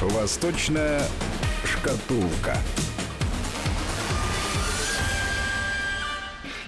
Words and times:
Восточная 0.00 1.02
шкатулка. 1.64 2.56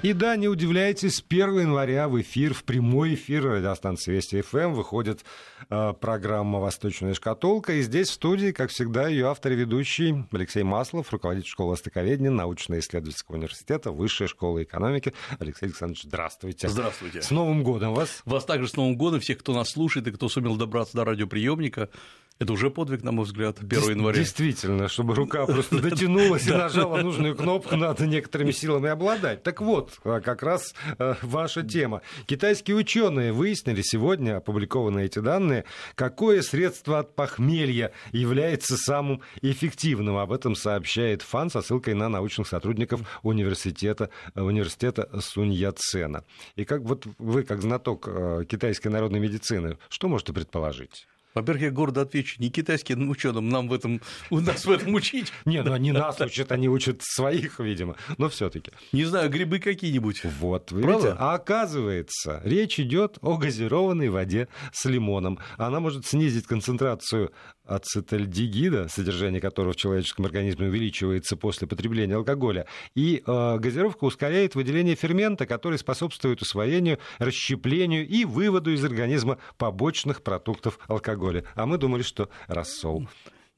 И 0.02 0.14
да, 0.14 0.34
не 0.34 0.48
удивляйтесь, 0.48 1.16
с 1.18 1.24
1 1.28 1.60
января 1.60 2.08
в 2.08 2.20
эфир, 2.20 2.54
в 2.54 2.64
прямой 2.64 3.14
эфир 3.14 3.44
радиостанции 3.44 4.10
Вести 4.12 4.40
ФМ 4.42 4.72
выходит 4.72 5.24
э, 5.70 5.92
программа 6.00 6.58
«Восточная 6.58 7.14
шкатулка». 7.14 7.74
И 7.74 7.82
здесь 7.82 8.08
в 8.08 8.14
студии, 8.14 8.50
как 8.50 8.70
всегда, 8.70 9.06
ее 9.06 9.28
автор 9.28 9.52
и 9.52 9.54
ведущий 9.54 10.24
Алексей 10.32 10.64
Маслов, 10.64 11.12
руководитель 11.12 11.48
школы 11.48 11.72
востоковедения 11.72 12.32
научно-исследовательского 12.32 13.36
университета, 13.36 13.92
Высшая 13.92 14.26
школа 14.26 14.64
экономики. 14.64 15.12
Алексей 15.38 15.66
Александрович, 15.66 16.02
здравствуйте. 16.02 16.68
Здравствуйте. 16.68 17.22
С 17.22 17.30
Новым 17.30 17.62
годом 17.62 17.94
вас. 17.94 18.22
Вас 18.24 18.44
также 18.44 18.66
с 18.66 18.74
Новым 18.74 18.96
годом, 18.96 19.20
всех, 19.20 19.38
кто 19.38 19.54
нас 19.54 19.70
слушает 19.70 20.08
и 20.08 20.10
кто 20.10 20.28
сумел 20.28 20.56
добраться 20.56 20.96
до 20.96 21.04
радиоприемника. 21.04 21.90
Это 22.38 22.54
уже 22.54 22.70
подвиг, 22.70 23.04
на 23.04 23.12
мой 23.12 23.24
взгляд, 23.24 23.58
1 23.58 23.68
Дес- 23.68 23.88
января. 23.90 24.18
Действительно, 24.18 24.88
чтобы 24.88 25.14
рука 25.14 25.46
просто 25.46 25.78
дотянулась 25.82 26.48
и 26.48 26.50
нажала 26.50 27.00
нужную 27.00 27.36
кнопку, 27.36 27.76
надо 27.76 28.04
некоторыми 28.06 28.50
силами 28.50 28.88
обладать. 28.88 29.44
Так 29.44 29.60
вот, 29.60 29.91
а, 30.04 30.20
как 30.20 30.42
раз 30.42 30.74
э, 30.98 31.14
ваша 31.22 31.62
тема. 31.62 32.02
Китайские 32.26 32.76
ученые 32.76 33.32
выяснили 33.32 33.82
сегодня, 33.82 34.36
опубликованы 34.36 35.04
эти 35.04 35.18
данные, 35.18 35.64
какое 35.94 36.42
средство 36.42 36.98
от 37.00 37.14
похмелья 37.14 37.92
является 38.12 38.76
самым 38.76 39.22
эффективным. 39.40 40.16
Об 40.16 40.32
этом 40.32 40.54
сообщает 40.54 41.22
ФАН 41.22 41.50
со 41.50 41.62
ссылкой 41.62 41.94
на 41.94 42.08
научных 42.08 42.48
сотрудников 42.48 43.00
университета, 43.22 44.10
университета 44.34 45.08
Сунь 45.20 45.52
Яцена. 45.52 46.24
И 46.56 46.64
как 46.64 46.82
вот 46.82 47.06
вы, 47.18 47.42
как 47.42 47.62
знаток 47.62 48.08
э, 48.08 48.44
китайской 48.48 48.88
народной 48.88 49.20
медицины, 49.20 49.78
что 49.88 50.08
можете 50.08 50.32
предположить? 50.32 51.06
Во-первых, 51.34 51.62
я 51.62 51.70
гордо 51.70 52.02
отвечу, 52.02 52.36
не 52.38 52.50
китайским 52.50 53.08
ученым 53.08 53.48
нам 53.48 53.68
в 53.68 53.72
этом, 53.72 54.00
у 54.30 54.40
нас 54.40 54.64
в 54.64 54.70
этом 54.70 54.94
учить. 54.94 55.32
Не, 55.44 55.62
ну 55.62 55.72
они 55.72 55.92
нас 55.92 56.20
учат, 56.20 56.52
они 56.52 56.68
учат 56.68 57.00
своих, 57.02 57.58
видимо, 57.58 57.96
но 58.18 58.28
все-таки. 58.28 58.72
Не 58.92 59.04
знаю, 59.04 59.30
грибы 59.30 59.58
какие-нибудь. 59.58 60.24
Вот, 60.38 60.72
видите, 60.72 61.16
а 61.18 61.34
оказывается, 61.34 62.40
речь 62.44 62.78
идет 62.78 63.18
о 63.22 63.36
газированной 63.36 64.08
воде 64.08 64.48
с 64.72 64.84
лимоном. 64.84 65.38
Она 65.56 65.80
может 65.80 66.06
снизить 66.06 66.46
концентрацию 66.46 67.32
ацетальдегида, 67.64 68.88
содержание 68.88 69.40
которого 69.40 69.72
в 69.72 69.76
человеческом 69.76 70.24
организме 70.26 70.66
увеличивается 70.66 71.36
после 71.36 71.66
потребления 71.66 72.16
алкоголя. 72.16 72.66
И 72.94 73.22
э, 73.24 73.58
газировка 73.58 74.04
ускоряет 74.04 74.54
выделение 74.54 74.96
фермента, 74.96 75.46
который 75.46 75.78
способствует 75.78 76.42
усвоению, 76.42 76.98
расщеплению 77.18 78.06
и 78.06 78.24
выводу 78.24 78.72
из 78.72 78.84
организма 78.84 79.38
побочных 79.58 80.22
продуктов 80.22 80.78
алкоголя. 80.88 81.21
А 81.54 81.66
мы 81.66 81.78
думали, 81.78 82.02
что 82.02 82.28
рассол. 82.46 83.06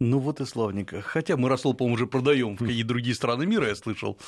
Ну 0.00 0.18
вот 0.18 0.40
и 0.40 0.44
славненько. 0.44 1.00
Хотя 1.02 1.36
мы 1.36 1.48
рассол, 1.48 1.72
по-моему, 1.72 1.94
уже 1.94 2.06
продаем 2.08 2.56
в 2.56 2.58
какие 2.58 2.82
другие 2.82 3.14
страны 3.14 3.46
мира, 3.46 3.68
я 3.68 3.76
слышал. 3.76 4.18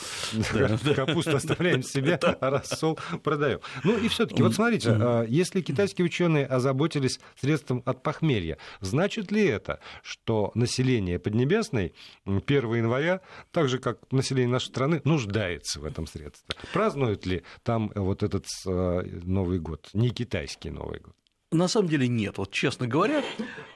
Да, 0.55 0.79
да. 0.85 0.95
Капусту 0.95 1.37
оставляем 1.37 1.83
себе, 1.83 2.15
а 2.15 2.51
рассол 2.51 2.99
продаем. 3.25 3.59
Ну 3.83 3.99
и 3.99 4.07
все-таки, 4.07 4.43
вот 4.43 4.55
смотрите, 4.55 4.91
а, 4.91 5.25
если 5.25 5.61
китайские 5.61 6.05
ученые 6.05 6.47
озаботились 6.47 7.19
средством 7.41 7.83
от 7.85 8.03
похмелья, 8.05 8.59
значит 8.81 9.33
ли 9.33 9.45
это, 9.45 9.81
что 10.03 10.53
население 10.55 11.19
Поднебесной 11.19 11.95
м, 12.25 12.41
1 12.47 12.75
января, 12.75 13.21
так 13.51 13.69
же 13.69 13.81
как 13.81 13.99
население 14.13 14.53
нашей 14.53 14.69
страны, 14.69 15.01
нуждается 15.05 15.81
в 15.81 15.85
этом 15.85 16.07
средстве? 16.07 16.57
Празднуют 16.73 17.27
ли 17.27 17.43
там 17.65 17.91
вот 17.95 18.23
этот 18.23 18.47
а, 18.67 19.03
Новый 19.03 19.59
год, 19.59 19.91
не 19.95 20.11
китайский 20.11 20.71
Новый 20.71 21.01
год? 21.01 21.15
На 21.53 21.69
самом 21.69 21.89
деле 21.89 22.09
нет, 22.09 22.39
вот 22.39 22.51
честно 22.51 22.87
говоря, 22.89 23.23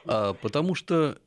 а, 0.05 0.33
потому 0.33 0.75
что 0.75 1.17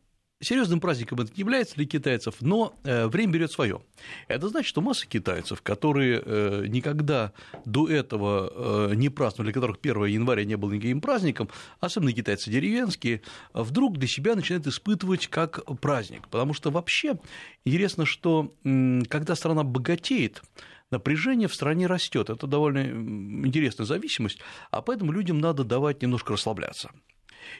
серьезным 0.44 0.80
праздником 0.80 1.20
это 1.20 1.32
не 1.32 1.40
является 1.40 1.74
для 1.74 1.86
китайцев, 1.86 2.36
но 2.40 2.74
э, 2.84 3.06
время 3.06 3.32
берет 3.32 3.50
свое. 3.50 3.80
Это 4.28 4.48
значит, 4.48 4.68
что 4.68 4.80
масса 4.80 5.06
китайцев, 5.06 5.62
которые 5.62 6.22
э, 6.24 6.64
никогда 6.68 7.32
до 7.64 7.88
этого 7.88 8.90
э, 8.90 8.94
не 8.94 9.08
праздновали, 9.08 9.52
для 9.52 9.54
которых 9.54 9.78
1 9.82 10.04
января 10.04 10.44
не 10.44 10.56
было 10.56 10.72
никаким 10.72 11.00
праздником, 11.00 11.48
особенно 11.80 12.12
китайцы 12.12 12.50
деревенские, 12.50 13.22
вдруг 13.52 13.98
для 13.98 14.08
себя 14.08 14.34
начинают 14.34 14.66
испытывать 14.66 15.26
как 15.28 15.64
праздник. 15.80 16.28
Потому 16.28 16.52
что 16.52 16.70
вообще 16.70 17.18
интересно, 17.64 18.04
что 18.04 18.54
когда 19.08 19.34
страна 19.34 19.64
богатеет, 19.64 20.42
напряжение 20.94 21.48
в 21.48 21.54
стране 21.54 21.86
растет. 21.86 22.30
Это 22.30 22.46
довольно 22.46 22.86
интересная 23.46 23.86
зависимость, 23.86 24.38
а 24.70 24.80
поэтому 24.80 25.12
людям 25.12 25.38
надо 25.38 25.64
давать 25.64 26.02
немножко 26.02 26.32
расслабляться. 26.32 26.90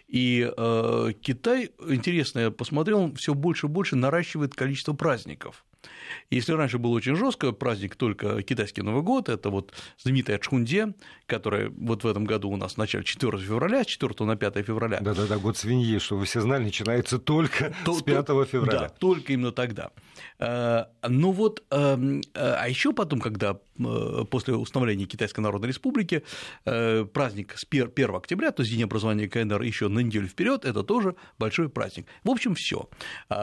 И 0.09 0.51
э, 0.57 1.13
Китай, 1.21 1.71
интересно, 1.89 2.41
я 2.41 2.51
посмотрел, 2.51 3.13
все 3.15 3.35
больше 3.35 3.67
и 3.67 3.71
больше 3.71 3.97
наращивает 3.97 4.55
количество 4.55 4.93
праздников. 4.93 5.65
Если 6.31 6.53
раньше 6.53 6.79
был 6.79 6.93
очень 6.93 7.15
жестко 7.15 7.53
праздник 7.53 7.95
только 7.97 8.41
китайский 8.43 8.81
Новый 8.81 9.03
год, 9.03 9.29
это 9.29 9.51
вот 9.51 9.75
знаменитая 9.99 10.39
Чхунде, 10.39 10.95
которая 11.27 11.69
вот 11.69 12.05
в 12.05 12.07
этом 12.07 12.25
году 12.25 12.49
у 12.49 12.57
нас 12.57 12.75
в 12.75 12.79
начале 12.79 13.05
4 13.05 13.39
февраля, 13.39 13.85
с 13.85 13.87
4 13.87 14.15
на 14.25 14.35
5 14.37 14.63
февраля. 14.65 15.01
Да-да-да, 15.01 15.37
год 15.37 15.59
свиньи, 15.59 15.99
что 15.99 16.17
вы 16.17 16.25
все 16.25 16.41
знали, 16.41 16.65
начинается 16.65 17.19
только 17.19 17.75
То- 17.85 17.93
с 17.93 18.03
5 18.03 18.27
то- 18.27 18.45
февраля. 18.47 18.81
Да, 18.81 18.89
только 18.89 19.35
именно 19.35 19.53
тогда. 19.53 19.91
Э, 20.39 20.85
Ну 21.07 21.33
вот, 21.33 21.63
э, 21.71 22.21
а 22.35 22.67
еще 22.69 22.93
потом, 22.95 23.21
когда 23.21 23.59
после 24.31 24.55
установления 24.55 25.07
Китайской 25.07 25.41
Народной 25.41 25.69
Республики 25.69 26.23
э, 26.65 27.05
праздник 27.05 27.55
с 27.57 27.65
пер- 27.65 27.91
1 27.95 28.15
октября, 28.15 28.51
то 28.53 28.63
есть 28.63 28.73
день 28.73 28.85
образования 28.85 29.29
КНР 29.29 29.63
еще 29.63 29.89
на 29.89 30.01
неделю 30.01 30.29
вперед, 30.29 30.65
это 30.65 30.83
тоже 30.83 31.17
большой 31.39 31.69
праздник. 31.69 32.07
В 32.23 32.31
общем, 32.31 32.55
все. 32.55 32.89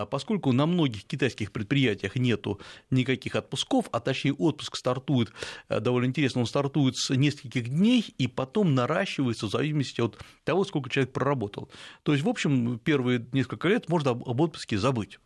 Поскольку 0.09 0.51
на 0.51 0.65
многих 0.65 1.05
китайских 1.05 1.51
предприятиях 1.51 2.15
нету 2.15 2.59
никаких 2.89 3.35
отпусков, 3.35 3.87
а 3.91 3.99
точнее 3.99 4.33
отпуск 4.33 4.75
стартует 4.75 5.31
э, 5.69 5.79
довольно 5.79 6.07
интересно, 6.07 6.41
он 6.41 6.47
стартует 6.47 6.97
с 6.97 7.13
нескольких 7.15 7.69
дней 7.69 8.13
и 8.17 8.27
потом 8.27 8.75
наращивается 8.75 9.47
в 9.47 9.51
зависимости 9.51 10.01
от 10.01 10.17
того, 10.43 10.63
сколько 10.65 10.89
человек 10.89 11.13
проработал. 11.13 11.69
То 12.03 12.13
есть, 12.13 12.23
в 12.23 12.29
общем, 12.29 12.79
первые 12.79 13.25
несколько 13.31 13.67
лет 13.67 13.89
можно 13.89 14.11
об 14.11 14.41
отпуске 14.41 14.77
забыть. 14.77 15.19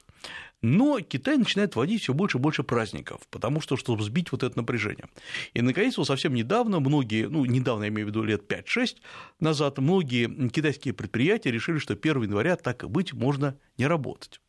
Но 0.66 1.00
Китай 1.00 1.38
начинает 1.38 1.76
вводить 1.76 2.02
все 2.02 2.16
больше 2.16 2.40
и 2.40 2.42
больше 2.42 2.64
праздников, 2.64 3.22
потому 3.30 3.62
что, 3.62 3.78
чтобы 3.78 4.04
сбить 4.04 4.32
вот 4.32 4.42
это 4.42 4.58
напряжение. 4.58 5.06
И, 5.54 5.62
наконец, 5.62 5.96
вот 5.98 6.08
совсем 6.08 6.34
недавно 6.34 6.80
многие, 6.80 7.28
ну, 7.28 7.46
недавно, 7.46 7.84
я 7.84 7.90
имею 7.90 8.08
в 8.08 8.10
виду 8.10 8.24
лет 8.24 8.52
5-6 8.52 8.98
назад, 9.40 9.78
многие 9.78 10.50
китайские 10.50 10.96
предприятия 10.96 11.52
решили, 11.52 11.78
что 11.78 11.94
1 11.94 12.24
января, 12.24 12.56
так 12.56 12.84
и 12.84 12.88
быть, 12.88 13.14
можно 13.14 13.56
не 13.78 13.86
работать. 13.86 14.42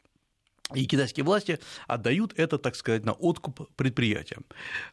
И 0.74 0.86
китайские 0.86 1.24
власти 1.24 1.60
отдают 1.86 2.32
это, 2.36 2.56
так 2.58 2.76
сказать, 2.76 3.04
на 3.04 3.12
откуп 3.12 3.68
предприятиям. 3.76 4.44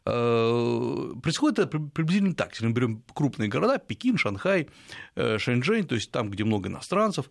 Э, 0.04 1.14
Происходит 1.22 1.58
это 1.58 1.68
при- 1.68 1.88
приблизительно 1.88 2.34
так. 2.34 2.52
Если 2.52 2.66
мы 2.66 2.72
берем 2.72 3.02
крупные 3.14 3.48
города, 3.48 3.78
Пекин, 3.78 4.18
Шанхай, 4.18 4.68
э, 5.16 5.38
Шэньчжэнь, 5.38 5.86
то 5.86 5.94
есть 5.94 6.12
там, 6.12 6.30
где 6.30 6.44
много 6.44 6.68
иностранцев, 6.68 7.28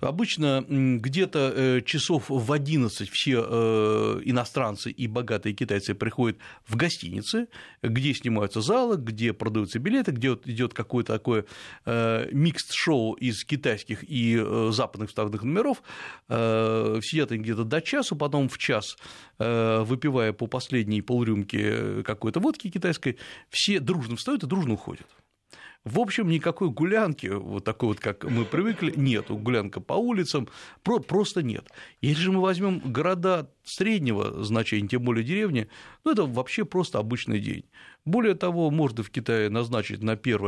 Обычно 0.00 0.64
где-то 0.68 1.52
э, 1.54 1.80
часов 1.82 2.24
в 2.28 2.52
11 2.52 3.08
все 3.10 3.44
э, 3.46 4.20
иностранцы 4.24 4.90
и 4.90 5.06
богатые 5.06 5.54
китайцы 5.54 5.94
приходят 5.94 6.38
в 6.66 6.76
гостиницы, 6.76 7.48
где 7.82 8.14
снимаются 8.14 8.60
залы, 8.60 8.96
где 8.96 9.32
продаются 9.32 9.78
билеты, 9.78 10.12
где 10.12 10.28
идет 10.44 10.74
какое-то 10.74 11.12
такое 11.12 11.44
э, 11.84 12.28
микс-шоу 12.32 13.14
из 13.14 13.44
китайских 13.44 14.04
и 14.08 14.38
западных 14.70 15.08
вставных 15.08 15.42
номеров. 15.42 15.82
Сидят 16.28 17.32
они 17.32 17.42
где-то 17.42 17.64
до 17.64 17.80
часу, 17.80 18.16
потом 18.16 18.48
в 18.48 18.58
час, 18.58 18.96
выпивая 19.38 20.32
по 20.32 20.46
последней 20.46 21.02
полрюмки 21.02 22.02
какой-то 22.02 22.40
водки 22.40 22.70
китайской, 22.70 23.18
все 23.50 23.80
дружно 23.80 24.16
встают 24.16 24.42
и 24.42 24.46
дружно 24.46 24.74
уходят. 24.74 25.06
В 25.88 26.00
общем, 26.00 26.28
никакой 26.28 26.68
гулянки, 26.68 27.26
вот 27.28 27.64
такой 27.64 27.88
вот, 27.90 28.00
как 28.00 28.24
мы 28.24 28.44
привыкли, 28.44 28.92
нету. 28.94 29.36
Гулянка 29.36 29.80
по 29.80 29.94
улицам 29.94 30.48
про- 30.82 30.98
просто 31.00 31.42
нет. 31.42 31.66
Если 32.02 32.22
же 32.22 32.32
мы 32.32 32.40
возьмем 32.40 32.80
города 32.80 33.50
среднего 33.68 34.42
значения, 34.44 34.88
тем 34.88 35.02
более 35.02 35.24
деревни, 35.24 35.68
ну, 36.04 36.12
это 36.12 36.24
вообще 36.24 36.64
просто 36.64 36.98
обычный 36.98 37.40
день. 37.40 37.64
Более 38.04 38.34
того, 38.34 38.70
можно 38.70 39.02
в 39.02 39.10
Китае 39.10 39.50
назначить 39.50 40.02
на 40.02 40.12
1 40.12 40.40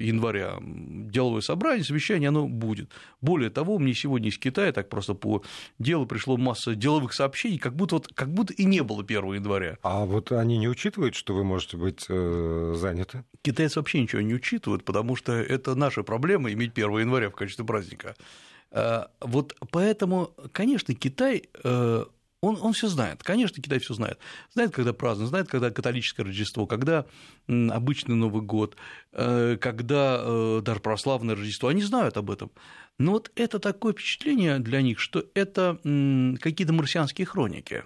января 0.00 0.56
деловое 0.60 1.42
собрание, 1.42 1.84
совещание, 1.84 2.28
оно 2.28 2.48
будет. 2.48 2.90
Более 3.20 3.50
того, 3.50 3.78
мне 3.78 3.92
сегодня 3.92 4.30
из 4.30 4.38
Китая, 4.38 4.72
так 4.72 4.88
просто 4.88 5.12
по 5.14 5.42
делу 5.78 6.06
пришло 6.06 6.38
масса 6.38 6.74
деловых 6.74 7.12
сообщений, 7.12 7.58
как 7.58 7.76
будто, 7.76 7.96
вот, 7.96 8.08
как 8.14 8.32
будто 8.32 8.54
и 8.54 8.64
не 8.64 8.82
было 8.82 9.02
1 9.02 9.34
января. 9.34 9.76
А 9.82 10.06
вот 10.06 10.32
они 10.32 10.56
не 10.56 10.68
учитывают, 10.68 11.14
что 11.14 11.34
вы 11.34 11.44
можете 11.44 11.76
быть 11.76 12.06
э, 12.08 12.74
заняты? 12.76 13.24
Китайцы 13.42 13.78
вообще 13.78 14.00
ничего 14.00 14.22
не 14.22 14.34
учитывают, 14.34 14.84
потому 14.84 15.14
что 15.14 15.32
это 15.32 15.74
наша 15.74 16.02
проблема 16.02 16.50
иметь 16.52 16.72
1 16.72 16.98
января 16.98 17.28
в 17.28 17.34
э, 17.34 17.36
качестве 17.36 17.64
праздника. 17.64 18.14
Вот 19.20 19.54
поэтому, 19.70 20.30
конечно, 20.52 20.94
Китай 20.94 21.50
Он, 22.42 22.58
он 22.60 22.72
все 22.72 22.88
знает, 22.88 23.22
конечно, 23.22 23.62
Китай 23.62 23.78
все 23.78 23.94
знает. 23.94 24.18
Знает, 24.52 24.72
когда 24.72 24.92
празднуют, 24.92 25.30
знает, 25.30 25.48
когда 25.48 25.70
католическое 25.70 26.26
Рождество, 26.26 26.66
когда 26.66 27.06
обычный 27.46 28.16
Новый 28.16 28.42
год, 28.42 28.76
э, 29.12 29.56
когда 29.60 30.20
э, 30.20 30.60
даже 30.62 30.80
православное 30.80 31.36
Рождество, 31.36 31.68
они 31.68 31.82
знают 31.82 32.16
об 32.16 32.32
этом. 32.32 32.50
Но 32.98 33.12
вот 33.12 33.30
это 33.36 33.60
такое 33.60 33.92
впечатление 33.92 34.58
для 34.58 34.82
них, 34.82 34.98
что 34.98 35.24
это 35.34 35.78
какие-то 36.40 36.72
марсианские 36.72 37.26
хроники. 37.26 37.84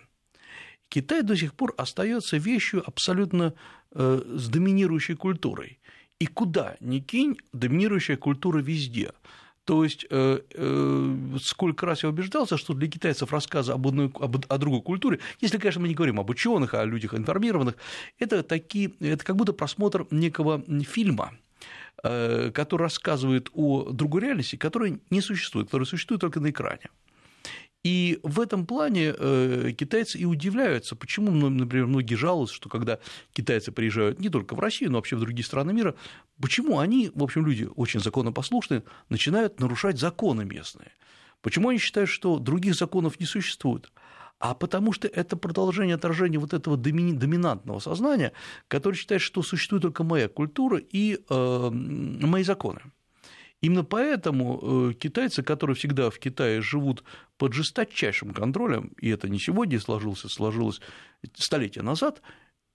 Китай 0.88 1.23
до 1.23 1.37
сих 1.37 1.53
пор 1.55 1.75
остается 1.76 2.38
вещью 2.38 2.82
абсолютно 2.87 3.53
э, 3.93 4.23
с 4.25 4.49
доминирующей 4.49 5.17
культурой. 5.17 5.81
И 6.19 6.25
куда 6.25 6.76
ни 6.81 7.00
кинь, 7.00 7.37
доминирующая 7.53 8.17
культура 8.17 8.61
везде– 8.61 9.12
то 9.66 9.82
есть, 9.82 10.06
э, 10.10 10.40
э, 10.54 11.16
сколько 11.42 11.86
раз 11.86 12.04
я 12.04 12.08
убеждался, 12.08 12.56
что 12.56 12.72
для 12.72 12.88
китайцев 12.88 13.32
рассказы 13.32 13.72
об 13.72 13.88
одной, 13.88 14.12
об, 14.14 14.36
о 14.48 14.58
другой 14.58 14.80
культуре, 14.80 15.18
если, 15.40 15.58
конечно, 15.58 15.80
мы 15.80 15.88
не 15.88 15.94
говорим 15.94 16.20
об 16.20 16.30
ученых, 16.30 16.72
а 16.74 16.82
о 16.82 16.84
людях 16.84 17.14
информированных, 17.14 17.74
это, 18.20 18.44
такие, 18.44 18.92
это 19.00 19.24
как 19.24 19.34
будто 19.34 19.52
просмотр 19.52 20.06
некого 20.12 20.62
фильма, 20.84 21.32
э, 22.04 22.52
который 22.54 22.82
рассказывает 22.82 23.50
о 23.54 23.90
другой 23.90 24.22
реальности, 24.22 24.54
которая 24.54 25.00
не 25.10 25.20
существует, 25.20 25.66
которая 25.66 25.86
существует 25.86 26.20
только 26.20 26.38
на 26.38 26.50
экране. 26.50 26.88
И 27.86 28.18
в 28.24 28.40
этом 28.40 28.66
плане 28.66 29.14
э, 29.16 29.70
китайцы 29.78 30.18
и 30.18 30.24
удивляются, 30.24 30.96
почему, 30.96 31.30
например, 31.30 31.86
многие 31.86 32.16
жалуются, 32.16 32.56
что 32.56 32.68
когда 32.68 32.98
китайцы 33.32 33.70
приезжают 33.70 34.18
не 34.18 34.28
только 34.28 34.56
в 34.56 34.58
Россию, 34.58 34.90
но 34.90 34.98
вообще 34.98 35.14
в 35.14 35.20
другие 35.20 35.44
страны 35.44 35.72
мира, 35.72 35.94
почему 36.42 36.80
они, 36.80 37.12
в 37.14 37.22
общем, 37.22 37.46
люди 37.46 37.68
очень 37.76 38.00
законопослушные, 38.00 38.82
начинают 39.08 39.60
нарушать 39.60 40.00
законы 40.00 40.44
местные. 40.44 40.90
Почему 41.42 41.68
они 41.68 41.78
считают, 41.78 42.10
что 42.10 42.40
других 42.40 42.74
законов 42.74 43.20
не 43.20 43.26
существует? 43.26 43.92
а 44.38 44.54
потому 44.54 44.92
что 44.92 45.08
это 45.08 45.34
продолжение 45.36 45.94
отражения 45.94 46.38
вот 46.38 46.52
этого 46.52 46.76
доминантного 46.76 47.78
сознания, 47.78 48.32
которое 48.68 48.94
считает, 48.96 49.22
что 49.22 49.42
существует 49.42 49.82
только 49.82 50.04
моя 50.04 50.28
культура 50.28 50.78
и 50.78 51.20
э, 51.30 51.70
мои 51.70 52.42
законы. 52.42 52.80
Именно 53.66 53.82
поэтому 53.82 54.90
э, 54.90 54.94
китайцы, 54.94 55.42
которые 55.42 55.74
всегда 55.74 56.08
в 56.10 56.20
Китае 56.20 56.62
живут 56.62 57.02
под 57.36 57.52
жесточайшим 57.52 58.32
контролем, 58.32 58.92
и 59.00 59.08
это 59.08 59.28
не 59.28 59.40
сегодня 59.40 59.80
сложилось, 59.80 60.20
сложилось 60.20 60.80
столетия 61.34 61.82
назад, 61.82 62.22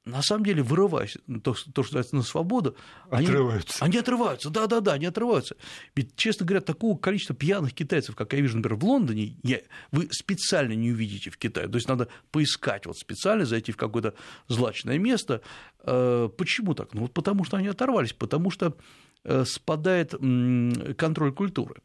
на 0.04 0.22
самом 0.22 0.44
деле, 0.44 0.64
вырываясь, 0.64 1.18
то, 1.44 1.54
то 1.54 1.54
что 1.54 1.78
называется 1.78 2.16
на 2.18 2.24
свободу, 2.24 2.76
отрываются. 3.10 3.78
Они, 3.80 3.92
они 3.92 4.00
отрываются, 4.00 4.50
да-да-да, 4.50 4.94
они 4.94 5.06
отрываются. 5.06 5.56
Ведь, 5.96 6.14
честно 6.18 6.46
говоря, 6.46 6.60
такого 6.60 6.98
количества 6.98 7.38
пьяных 7.38 7.74
китайцев, 7.74 8.18
как 8.18 8.34
я 8.34 8.42
вижу, 8.42 8.58
например, 8.58 8.78
в 8.78 8.84
Лондоне, 8.84 9.38
я, 9.44 9.62
вы 9.94 10.10
специально 10.12 10.74
не 10.74 10.92
увидите 10.92 11.30
в 11.30 11.38
Китае. 11.38 11.70
То 11.70 11.76
есть 11.76 11.88
надо 11.88 12.10
поискать 12.32 12.86
вот 12.86 12.98
специально, 12.98 13.46
зайти 13.46 13.72
в 13.72 13.78
какое-то 13.78 14.14
злачное 14.50 14.98
место. 14.98 15.42
Э, 15.84 16.28
почему 16.38 16.74
так? 16.74 16.94
Ну, 16.94 17.04
вот 17.04 17.14
потому 17.14 17.46
что 17.46 17.56
они 17.56 17.70
оторвались, 17.70 18.12
потому 18.12 18.52
что 18.52 18.76
спадает 19.46 20.14
контроль 20.98 21.34
культуры. 21.34 21.82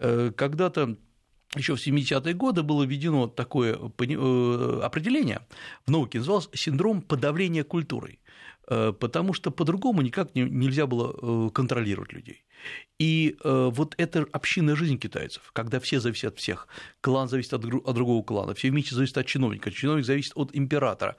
Э, 0.00 0.32
когда-то 0.34 0.96
еще 1.56 1.74
в 1.74 1.86
70-е 1.86 2.34
годы 2.34 2.62
было 2.62 2.84
введено 2.84 3.26
такое 3.26 3.74
э, 3.76 4.80
определение 4.82 5.46
в 5.86 5.90
науке, 5.90 6.18
называлось 6.18 6.48
синдром 6.54 7.02
подавления 7.02 7.64
культурой, 7.64 8.20
потому 8.66 9.32
что 9.32 9.50
по-другому 9.50 10.00
никак 10.02 10.36
нельзя 10.36 10.86
было 10.86 11.50
контролировать 11.50 12.12
людей. 12.12 12.44
И 13.00 13.36
вот 13.42 13.96
эта 13.98 14.26
общинная 14.30 14.76
жизнь 14.76 14.96
китайцев, 14.98 15.50
когда 15.52 15.80
все 15.80 15.98
зависят 15.98 16.34
от 16.34 16.38
всех, 16.38 16.68
клан 17.00 17.28
зависит 17.28 17.52
от 17.52 17.62
другого 17.62 18.22
клана, 18.22 18.54
все 18.54 18.70
вместе 18.70 18.94
зависят 18.94 19.18
от 19.18 19.26
чиновника, 19.26 19.72
чиновник 19.72 20.04
зависит 20.04 20.34
от 20.36 20.54
императора, 20.54 21.16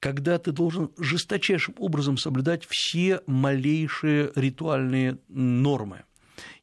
когда 0.00 0.38
ты 0.38 0.52
должен 0.52 0.90
жесточайшим 0.98 1.74
образом 1.78 2.16
соблюдать 2.16 2.66
все 2.68 3.20
малейшие 3.26 4.32
ритуальные 4.34 5.18
нормы. 5.28 6.04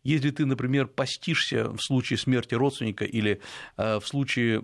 Если 0.04 0.32
ты, 0.32 0.46
например, 0.46 0.88
постишься 0.88 1.70
в 1.70 1.80
случае 1.80 2.20
смерти 2.20 2.54
родственника 2.54 3.06
или 3.06 3.42
э, 3.78 4.00
в 4.00 4.08
случае 4.08 4.62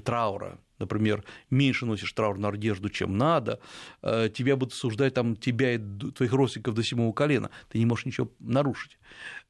траура, 0.00 0.58
например, 0.78 1.24
меньше 1.50 1.86
носишь 1.86 2.12
траурную 2.12 2.52
одежду, 2.52 2.88
чем 2.88 3.16
надо, 3.16 3.60
э, 4.02 4.28
тебя 4.32 4.56
будут 4.56 4.74
осуждать 4.74 5.14
там, 5.14 5.36
тебя 5.36 5.74
и 5.74 5.78
твоих 5.78 6.32
родственников 6.32 6.74
до 6.74 6.82
седьмого 6.82 7.12
колена, 7.12 7.50
ты 7.68 7.78
не 7.78 7.86
можешь 7.86 8.06
ничего 8.06 8.30
нарушить. 8.40 8.98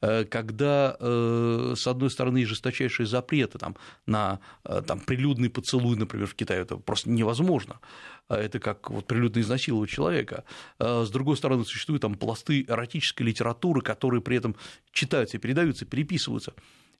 Э, 0.01 0.25
когда, 0.25 0.97
э, 0.99 1.75
с 1.77 1.87
одной 1.87 2.11
стороны, 2.11 2.45
жесточайшие 2.45 3.07
запреты 3.07 3.59
там, 3.59 3.77
на 4.07 4.41
там, 4.87 5.01
прилюдный 5.01 5.51
поцелуй, 5.51 5.97
например, 5.97 6.27
в 6.27 6.35
Китае, 6.35 6.63
это 6.63 6.77
просто 6.77 7.11
невозможно, 7.11 7.81
это 8.29 8.59
как 8.59 8.91
вот 8.91 9.07
прилюдно 9.07 9.41
изнасиловать 9.41 9.91
человека. 9.91 10.45
С 10.79 11.11
другой 11.11 11.37
стороны, 11.37 11.65
существуют 11.65 12.03
там 12.03 12.15
пласты 12.15 12.63
эротической 12.63 13.27
литературы, 13.27 13.81
которые 13.81 14.21
при 14.21 14.37
этом 14.37 14.57
читаются 14.93 15.39
передаются, 15.39 15.87
переписываются. 15.87 16.55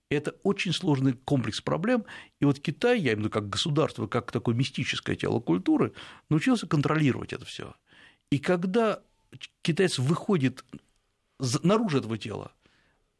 Это 0.09 0.35
очень 0.43 0.71
сложный 0.71 1.13
комплекс 1.13 1.59
проблем, 1.59 2.05
и 2.39 2.45
вот 2.45 2.59
Китай, 2.59 2.97
я 2.97 3.13
имею 3.13 3.17
в 3.17 3.19
виду 3.19 3.29
как 3.29 3.49
государство, 3.49 4.07
как 4.07 4.31
такое 4.31 4.55
мистическое 4.55 5.17
тело 5.17 5.39
культуры, 5.41 5.93
научился 6.29 6.65
контролировать 6.65 7.33
это 7.33 7.45
все. 7.45 7.75
И 8.31 8.39
когда 8.39 9.01
китайец 9.61 9.99
выходит 9.99 10.63
наружу 11.39 11.99
этого 11.99 12.17
тела, 12.17 12.53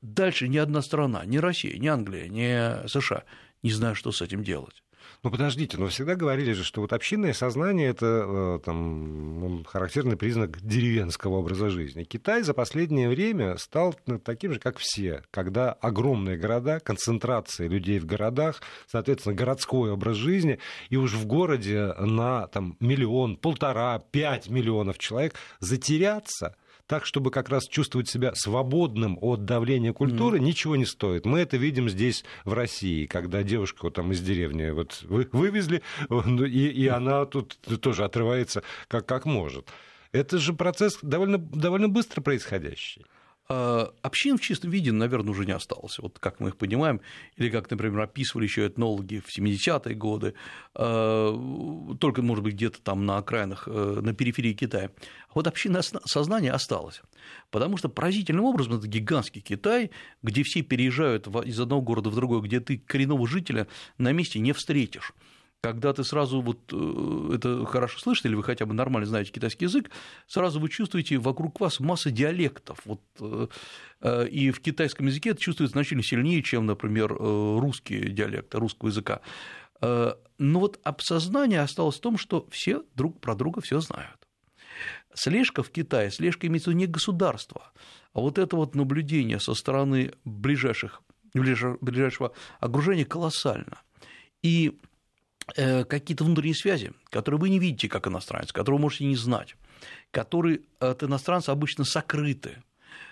дальше 0.02 0.48
ни 0.48 0.58
одна 0.58 0.82
страна, 0.82 1.26
ни 1.26 1.38
Россия, 1.38 1.78
ни 1.78 1.88
Англия, 1.88 2.30
ни 2.30 2.88
США 2.88 3.26
не 3.64 3.72
знают, 3.72 3.98
что 3.98 4.12
с 4.14 4.22
этим 4.22 4.44
делать. 4.44 4.82
Ну, 5.24 5.32
подождите, 5.32 5.78
но 5.78 5.88
всегда 5.88 6.16
говорили 6.16 6.54
же, 6.54 6.64
что 6.64 6.82
вот 6.82 6.94
общинное 6.94 7.34
сознание– 7.34 7.90
это 7.90 8.06
э, 8.06 8.60
там, 8.64 9.66
характерный 9.66 10.16
признак 10.16 10.62
деревенского 10.62 11.38
образа 11.38 11.70
жизни. 11.70 12.04
Китай 12.04 12.44
за 12.44 12.54
последнее 12.54 13.10
время 13.10 13.58
стал 13.58 13.96
таким 14.24 14.54
же, 14.54 14.60
как 14.60 14.78
все, 14.78 15.24
когда 15.32 15.74
огромные 15.74 16.38
города, 16.38 16.80
концентрация 16.80 17.68
людей 17.68 18.00
в 18.00 18.06
городах, 18.06 18.62
соответственно, 18.88 19.36
городской 19.36 19.92
образ 19.92 20.18
жизни, 20.18 20.60
и 20.90 20.98
уж 20.98 21.14
в 21.14 21.26
городе 21.26 21.94
на 22.00 22.48
там, 22.48 22.78
миллион, 22.80 23.38
полтора, 23.38 24.00
пять 24.12 24.50
миллионов 24.50 24.98
человек 24.98 25.36
затеряться– 25.60 26.56
так, 26.88 27.06
чтобы 27.06 27.32
как 27.32 27.50
раз 27.50 27.68
чувствовать 27.68 28.10
себя 28.10 28.34
свободным 28.34 29.18
от 29.22 29.46
давления 29.46 29.94
культуры, 29.94 30.40
mm. 30.40 30.42
ничего 30.42 30.76
не 30.76 30.86
стоит. 30.86 31.26
Мы 31.26 31.40
это 31.40 31.58
видим 31.58 31.90
здесь, 31.90 32.24
в 32.46 32.54
России, 32.54 33.06
когда 33.06 33.44
девушку 33.44 33.92
там 33.92 34.12
из 34.12 34.22
деревни 34.22 34.70
вот 34.70 35.02
вы, 35.04 35.28
вывезли, 35.32 35.84
и, 36.10 36.68
и 36.68 36.88
она 36.88 37.26
тут 37.26 37.58
тоже 37.82 38.06
отрывается 38.06 38.64
как, 38.88 39.06
как 39.06 39.26
может. 39.26 39.68
Это 40.14 40.38
же 40.38 40.54
процесс 40.54 40.98
довольно, 41.02 41.38
довольно 41.38 41.90
быстро 41.90 42.22
происходящий. 42.22 43.06
А, 43.50 43.94
общин 44.02 44.38
в 44.38 44.42
чистом 44.42 44.72
виде, 44.72 44.92
наверное, 44.92 45.32
уже 45.32 45.46
не 45.46 45.54
осталось, 45.54 46.00
вот 46.00 46.20
как 46.20 46.42
мы 46.42 46.50
их 46.50 46.58
понимаем, 46.58 47.00
или 47.38 47.50
как, 47.50 47.72
например, 47.72 48.02
описывали 48.02 48.46
еще 48.46 48.68
этнологи 48.68 49.22
в 49.26 49.30
70-е 49.30 49.96
годы, 49.96 50.34
а, 50.76 51.96
только, 52.00 52.22
может 52.22 52.44
быть, 52.44 52.56
где-то 52.56 52.82
там 52.82 53.06
на 53.06 53.18
окраинах, 53.18 53.68
э, 53.68 54.00
на 54.02 54.14
периферии 54.14 54.54
Китая. 54.54 54.92
А 55.30 55.32
вот 55.34 55.48
общинное 55.48 55.82
сознание 55.82 56.52
осталось, 56.52 57.02
потому 57.50 57.78
что 57.78 57.88
поразительным 57.88 58.44
образом 58.44 58.74
это 58.74 58.88
гигантский 58.88 59.42
Китай, 59.42 59.92
где 60.22 60.44
все 60.44 60.62
переезжают 60.62 61.28
из 61.46 61.60
одного 61.60 61.82
города 61.82 62.10
в 62.10 62.16
другой, 62.16 62.42
где 62.42 62.60
ты 62.60 62.78
коренного 62.78 63.28
жителя 63.28 63.68
на 63.98 64.12
месте 64.12 64.40
не 64.40 64.52
встретишь 64.52 65.14
когда 65.62 65.94
ты 65.94 66.04
сразу 66.04 66.42
вот 66.42 66.60
э, 66.72 67.36
это 67.36 67.66
хорошо 67.66 68.00
слышите, 68.00 68.30
или 68.30 68.36
вы 68.36 68.44
хотя 68.44 68.66
бы 68.66 68.74
нормально 68.74 69.08
знаете 69.08 69.32
китайский 69.32 69.66
язык, 69.66 69.90
сразу 70.28 70.60
вы 70.60 70.70
чувствуете 70.70 71.18
вокруг 71.18 71.60
вас 71.60 71.80
масса 71.80 72.12
диалектов. 72.12 72.82
Вот, 72.86 73.02
э, 73.20 73.48
э, 74.02 74.28
и 74.28 74.52
в 74.52 74.60
китайском 74.62 75.08
языке 75.08 75.32
это 75.32 75.42
чувствуется 75.42 75.74
значительно 75.74 76.04
сильнее, 76.04 76.44
чем, 76.44 76.66
например, 76.66 77.14
русский 77.14 78.10
диалект 78.10 78.54
русского 78.56 78.90
языка. 78.90 79.22
Но 79.80 80.60
вот 80.60 80.80
обсознание 80.84 81.62
осталось 81.62 81.98
в 81.98 82.02
том, 82.02 82.18
что 82.18 82.48
все 82.50 82.84
друг 82.96 83.20
про 83.20 83.36
друга 83.36 83.62
все 83.62 83.80
знают. 83.80 84.18
Слежка 85.14 85.62
в 85.62 85.70
Китае, 85.70 86.10
слежка 86.10 86.48
имеется 86.48 86.72
в 86.72 86.74
виду 86.74 86.80
не 86.80 86.88
государство, 86.88 87.72
а 88.14 88.22
вот 88.22 88.40
это 88.40 88.56
вот 88.56 88.76
наблюдение 88.76 89.40
со 89.40 89.54
стороны 89.54 90.14
ближайших, 90.26 91.04
ближайшего 91.34 92.34
окружения 92.60 93.06
колоссально. 93.06 93.82
И 94.42 94.80
какие-то 95.56 96.24
внутренние 96.24 96.56
связи, 96.56 96.92
которые 97.10 97.40
вы 97.40 97.50
не 97.50 97.60
видите 97.60 97.88
как 97.88 98.08
иностранец, 98.08 98.52
которые 98.52 98.78
вы 98.78 98.84
можете 98.84 99.06
не 99.06 99.16
знать, 99.16 99.56
которые 100.12 100.62
от 100.80 101.04
иностранца 101.04 101.52
обычно 101.52 101.86
сокрыты, 101.86 102.64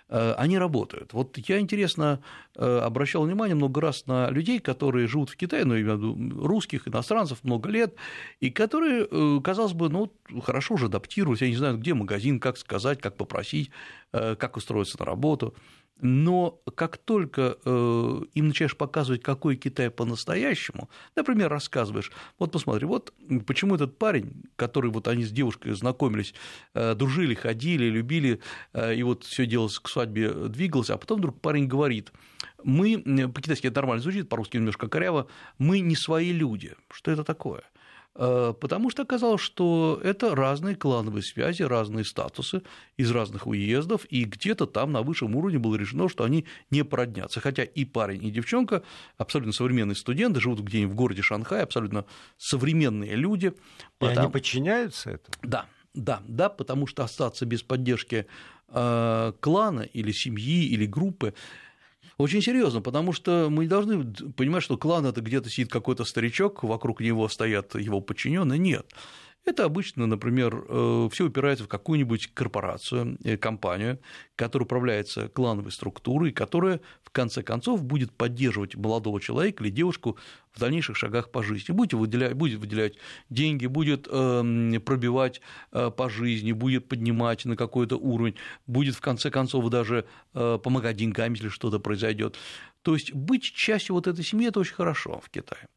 э, 0.10 0.34
они 0.38 0.58
работают. 0.58 1.14
Вот 1.14 1.38
я, 1.38 1.60
интересно, 1.60 2.22
э, 2.56 2.80
обращал 2.80 3.24
внимание 3.24 3.56
много 3.56 3.80
раз 3.82 4.06
на 4.06 4.30
людей, 4.30 4.60
которые 4.60 5.08
живут 5.08 5.30
в 5.30 5.38
Китае, 5.38 5.66
ну, 5.66 5.76
я 5.76 5.82
имею 5.82 5.98
в 5.98 6.00
виду 6.00 6.46
русских, 6.46 6.88
иностранцев, 6.88 7.44
много 7.44 7.70
лет, 7.70 7.96
и 8.42 8.50
которые, 8.50 9.42
казалось 9.42 9.74
бы, 9.74 9.90
ну, 9.90 10.12
хорошо 10.44 10.74
уже 10.76 10.88
адаптировались, 10.88 11.42
я 11.42 11.50
не 11.50 11.56
знаю, 11.56 11.78
где 11.78 11.94
магазин, 11.94 12.40
как 12.40 12.58
сказать, 12.58 13.02
как 13.02 13.16
попросить, 13.18 13.72
как 14.12 14.58
устроиться 14.58 14.98
на 15.00 15.06
работу. 15.06 15.56
Но 16.02 16.60
как 16.76 16.98
только 16.98 17.58
э, 17.64 18.22
им 18.34 18.48
начинаешь 18.50 18.76
показывать, 18.76 19.24
какой 19.24 19.56
Китай 19.56 19.90
по-настоящему, 19.90 20.90
например, 21.16 21.50
рассказываешь, 21.50 22.12
вот 22.38 22.52
посмотри, 22.52 22.86
вот 22.86 23.14
почему 23.48 23.76
этот 23.76 23.98
парень, 23.98 24.44
который 24.58 24.92
вот 24.92 25.08
они 25.08 25.24
с 25.24 25.32
девушкой 25.32 25.74
знакомились, 25.74 26.34
э, 26.74 26.96
дружили, 26.96 27.34
ходили, 27.34 27.86
любили, 27.86 28.42
э, 28.74 28.96
и 28.96 29.04
вот 29.04 29.24
все 29.24 29.46
дело 29.46 29.70
к 29.70 29.88
свадьбе 29.88 30.34
двигалось, 30.50 30.90
а 30.90 30.98
потом 30.98 31.20
вдруг 31.20 31.40
парень 31.40 31.68
говорит, 31.68 32.12
мы, 32.62 33.02
по-китайски 33.34 33.68
это 33.68 33.78
нормально 33.78 34.02
звучит, 34.02 34.28
по-русски 34.28 34.58
немножко 34.58 34.90
коряво, 34.90 35.28
мы 35.60 35.80
не 35.80 35.96
свои 35.96 36.34
люди. 36.34 36.74
Что 36.92 37.12
это 37.12 37.24
такое? 37.24 37.64
Э, 38.18 38.54
потому 38.60 38.90
что 38.90 39.04
оказалось, 39.04 39.42
что 39.42 40.00
это 40.02 40.36
разные 40.36 40.76
клановые 40.76 41.22
связи, 41.22 41.64
разные 41.64 42.06
статусы 42.06 42.62
из 42.96 43.12
разных 43.12 43.46
уездов, 43.46 44.06
и 44.06 44.24
где-то 44.24 44.66
там 44.66 44.94
на 44.94 45.02
высшем 45.02 45.36
уровне 45.36 45.60
было 45.60 45.76
решено, 45.76 46.08
что 46.08 46.24
они 46.24 46.46
не 46.72 46.84
породнятся. 46.84 47.42
Хотя 47.42 47.64
и 47.64 47.84
парень, 47.84 48.24
и 48.26 48.32
девчонка, 48.32 48.84
абсолютно 49.18 49.52
современные 49.52 49.96
студенты, 49.96 50.40
живут 50.40 50.62
где-нибудь 50.62 50.94
в 50.94 50.96
городе 50.96 51.22
Шанхай, 51.22 51.62
абсолютно 51.62 52.06
современные 52.38 53.16
люди. 53.16 53.48
И 53.48 53.54
потому... 54.00 54.22
они 54.22 54.32
подчиняются 54.32 55.12
этому? 55.12 55.36
Да, 55.44 55.66
да, 55.94 56.22
да, 56.26 56.50
потому 56.50 56.88
что 56.88 57.04
остаться 57.04 57.46
без 57.46 57.64
поддержки 57.64 58.28
э, 58.70 59.34
клана 59.42 59.82
или 59.82 60.12
семьи 60.14 60.66
или 60.68 60.86
группы 60.86 61.34
очень 62.18 62.42
серьезно, 62.42 62.82
потому 62.82 63.12
что 63.12 63.48
мы 63.50 63.68
должны 63.68 64.06
понимать, 64.38 64.64
что 64.64 64.78
клан 64.78 65.06
это 65.06 65.22
где-то 65.22 65.50
сидит 65.50 65.70
какой-то 65.72 66.06
старичок, 66.06 66.64
вокруг 66.64 67.02
него 67.02 67.28
стоят 67.28 67.76
его 67.76 68.00
подчиненные. 68.02 68.58
Нет. 68.58 68.86
Это 69.46 69.64
обычно, 69.64 70.08
например, 70.08 70.66
э, 70.68 71.10
все 71.12 71.26
упирается 71.26 71.66
в 71.66 71.68
какую-нибудь 71.68 72.32
корпорацию, 72.34 73.16
э, 73.24 73.38
компанию, 73.38 74.00
которая 74.36 74.66
управляется 74.66 75.30
клановой 75.30 75.72
структурой, 75.72 76.32
которая 76.32 76.82
в 77.04 77.12
конце 77.12 77.44
концов 77.44 77.84
будет 77.84 78.12
поддерживать 78.12 78.76
молодого 78.76 79.22
человека 79.22 79.64
или 79.64 79.70
девушку 79.70 80.18
в 80.52 80.60
дальнейших 80.60 80.98
шагах 80.98 81.30
по 81.30 81.44
жизни. 81.44 81.74
Будет 81.74 81.94
выделять, 81.94 82.34
будет 82.34 82.60
выделять 82.60 82.96
деньги, 83.30 83.68
будет 83.68 84.08
эм, 84.10 84.82
пробивать 84.82 85.42
э, 85.72 85.92
по 85.96 86.10
жизни, 86.10 86.52
будет 86.52 86.88
поднимать 86.88 87.46
на 87.46 87.56
какой-то 87.56 87.98
уровень, 87.98 88.36
будет 88.66 88.96
в 88.96 89.02
конце 89.02 89.30
концов 89.30 89.70
даже 89.70 90.06
помогать 90.34 90.98
деньгами, 90.98 91.36
если 91.36 91.50
что-то 91.50 91.80
произойдет. 91.80 92.36
То 92.82 92.96
есть 92.96 93.14
быть 93.14 93.44
частью 93.44 93.96
вот 93.96 94.08
этой 94.08 94.24
семьи– 94.24 94.48
это 94.50 94.60
очень 94.60 94.74
хорошо 94.74 95.22
в 95.24 95.30
Китае. 95.30 95.68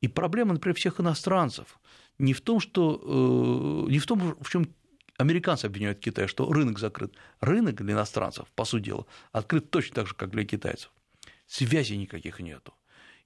И 0.00 0.08
проблема, 0.08 0.52
например, 0.52 0.76
всех 0.76 1.00
иностранцев– 1.00 1.80
не 2.18 2.32
в 2.32 2.40
том, 2.40 2.60
что, 2.60 3.86
э, 3.86 3.90
не 3.90 3.98
в 3.98 4.06
том, 4.06 4.36
в 4.40 4.50
чем 4.50 4.68
американцы 5.18 5.66
обвиняют 5.66 5.98
Китай, 5.98 6.26
что 6.26 6.50
рынок 6.52 6.78
закрыт. 6.78 7.14
Рынок 7.40 7.76
для 7.76 7.94
иностранцев, 7.94 8.48
по 8.54 8.64
сути 8.64 8.84
дела, 8.84 9.06
открыт 9.32 9.70
точно 9.70 9.94
так 9.96 10.06
же, 10.06 10.14
как 10.14 10.30
для 10.30 10.44
китайцев. 10.44 10.90
Связей 11.46 11.96
никаких 11.96 12.40
нету. 12.40 12.74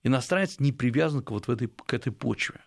Иностранец 0.03 0.59
не 0.59 0.73
привязан 0.73 1.23
к, 1.23 1.31
вот 1.31 1.49
этой, 1.49 1.69
к 1.69 1.95
этой 1.95 2.13
почве. 2.13 2.61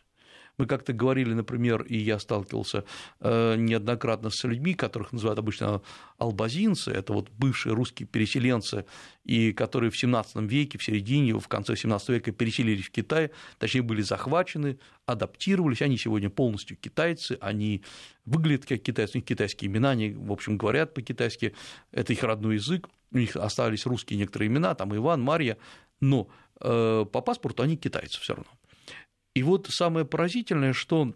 Мы 0.57 0.65
как-то 0.65 0.93
говорили, 0.93 1.33
например, 1.33 1.81
и 1.83 1.97
я 1.97 2.19
сталкивался 2.19 2.85
э, 3.19 3.55
неоднократно 3.57 4.29
с 4.29 4.43
людьми, 4.43 4.73
которых 4.73 5.11
называют 5.11 5.39
обычно 5.39 5.81
албазинцы, 6.17 6.91
это 6.91 7.13
вот 7.13 7.29
бывшие 7.31 7.73
русские 7.73 8.07
переселенцы, 8.07 8.85
и 9.23 9.51
которые 9.53 9.91
в 9.91 9.97
17 9.97 10.37
веке, 10.43 10.77
в 10.77 10.83
середине, 10.83 11.37
в 11.37 11.47
конце 11.47 11.75
17 11.75 12.09
века 12.09 12.31
переселились 12.31 12.85
в 12.85 12.91
Китай, 12.91 13.31
точнее 13.59 13.81
были 13.81 14.01
захвачены, 14.01 14.77
адаптировались, 15.05 15.81
они 15.81 15.97
сегодня 15.97 16.29
полностью 16.29 16.77
китайцы, 16.77 17.37
они 17.41 17.83
выглядят 18.25 18.65
как 18.65 18.81
китайцы, 18.81 19.13
у 19.15 19.17
них 19.17 19.25
китайские 19.25 19.69
имена, 19.69 19.91
они, 19.91 20.11
в 20.11 20.31
общем, 20.31 20.57
говорят 20.57 20.93
по-китайски, 20.93 21.53
это 21.91 22.13
их 22.13 22.23
родной 22.23 22.55
язык, 22.55 22.89
у 23.11 23.17
них 23.17 23.35
остались 23.35 23.85
русские 23.85 24.19
некоторые 24.19 24.47
имена, 24.47 24.75
там 24.75 24.95
Иван, 24.95 25.21
Марья, 25.21 25.57
но 25.99 26.27
э, 26.59 27.05
по 27.11 27.21
паспорту 27.21 27.63
они 27.63 27.77
китайцы 27.77 28.19
все 28.19 28.33
равно. 28.33 28.51
И 29.35 29.43
вот 29.43 29.67
самое 29.69 30.05
поразительное, 30.05 30.73
что 30.73 31.13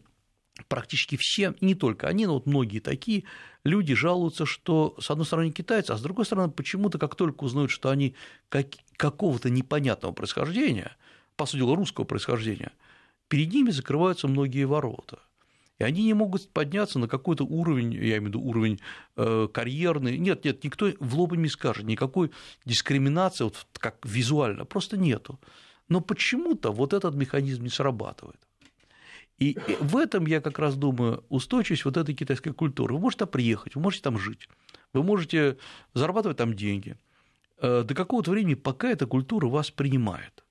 практически 0.67 1.17
все, 1.17 1.55
не 1.61 1.73
только 1.73 2.07
они, 2.07 2.25
но 2.25 2.33
вот 2.33 2.45
многие 2.45 2.79
такие 2.79 3.23
люди 3.63 3.95
жалуются, 3.95 4.45
что 4.45 4.95
с 4.99 5.09
одной 5.09 5.25
стороны 5.25 5.51
китайцы, 5.51 5.91
а 5.91 5.97
с 5.97 6.01
другой 6.01 6.25
стороны 6.25 6.51
почему-то 6.51 6.99
как 6.99 7.15
только 7.15 7.45
узнают, 7.45 7.71
что 7.71 7.89
они 7.89 8.15
как, 8.49 8.67
какого-то 8.97 9.49
непонятного 9.49 10.11
происхождения, 10.11 10.95
по 11.37 11.45
сути 11.45 11.61
дела 11.61 11.77
русского 11.77 12.03
происхождения, 12.03 12.73
перед 13.29 13.53
ними 13.53 13.71
закрываются 13.71 14.27
многие 14.27 14.65
ворота. 14.65 15.19
И 15.77 15.85
они 15.85 16.03
не 16.03 16.13
могут 16.13 16.49
подняться 16.49 16.99
на 16.99 17.07
какой-то 17.07 17.45
уровень, 17.45 17.93
я 17.93 18.17
имею 18.17 18.23
в 18.23 18.25
виду 18.25 18.41
уровень 18.41 18.81
э, 19.15 19.47
карьерный. 19.49 20.17
Нет, 20.17 20.43
нет, 20.43 20.61
никто 20.65 20.91
в 20.99 21.15
лоб 21.15 21.31
не 21.37 21.47
скажет, 21.47 21.85
никакой 21.85 22.31
дискриминации, 22.65 23.45
вот 23.45 23.65
как 23.75 24.05
визуально, 24.05 24.65
просто 24.65 24.97
нету 24.97 25.39
но 25.89 26.01
почему-то 26.01 26.71
вот 26.71 26.93
этот 26.93 27.15
механизм 27.15 27.63
не 27.63 27.69
срабатывает. 27.69 28.39
И 29.39 29.57
в 29.79 29.97
этом, 29.97 30.27
я 30.27 30.41
как 30.41 30.59
раз 30.59 30.75
думаю, 30.75 31.23
устойчивость 31.29 31.85
вот 31.85 31.97
этой 31.97 32.13
китайской 32.13 32.51
культуры. 32.51 32.95
Вы 32.95 32.99
можете 32.99 33.25
приехать, 33.25 33.75
вы 33.75 33.81
можете 33.81 34.03
там 34.03 34.19
жить, 34.19 34.49
вы 34.93 35.01
можете 35.01 35.57
зарабатывать 35.93 36.37
там 36.37 36.53
деньги 36.53 36.97
э, 37.61 37.83
до 37.83 37.95
какого-то 37.95 38.31
времени, 38.31 38.55
пока 38.55 38.89
эта 38.89 39.07
культура 39.07 39.47
вас 39.47 39.71
принимает. 39.71 40.43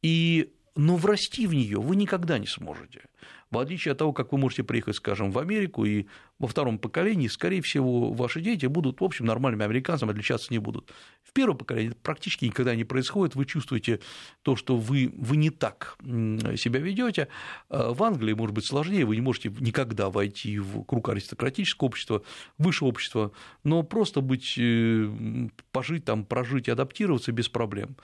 И 0.00 0.52
но 0.76 0.96
врасти 0.96 1.46
в 1.46 1.54
нее 1.54 1.78
вы 1.78 1.94
никогда 1.94 2.38
не 2.38 2.46
сможете. 2.46 3.02
В 3.50 3.58
отличие 3.58 3.92
от 3.92 3.98
того, 3.98 4.12
как 4.12 4.32
вы 4.32 4.38
можете 4.38 4.64
приехать, 4.64 4.96
скажем, 4.96 5.30
в 5.30 5.38
Америку, 5.38 5.84
и 5.84 6.06
во 6.40 6.48
втором 6.48 6.78
поколении, 6.78 7.28
скорее 7.28 7.62
всего, 7.62 8.12
ваши 8.12 8.40
дети 8.40 8.66
будут, 8.66 9.00
в 9.00 9.04
общем, 9.04 9.26
нормальными 9.26 9.64
американцами, 9.64 10.10
отличаться 10.10 10.48
не 10.52 10.58
будут. 10.58 10.92
В 11.34 11.36
первом 11.36 11.58
поколении 11.58 11.92
практически 12.04 12.44
никогда 12.44 12.76
не 12.76 12.84
происходит, 12.84 13.34
вы 13.34 13.44
чувствуете 13.44 13.98
то, 14.42 14.54
что 14.54 14.76
вы, 14.76 15.12
вы 15.16 15.36
не 15.36 15.50
так 15.50 15.96
себя 16.00 16.78
ведете. 16.78 17.26
А 17.68 17.92
в 17.92 18.00
Англии, 18.04 18.34
может 18.34 18.54
быть, 18.54 18.64
сложнее, 18.64 19.04
вы 19.04 19.16
не 19.16 19.20
можете 19.20 19.48
никогда 19.58 20.10
войти 20.10 20.60
в 20.60 20.84
круг 20.84 21.08
аристократического 21.08 21.88
общества, 21.88 22.22
высшего 22.56 22.86
общества, 22.86 23.32
но 23.64 23.82
просто 23.82 24.20
быть, 24.20 24.54
э, 24.56 25.48
пожить 25.72 26.04
там, 26.04 26.24
прожить 26.24 26.68
адаптироваться 26.68 27.32
без 27.32 27.48
проблем. 27.48 27.96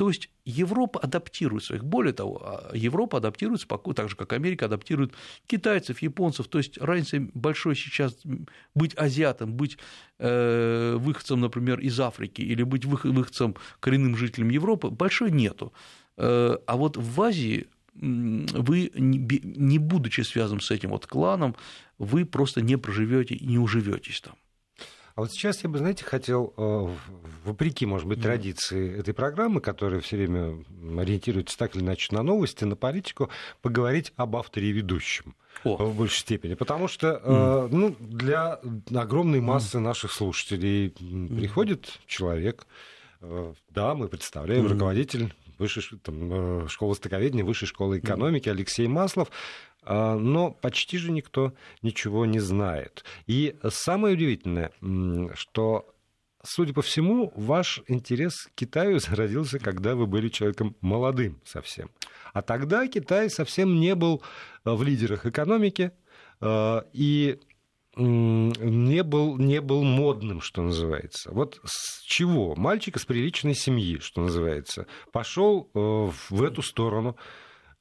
То 0.00 0.08
есть 0.08 0.30
Европа 0.46 0.98
адаптирует 0.98 1.62
своих. 1.62 1.84
Более 1.84 2.14
того, 2.14 2.40
а, 2.42 2.70
Европа 2.74 3.18
адаптирует 3.18 3.66
так 3.94 4.08
же, 4.08 4.16
как 4.16 4.32
Америка 4.32 4.64
адаптирует 4.64 5.12
китайцев, 5.46 6.00
японцев. 6.00 6.48
То 6.48 6.56
есть 6.56 6.78
разница 6.78 7.28
большой 7.34 7.76
сейчас 7.76 8.16
быть 8.74 8.96
азиатом, 8.96 9.52
быть 9.52 9.76
э, 10.18 10.96
выходцем, 10.98 11.40
например, 11.40 11.80
из 11.80 12.00
Африки 12.00 12.40
или 12.40 12.62
быть 12.62 12.86
выходцем, 12.86 13.56
коренным 13.78 14.16
жителем 14.16 14.48
Европы, 14.48 14.88
большой 14.88 15.30
нету. 15.30 15.70
Э, 16.16 16.56
а 16.66 16.76
вот 16.76 16.96
в 16.96 17.20
Азии 17.20 17.66
вы, 17.94 18.90
не 18.94 19.78
будучи 19.78 20.22
связанным 20.22 20.62
с 20.62 20.70
этим 20.70 20.90
вот 20.90 21.06
кланом, 21.06 21.56
вы 21.98 22.24
просто 22.24 22.62
не 22.62 22.78
проживете 22.78 23.34
и 23.34 23.44
не 23.44 23.58
уживетесь 23.58 24.22
там. 24.22 24.34
А 25.14 25.22
вот 25.22 25.32
сейчас 25.32 25.62
я 25.62 25.70
бы, 25.70 25.78
знаете, 25.78 26.04
хотел, 26.04 26.54
э, 26.56 26.88
вопреки, 27.44 27.86
может 27.86 28.06
быть, 28.06 28.22
традиции 28.22 28.98
этой 28.98 29.14
программы, 29.14 29.60
которая 29.60 30.00
все 30.00 30.16
время 30.16 30.64
ориентируется 30.98 31.58
так 31.58 31.74
или 31.76 31.82
иначе 31.82 32.14
на 32.14 32.22
новости, 32.22 32.64
на 32.64 32.76
политику, 32.76 33.28
поговорить 33.62 34.12
об 34.16 34.36
авторе 34.36 34.68
и 34.68 34.72
ведущем. 34.72 35.34
О. 35.64 35.76
в 35.76 35.96
большей 35.96 36.20
степени. 36.20 36.54
Потому 36.54 36.88
что 36.88 37.20
mm. 37.22 37.68
ну, 37.70 37.96
для 37.98 38.60
огромной 38.94 39.40
массы 39.40 39.78
mm. 39.78 39.80
наших 39.80 40.12
слушателей 40.12 40.88
mm. 40.88 41.36
приходит 41.36 42.00
человек, 42.06 42.66
э, 43.20 43.52
да, 43.68 43.94
мы 43.94 44.08
представляем, 44.08 44.64
mm. 44.64 44.68
руководитель 44.68 45.34
высшей 45.58 45.98
там, 45.98 46.68
школы 46.68 46.94
стыковедения, 46.94 47.44
высшей 47.44 47.68
школы 47.68 47.98
экономики 47.98 48.48
Алексей 48.48 48.88
Маслов, 48.88 49.30
но 49.86 50.50
почти 50.50 50.98
же 50.98 51.10
никто 51.10 51.52
ничего 51.82 52.26
не 52.26 52.38
знает. 52.38 53.04
И 53.26 53.56
самое 53.70 54.14
удивительное, 54.14 54.72
что 55.34 55.86
Судя 56.42 56.72
по 56.72 56.80
всему, 56.80 57.32
ваш 57.36 57.82
интерес 57.86 58.46
к 58.46 58.54
Китаю 58.54 58.98
зародился, 59.00 59.58
когда 59.58 59.94
вы 59.94 60.06
были 60.06 60.28
человеком 60.28 60.74
молодым 60.80 61.40
совсем. 61.44 61.90
А 62.32 62.42
тогда 62.42 62.86
Китай 62.88 63.28
совсем 63.28 63.78
не 63.78 63.94
был 63.94 64.22
э, 64.64 64.72
в 64.72 64.82
лидерах 64.82 65.26
экономики 65.26 65.92
э, 66.40 66.82
и 66.92 67.38
не 67.96 69.02
был, 69.02 69.36
не 69.36 69.60
был 69.60 69.82
модным, 69.82 70.40
что 70.40 70.62
называется. 70.62 71.30
Вот 71.32 71.60
с 71.64 72.02
чего 72.02 72.54
мальчик 72.54 72.96
из 72.96 73.04
приличной 73.04 73.54
семьи, 73.54 73.98
что 73.98 74.22
называется, 74.22 74.86
пошел 75.12 75.68
э, 75.74 75.78
в 76.30 76.42
эту 76.42 76.62
сторону, 76.62 77.16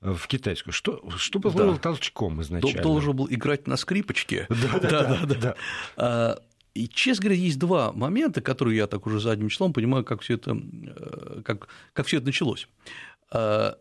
в 0.02 0.28
китайскую. 0.28 0.74
Что, 0.74 1.04
что 1.18 1.40
было 1.40 1.74
да. 1.74 1.78
толчком 1.78 2.42
изначально? 2.42 2.82
Должен 2.82 3.16
был 3.16 3.28
играть 3.30 3.68
на 3.68 3.78
скрипочке. 3.78 4.48
Да, 4.60 4.80
да, 4.80 5.26
да. 5.26 5.36
да, 5.36 5.56
а, 5.98 6.40
И, 6.74 6.88
честно 6.88 7.24
говоря, 7.24 7.42
есть 7.42 7.60
два 7.60 7.92
момента, 7.92 8.42
которые 8.42 8.78
я 8.78 8.88
так 8.88 9.06
уже 9.08 9.20
задним 9.20 9.50
числом 9.50 9.74
понимаю, 9.74 10.06
как 10.06 10.22
все 10.22 10.36
это, 10.36 10.56
э, 10.56 11.42
как, 11.44 11.68
как 11.94 12.08
все 12.08 12.18
это 12.18 12.28
началось. 12.28 12.68
А, 13.32 13.78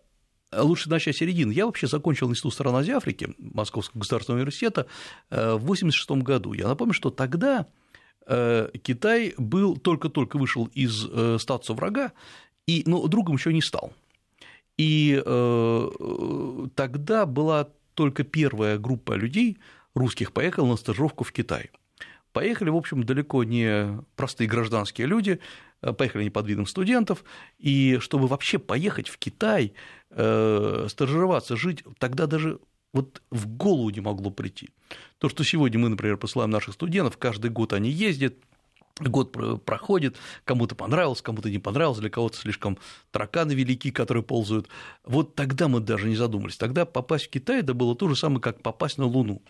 лучше 0.53 0.91
начать 0.91 1.17
середину. 1.17 1.53
Я 1.53 1.67
вообще 1.67 1.87
закончил 1.87 2.31
Институт 2.31 2.55
стран 2.55 2.75
Азии 2.75 2.93
Африки 2.93 3.35
Московского 3.39 4.01
государственного 4.01 4.41
университета 4.41 4.87
э, 5.31 5.53
в 5.53 5.63
1986 5.63 6.11
году. 6.23 6.53
Я 6.53 6.67
напомню, 6.69 6.95
что 6.95 7.11
тогда 7.11 7.67
Китай 8.83 9.33
был 9.39 9.79
только-только 9.79 10.37
вышел 10.37 10.67
из 10.75 11.09
статуса 11.41 11.73
врага, 11.73 12.13
и, 12.67 12.83
но 12.85 13.07
другом 13.07 13.37
еще 13.37 13.55
не 13.55 13.63
стал. 13.63 13.95
И 14.79 15.21
тогда 16.75 17.27
была 17.27 17.69
только 17.95 18.25
первая 18.25 18.79
группа 18.79 19.13
людей, 19.13 19.59
русских, 19.95 20.33
поехала 20.33 20.69
на 20.69 20.77
стажировку 20.77 21.25
в 21.25 21.33
Китай. 21.33 21.71
Поехали, 22.33 22.71
в 22.71 22.77
общем, 22.77 23.03
далеко 23.03 23.43
не 23.43 24.01
простые 24.15 24.49
гражданские 24.49 25.09
люди, 25.09 25.41
поехали 25.81 26.25
не 26.25 26.31
под 26.31 26.47
видом 26.47 26.67
студентов, 26.67 27.25
и 27.59 27.99
чтобы 28.01 28.29
вообще 28.29 28.59
поехать 28.59 29.09
в 29.09 29.19
Китай, 29.19 29.73
э, 30.11 30.87
стажироваться, 30.89 31.57
жить, 31.57 31.83
тогда 31.99 32.27
даже 32.27 32.61
вот 32.93 33.23
в 33.31 33.49
голову 33.49 33.91
не 33.91 34.01
могло 34.01 34.31
прийти. 34.31 34.71
То, 35.19 35.29
что 35.29 35.43
сегодня 35.43 35.79
мы, 35.81 35.89
например, 35.89 36.17
посылаем 36.17 36.51
наших 36.51 36.75
студентов, 36.75 37.17
каждый 37.19 37.51
год 37.51 37.73
они 37.73 37.91
ездят, 37.91 38.35
год 39.01 39.65
проходит, 39.65 40.17
кому-то 40.45 40.75
понравилось, 40.75 41.23
кому-то 41.23 41.51
не 41.51 41.59
понравилось, 41.59 41.99
для 41.99 42.11
кого-то 42.11 42.37
слишком 42.37 42.79
тараканы 43.11 43.53
велики, 43.53 43.91
которые 43.91 44.23
ползают. 44.23 44.69
Вот 45.05 45.35
тогда 45.35 45.69
мы 45.69 45.81
даже 45.81 46.09
не 46.09 46.17
задумались. 46.17 46.57
Тогда 46.57 46.85
попасть 46.85 47.27
в 47.27 47.31
Китай 47.31 47.61
это 47.61 47.75
было 47.75 47.95
то 47.95 48.09
же 48.09 48.17
самое, 48.17 48.41
как 48.41 48.63
попасть 48.63 48.99
на 48.99 49.07
Луну. 49.07 49.43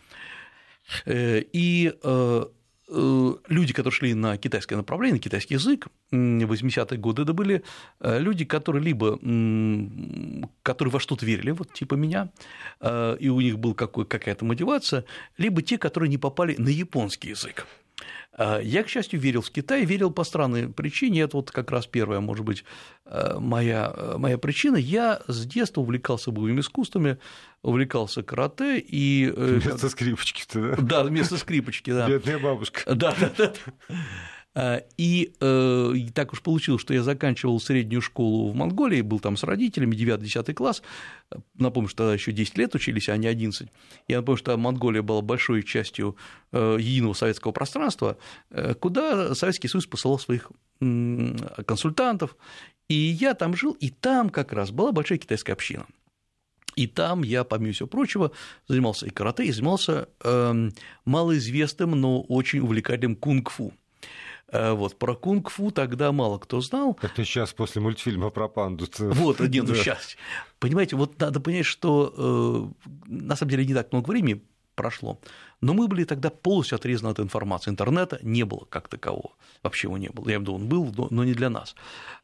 Э, 1.04 1.42
и 1.52 1.92
э, 2.02 2.44
Э, 2.90 3.34
люди, 3.48 3.72
которые 3.74 3.92
шли 3.92 4.14
на 4.14 4.36
китайское 4.38 4.76
направление, 4.76 5.14
на 5.14 5.20
китайский 5.20 5.54
язык, 5.54 5.88
в 6.10 6.14
80-е 6.14 6.98
годы, 6.98 7.22
это 7.22 7.34
были 7.34 7.62
люди, 8.00 8.44
которые 8.46 8.82
либо 8.82 9.18
которые 10.62 10.92
во 10.92 11.00
что-то 11.00 11.26
верили, 11.26 11.50
вот 11.50 11.72
типа 11.72 11.94
меня, 11.94 12.30
и 12.82 13.28
у 13.28 13.40
них 13.40 13.58
была 13.58 13.74
какая-то 13.74 14.44
мотивация, 14.44 15.04
либо 15.36 15.60
те, 15.60 15.76
которые 15.76 16.08
не 16.08 16.18
попали 16.18 16.54
на 16.56 16.68
японский 16.68 17.30
язык. 17.30 17.66
А, 18.32 18.60
я, 18.60 18.82
к 18.82 18.88
счастью, 18.88 19.20
верил 19.20 19.42
в 19.42 19.50
Китай, 19.50 19.84
верил 19.84 20.10
по 20.10 20.24
странной 20.24 20.68
причине. 20.68 21.22
Это 21.22 21.36
вот 21.36 21.50
как 21.50 21.70
раз 21.70 21.86
первая, 21.86 22.20
может 22.20 22.44
быть, 22.44 22.64
э, 23.06 23.38
моя, 23.38 23.92
э, 23.94 24.14
моя 24.18 24.38
причина. 24.38 24.76
Я 24.76 25.20
с 25.26 25.44
детства 25.44 25.80
увлекался 25.80 26.30
боевыми 26.30 26.60
искусствами, 26.60 27.18
увлекался 27.62 28.22
карате 28.22 28.78
и... 28.78 29.32
Э, 29.34 29.60
вместо 29.62 29.88
скрипочки-то, 29.88 30.76
да? 30.76 30.82
Да, 30.82 31.04
вместо 31.04 31.36
скрипочки, 31.36 31.90
да. 31.90 32.08
Бедная 32.08 32.38
бабушка. 32.38 32.94
Да, 32.94 33.14
да, 33.18 33.32
да. 33.36 33.52
А, 34.54 34.82
и, 34.96 35.32
э, 35.40 35.94
так 36.14 36.32
уж 36.32 36.42
получилось, 36.42 36.80
что 36.80 36.94
я 36.94 37.02
заканчивал 37.02 37.60
среднюю 37.60 38.00
школу 38.00 38.50
в 38.50 38.54
Монголии, 38.54 39.02
был 39.02 39.20
там 39.20 39.36
с 39.36 39.44
родителями, 39.44 39.94
9-10 39.94 40.54
класс. 40.54 40.82
Напомню, 41.54 41.88
что 41.88 41.98
тогда 41.98 42.14
еще 42.14 42.32
10 42.32 42.58
лет 42.58 42.74
учились, 42.74 43.08
а 43.08 43.16
не 43.16 43.28
11. 43.28 43.68
Я 44.08 44.16
напомню, 44.16 44.38
что 44.38 44.56
Монголия 44.56 45.02
была 45.02 45.22
большой 45.22 45.62
частью 45.62 46.16
э, 46.52 46.76
единого 46.80 47.12
советского 47.12 47.52
пространства, 47.52 48.16
э, 48.50 48.74
куда 48.74 49.34
Советский 49.34 49.68
Союз 49.68 49.86
посылал 49.86 50.18
своих 50.18 50.50
консультантов. 50.80 52.36
И 52.88 52.94
я 52.94 53.34
там 53.34 53.54
жил, 53.56 53.72
и 53.72 53.90
там 53.90 54.30
как 54.30 54.52
раз 54.52 54.70
была 54.70 54.92
большая 54.92 55.18
китайская 55.18 55.52
община. 55.52 55.86
И 56.74 56.86
там 56.86 57.22
я, 57.22 57.44
помимо 57.44 57.72
всего 57.72 57.88
прочего, 57.88 58.30
занимался 58.68 59.06
и 59.06 59.10
карате, 59.10 59.44
и 59.44 59.52
занимался 59.52 60.08
э, 60.22 60.70
малоизвестным, 61.04 61.90
но 61.92 62.22
очень 62.22 62.60
увлекательным 62.60 63.16
кунг-фу. 63.16 63.72
Э, 64.50 64.72
вот, 64.72 64.98
про 64.98 65.14
кунг-фу 65.14 65.70
тогда 65.70 66.10
мало 66.12 66.38
кто 66.38 66.60
знал. 66.60 66.94
Как-то 66.94 67.24
сейчас 67.24 67.52
после 67.52 67.82
мультфильма 67.82 68.30
про 68.30 68.48
панду. 68.48 68.86
Вот, 68.98 69.40
нет, 69.40 69.66
ну 69.66 69.74
сейчас. 69.74 70.16
Понимаете, 70.58 70.96
вот 70.96 71.20
надо 71.20 71.40
понять, 71.40 71.66
что 71.66 72.74
э, 72.86 72.90
на 73.06 73.36
самом 73.36 73.50
деле 73.50 73.66
не 73.66 73.74
так 73.74 73.92
много 73.92 74.10
времени 74.10 74.42
прошло, 74.74 75.20
но 75.60 75.74
мы 75.74 75.88
были 75.88 76.04
тогда 76.04 76.30
полностью 76.30 76.76
отрезаны 76.76 77.10
от 77.10 77.20
информации. 77.20 77.70
Интернета 77.70 78.18
не 78.22 78.44
было 78.44 78.64
как 78.70 78.88
такового. 78.88 79.32
Вообще 79.62 79.88
его 79.88 79.98
не 79.98 80.08
было. 80.08 80.28
Я 80.28 80.38
виду, 80.38 80.54
он 80.54 80.68
был, 80.68 80.94
но 81.10 81.24
не 81.24 81.34
для 81.34 81.50
нас. 81.50 81.74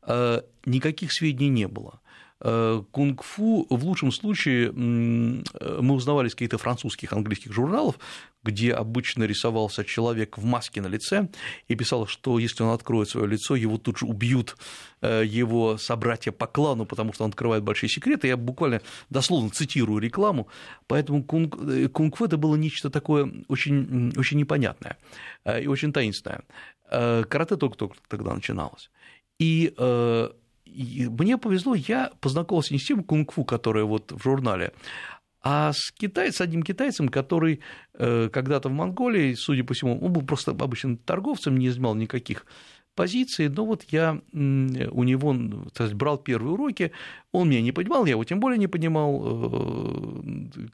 Э, 0.02 0.40
никаких 0.64 1.12
сведений 1.12 1.50
не 1.50 1.68
было. 1.68 2.00
Э, 2.46 2.82
кунг-фу 2.90 3.66
в 3.70 3.84
лучшем 3.86 4.12
случае 4.12 4.70
мы 4.70 5.94
узнавали 5.94 6.28
из 6.28 6.34
каких-то 6.34 6.58
французских, 6.58 7.14
английских 7.14 7.54
журналов, 7.54 7.98
где 8.42 8.74
обычно 8.74 9.24
рисовался 9.24 9.82
человек 9.82 10.36
в 10.36 10.44
маске 10.44 10.82
на 10.82 10.88
лице 10.88 11.28
и 11.68 11.74
писал, 11.74 12.06
что 12.06 12.38
если 12.38 12.62
он 12.62 12.74
откроет 12.74 13.08
свое 13.08 13.26
лицо, 13.26 13.56
его 13.56 13.78
тут 13.78 13.96
же 13.96 14.04
убьют 14.04 14.58
э, 15.00 15.22
его 15.24 15.78
собратья 15.78 16.32
по 16.32 16.46
клану, 16.46 16.84
потому 16.84 17.14
что 17.14 17.24
он 17.24 17.30
открывает 17.30 17.62
большие 17.62 17.88
секреты. 17.88 18.28
Я 18.28 18.36
буквально 18.36 18.82
дословно 19.08 19.48
цитирую 19.48 19.98
рекламу, 19.98 20.48
поэтому 20.86 21.20
э, 21.20 21.88
кунг-фу 21.88 22.26
это 22.26 22.36
было 22.36 22.56
нечто 22.56 22.90
такое 22.90 23.32
очень, 23.48 24.12
очень 24.18 24.36
непонятное 24.36 24.98
и 25.46 25.66
очень 25.66 25.94
таинственное. 25.94 26.42
Карате 26.90 27.56
только-только 27.56 27.96
тогда 28.08 28.34
начиналось. 28.34 28.90
И 29.38 29.74
мне 30.74 31.38
повезло, 31.38 31.74
я 31.74 32.12
познакомился 32.20 32.74
не 32.74 32.80
с 32.80 32.86
тем 32.86 33.02
кунг-фу, 33.02 33.44
которое 33.44 33.84
вот 33.84 34.12
в 34.12 34.22
журнале, 34.22 34.72
а 35.42 35.72
с 35.72 35.92
китайцем, 35.92 36.44
одним 36.44 36.62
китайцем, 36.62 37.08
который 37.10 37.60
э, 37.92 38.30
когда-то 38.32 38.70
в 38.70 38.72
Монголии, 38.72 39.34
судя 39.34 39.62
по 39.62 39.74
всему, 39.74 39.98
он 40.00 40.12
был 40.12 40.22
просто 40.22 40.52
обычным 40.52 40.96
торговцем, 40.96 41.58
не 41.58 41.68
занимал 41.68 41.94
никаких 41.94 42.46
позиций, 42.94 43.48
но 43.48 43.66
вот 43.66 43.84
я 43.90 44.20
у 44.32 45.04
него 45.04 45.36
сказать, 45.74 45.94
брал 45.94 46.16
первые 46.16 46.54
уроки, 46.54 46.92
он 47.32 47.50
меня 47.50 47.60
не 47.60 47.72
понимал, 47.72 48.06
я 48.06 48.12
его 48.12 48.24
тем 48.24 48.40
более 48.40 48.58
не 48.58 48.68
понимал, 48.68 49.22
э, 49.22 50.22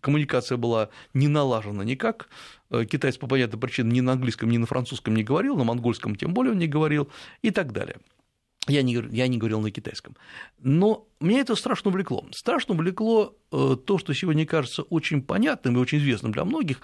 коммуникация 0.01 0.57
была 0.57 0.91
не 1.15 1.29
налажена 1.29 1.83
никак, 1.83 2.29
э, 2.71 2.85
китаец 2.85 3.17
по 3.17 3.27
понятным 3.27 3.61
причинам 3.61 3.93
ни 3.93 4.01
на 4.01 4.13
английском, 4.13 4.51
ни 4.51 4.59
на 4.59 4.67
французском 4.67 5.15
не 5.15 5.25
говорил, 5.25 5.57
на 5.57 5.65
монгольском 5.65 6.15
тем 6.15 6.33
более 6.33 6.53
он 6.53 6.59
не 6.59 6.69
говорил 6.69 7.09
и 7.43 7.51
так 7.51 7.73
далее. 7.73 7.97
Я 8.67 8.83
не, 8.83 8.93
я 9.11 9.27
не 9.27 9.39
говорил 9.39 9.61
на 9.61 9.71
китайском. 9.71 10.17
Но 10.59 11.07
меня 11.19 11.41
это 11.41 11.55
страшно 11.55 11.91
увлекло. 11.91 12.27
Страшно 12.33 12.75
увлекло 12.75 13.35
э, 13.51 13.77
то, 13.85 13.99
что 13.99 14.13
сегодня 14.13 14.47
кажется 14.47 14.83
очень 14.83 15.23
понятным 15.23 15.77
и 15.77 15.81
очень 15.81 15.99
известным 15.99 16.33
для 16.33 16.45
многих, 16.45 16.81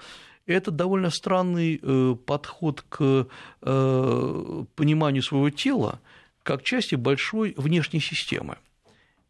это 0.46 0.70
довольно 0.70 1.10
странный 1.10 1.78
э, 1.82 2.16
подход 2.24 2.82
к 2.88 3.28
э, 3.62 4.64
пониманию 4.74 5.22
своего 5.22 5.50
тела 5.50 6.00
как 6.42 6.62
части 6.62 6.94
большой 6.94 7.54
внешней 7.56 8.00
системы. 8.00 8.56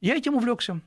Я 0.03 0.17
этим 0.17 0.35
увлекся. 0.35 0.81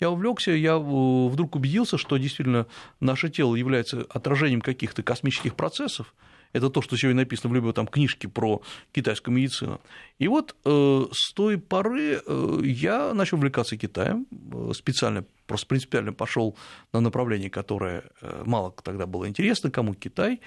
Я 0.00 0.10
увлекся, 0.10 0.50
я 0.50 0.78
вдруг 0.78 1.54
убедился, 1.54 1.98
что 1.98 2.16
действительно 2.16 2.66
наше 3.00 3.28
тело 3.28 3.54
является 3.54 4.06
отражением 4.08 4.60
каких-то 4.60 5.02
космических 5.02 5.54
процессов, 5.54 6.14
это 6.54 6.70
то, 6.70 6.80
что 6.80 6.96
сегодня 6.96 7.22
написано 7.22 7.50
в 7.50 7.54
любой 7.54 7.72
там 7.72 7.86
книжке 7.86 8.28
про 8.28 8.62
китайскую 8.92 9.34
медицину. 9.36 9.80
И 10.18 10.28
вот 10.28 10.56
э, 10.64 11.04
с 11.12 11.34
той 11.34 11.58
поры 11.58 12.22
э, 12.24 12.60
я 12.62 13.12
начал 13.12 13.36
увлекаться 13.36 13.76
Китаем, 13.76 14.26
э, 14.30 14.72
специально, 14.72 15.24
просто 15.46 15.66
принципиально 15.66 16.12
пошел 16.12 16.56
на 16.92 17.00
направление, 17.00 17.50
которое 17.50 18.04
мало 18.46 18.72
тогда 18.82 19.06
было 19.06 19.28
интересно, 19.28 19.70
кому 19.70 19.94
Китай. 19.94 20.40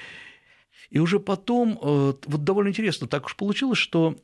И 0.89 0.99
уже 0.99 1.19
потом, 1.19 1.77
вот 1.81 2.43
довольно 2.43 2.69
интересно, 2.69 3.07
так 3.07 3.25
уж 3.25 3.35
получилось, 3.35 3.77
что 3.77 4.15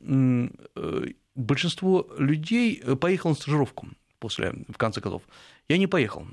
большинство 1.34 2.08
людей 2.16 2.82
поехало 3.00 3.32
на 3.32 3.36
стажировку 3.36 3.88
после, 4.18 4.54
в 4.68 4.78
конце 4.78 5.00
концов. 5.02 5.22
Я 5.68 5.76
не 5.76 5.86
поехал. 5.86 6.26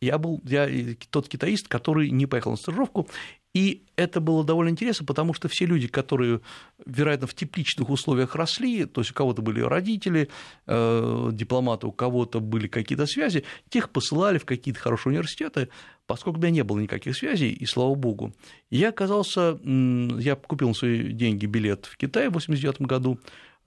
Я 0.00 0.18
был 0.18 0.40
я 0.44 0.68
тот 1.10 1.28
китаист, 1.28 1.68
который 1.68 2.10
не 2.10 2.26
поехал 2.26 2.52
на 2.52 2.56
стажировку, 2.56 3.08
и 3.54 3.86
это 3.96 4.20
было 4.20 4.44
довольно 4.44 4.70
интересно, 4.70 5.06
потому 5.06 5.32
что 5.32 5.48
все 5.48 5.64
люди, 5.64 5.88
которые, 5.88 6.40
вероятно, 6.84 7.26
в 7.26 7.34
тепличных 7.34 7.88
условиях 7.88 8.36
росли, 8.36 8.84
то 8.84 9.00
есть 9.00 9.10
у 9.10 9.14
кого-то 9.14 9.42
были 9.42 9.60
родители, 9.60 10.28
э, 10.66 11.30
дипломаты, 11.32 11.86
у 11.86 11.92
кого-то 11.92 12.40
были 12.40 12.68
какие-то 12.68 13.06
связи, 13.06 13.44
тех 13.68 13.90
посылали 13.90 14.38
в 14.38 14.44
какие-то 14.44 14.78
хорошие 14.78 15.12
университеты, 15.12 15.70
поскольку 16.06 16.38
у 16.38 16.42
меня 16.42 16.50
не 16.50 16.62
было 16.62 16.78
никаких 16.78 17.16
связей, 17.16 17.50
и 17.50 17.66
слава 17.66 17.94
богу. 17.94 18.34
Я 18.70 18.90
оказался, 18.90 19.58
я 19.64 20.36
купил 20.36 20.68
на 20.68 20.74
свои 20.74 21.12
деньги 21.12 21.46
билет 21.46 21.86
в 21.86 21.96
Китай 21.96 22.26
в 22.26 22.36
1989 22.36 22.82
году, 22.82 23.18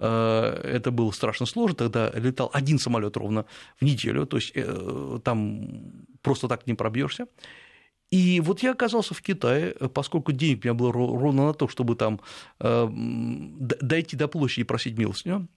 это 0.06 0.92
было 0.92 1.12
страшно 1.12 1.46
сложно, 1.46 1.76
тогда 1.76 2.12
летал 2.16 2.50
один 2.54 2.80
самолет 2.80 3.18
ровно 3.18 3.46
в 3.80 3.86
неделю, 3.86 4.26
то 4.26 4.38
есть 4.38 4.52
э, 4.56 5.20
там 5.24 6.06
просто 6.22 6.48
так 6.48 6.66
не 6.68 6.74
пробьешься. 6.74 7.28
И 8.10 8.42
вот 8.42 8.62
я 8.62 8.72
оказался 8.72 9.14
в 9.14 9.22
Китае, 9.22 9.74
поскольку 9.94 10.34
денег 10.34 10.64
у 10.64 10.68
меня 10.68 10.74
было 10.74 10.92
ровно 10.92 11.48
на 11.48 11.54
то, 11.54 11.68
чтобы 11.70 11.96
там 11.96 12.20
э, 12.60 12.88
дойти 12.92 14.18
до 14.18 14.28
площади 14.28 14.62
и 14.62 14.66
просить 14.66 14.98
милостыню. 14.98 15.48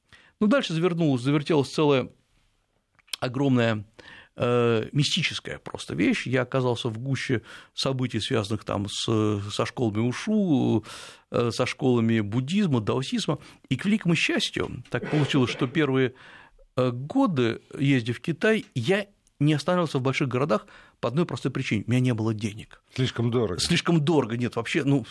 Ну, 0.41 0.47
дальше 0.47 0.73
завернулась, 0.73 1.23
завертелась 1.23 1.71
целая 1.71 2.11
огромная 3.19 3.85
э, 4.37 4.89
мистическая 4.93 5.59
просто 5.59 5.95
вещь. 5.95 6.27
Я 6.27 6.43
оказался 6.43 6.89
в 6.89 6.99
гуще 6.99 7.43
событий, 7.75 8.21
связанных 8.21 8.65
там 8.65 8.87
с, 8.89 9.41
со 9.51 9.67
школами 9.67 10.01
Ушу, 10.01 10.85
э, 10.85 10.89
со 11.51 11.67
школами 11.67 12.21
буддизма, 12.21 12.81
даосизма. 12.81 13.39
И 13.69 13.77
к 13.77 13.85
великому 13.85 14.15
счастью, 14.15 14.83
так 14.91 15.11
получилось, 15.11 15.51
что 15.51 15.67
первые 15.67 16.15
годы, 16.77 17.61
ездив 17.79 18.19
в 18.19 18.21
Китай, 18.21 18.67
я 18.75 19.07
не 19.41 19.55
останавливался 19.55 19.99
в 19.99 20.03
больших 20.03 20.29
городах 20.29 20.67
по 21.01 21.09
одной 21.09 21.27
простой 21.27 21.51
причине– 21.51 21.85
у 21.87 21.91
меня 21.91 22.01
не 22.01 22.15
было 22.15 22.35
денег. 22.35 22.83
Слишком 22.95 23.31
дорого. 23.31 23.61
Слишком 23.61 24.01
дорого, 24.01 24.37
нет, 24.37 24.57
вообще, 24.57 24.85
ну, 24.85 25.07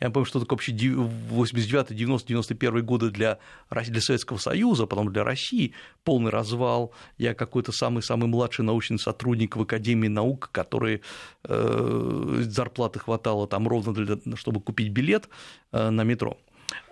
Я 0.00 0.10
помню, 0.10 0.26
что 0.26 0.40
такое 0.40 0.56
вообще 0.56 0.72
89 0.72 1.94
90 1.94 2.28
91 2.28 2.84
годы 2.84 3.10
для, 3.10 3.38
для 3.70 4.00
Советского 4.00 4.38
Союза, 4.38 4.86
потом 4.86 5.12
для 5.12 5.24
России, 5.24 5.72
полный 6.04 6.30
развал. 6.30 6.92
Я 7.18 7.34
какой-то 7.34 7.72
самый-самый 7.72 8.28
младший 8.28 8.64
научный 8.64 8.98
сотрудник 8.98 9.56
в 9.56 9.62
Академии 9.62 10.08
наук, 10.08 10.50
который 10.52 11.02
э, 11.44 12.42
зарплаты 12.42 12.98
хватало 12.98 13.46
там 13.46 13.68
ровно 13.68 13.94
для, 13.94 14.18
чтобы 14.36 14.60
купить 14.60 14.90
билет 14.90 15.28
э, 15.72 15.90
на 15.90 16.02
метро. 16.04 16.36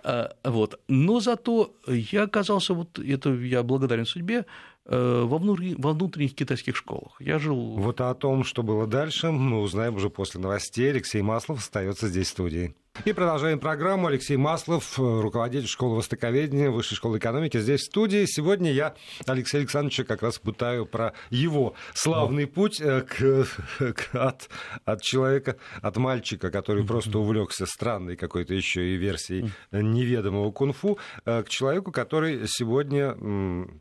Э, 0.03 0.29
вот. 0.43 0.79
Но 0.87 1.19
зато 1.19 1.73
я 1.87 2.23
оказался, 2.23 2.73
вот 2.73 2.99
это 2.99 3.33
я 3.33 3.63
благодарен 3.63 4.05
судьбе, 4.05 4.45
э, 4.85 5.23
во, 5.25 5.37
внутренних, 5.37 5.79
во 5.79 5.93
внутренних 5.93 6.35
китайских 6.35 6.75
школах. 6.75 7.15
Я 7.19 7.39
жил... 7.39 7.77
Вот 7.77 8.01
о 8.01 8.13
том, 8.13 8.43
что 8.43 8.63
было 8.63 8.87
дальше, 8.87 9.31
мы 9.31 9.61
узнаем 9.61 9.95
уже 9.95 10.09
после 10.09 10.39
новостей. 10.39 10.91
Алексей 10.91 11.21
Маслов 11.21 11.59
остается 11.59 12.07
здесь 12.07 12.27
в 12.27 12.31
студии. 12.31 12.75
И 13.03 13.13
продолжаем 13.13 13.59
программу. 13.59 14.07
Алексей 14.07 14.37
Маслов, 14.37 14.97
руководитель 14.97 15.67
школы 15.67 15.97
востоковедения, 15.97 16.71
Высшей 16.71 16.95
школы 16.95 17.17
экономики, 17.17 17.59
здесь 17.59 17.81
в 17.81 17.85
студии. 17.85 18.25
Сегодня 18.25 18.71
я 18.71 18.95
Алексея 19.27 19.61
Александровича 19.61 20.05
как 20.05 20.23
раз 20.23 20.39
пытаю 20.39 20.85
про 20.85 21.13
его 21.29 21.75
славный 21.93 22.47
путь 22.47 22.79
э, 22.79 23.01
к, 23.01 23.45
к, 23.77 24.15
от, 24.15 24.49
от 24.85 25.01
человека, 25.01 25.57
от 25.81 25.97
мальчика, 25.97 26.49
который 26.49 26.85
просто 26.85 27.19
увлекся 27.19 27.65
странной 27.65 28.15
какой-то 28.15 28.53
еще 28.53 28.93
и 28.93 28.95
версией 28.95 29.51
неведомого 29.71 30.51
кунг-фу, 30.51 30.97
э, 31.25 31.43
к 31.43 31.49
человеку, 31.49 31.91
который 31.91 32.47
сегодня, 32.47 33.15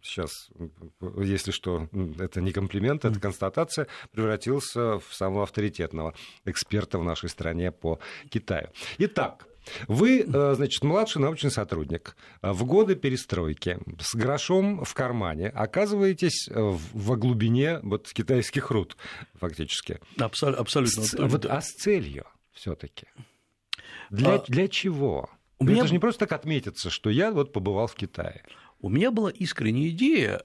сейчас, 0.03 0.51
если 1.19 1.53
что, 1.53 1.89
это 2.19 2.41
не 2.41 2.53
комплимент, 2.53 3.05
это 3.05 3.21
констатация, 3.21 3.87
превратился 4.13 4.99
в 4.99 5.07
самого 5.13 5.45
авторитетного 5.45 6.15
эксперта 6.45 6.99
в 6.99 7.05
нашей 7.05 7.29
стране 7.29 7.71
по 7.71 8.01
Китаю. 8.29 8.69
Итак, 9.07 9.47
вы, 9.87 10.21
э, 10.21 10.55
значит, 10.55 10.83
младший 10.83 11.21
научный 11.21 11.51
сотрудник. 11.51 12.17
Э, 12.41 12.53
в 12.53 12.65
годы 12.65 12.95
перестройки 12.95 13.79
с 14.01 14.15
грошом 14.15 14.83
в 14.83 14.95
кармане 14.95 15.49
оказываетесь 15.49 16.49
э, 16.49 16.55
во 16.93 17.17
глубине 17.17 17.81
вот 17.83 18.11
китайских 18.11 18.71
руд, 18.71 18.97
фактически. 19.35 20.01
Абсол- 20.17 20.55
абсолютно. 20.55 21.03
С, 21.03 21.15
вот, 21.19 21.45
а 21.45 21.61
с 21.61 21.73
целью 21.73 22.25
все-таки? 22.53 23.09
Для, 24.09 24.37
а... 24.37 24.45
для 24.49 24.69
чего? 24.69 25.29
У 25.59 25.65
меня... 25.65 25.81
Это 25.81 25.89
же 25.89 25.93
не 25.93 25.99
просто 25.99 26.21
так 26.21 26.33
отметиться, 26.33 26.89
что 26.89 27.11
я 27.11 27.31
вот 27.31 27.53
побывал 27.53 27.87
в 27.87 27.95
Китае. 27.95 28.43
У 28.81 28.89
меня 28.89 29.11
была 29.11 29.31
искренняя 29.31 29.89
идея, 29.89 30.43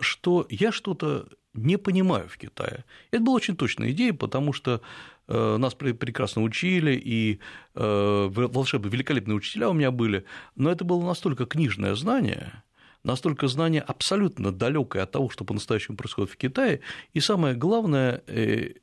что 0.00 0.46
я 0.48 0.72
что-то 0.72 1.28
не 1.52 1.76
понимаю 1.76 2.28
в 2.28 2.36
Китае. 2.36 2.84
Это 3.10 3.22
была 3.22 3.36
очень 3.36 3.56
точная 3.56 3.92
идея, 3.92 4.12
потому 4.12 4.52
что 4.52 4.80
нас 5.26 5.74
прекрасно 5.74 6.42
учили, 6.42 6.92
и 6.92 7.40
э, 7.74 8.28
волшебные, 8.30 8.92
великолепные 8.92 9.36
учителя 9.36 9.70
у 9.70 9.72
меня 9.72 9.90
были, 9.90 10.24
но 10.54 10.70
это 10.70 10.84
было 10.84 11.04
настолько 11.04 11.46
книжное 11.46 11.94
знание, 11.94 12.62
настолько 13.04 13.48
знание 13.48 13.80
абсолютно 13.80 14.52
далекое 14.52 15.02
от 15.02 15.12
того, 15.12 15.30
что 15.30 15.44
по-настоящему 15.44 15.96
происходит 15.96 16.30
в 16.30 16.36
Китае, 16.36 16.80
и 17.12 17.20
самое 17.20 17.54
главное, 17.54 18.22
э, 18.26 18.74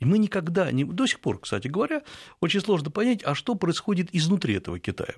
мы 0.00 0.18
никогда, 0.18 0.70
не, 0.70 0.84
до 0.84 1.06
сих 1.06 1.20
пор, 1.20 1.40
кстати 1.40 1.68
говоря, 1.68 2.02
очень 2.40 2.60
сложно 2.60 2.90
понять, 2.90 3.22
а 3.24 3.34
что 3.34 3.54
происходит 3.54 4.14
изнутри 4.14 4.54
этого 4.54 4.78
Китая. 4.78 5.14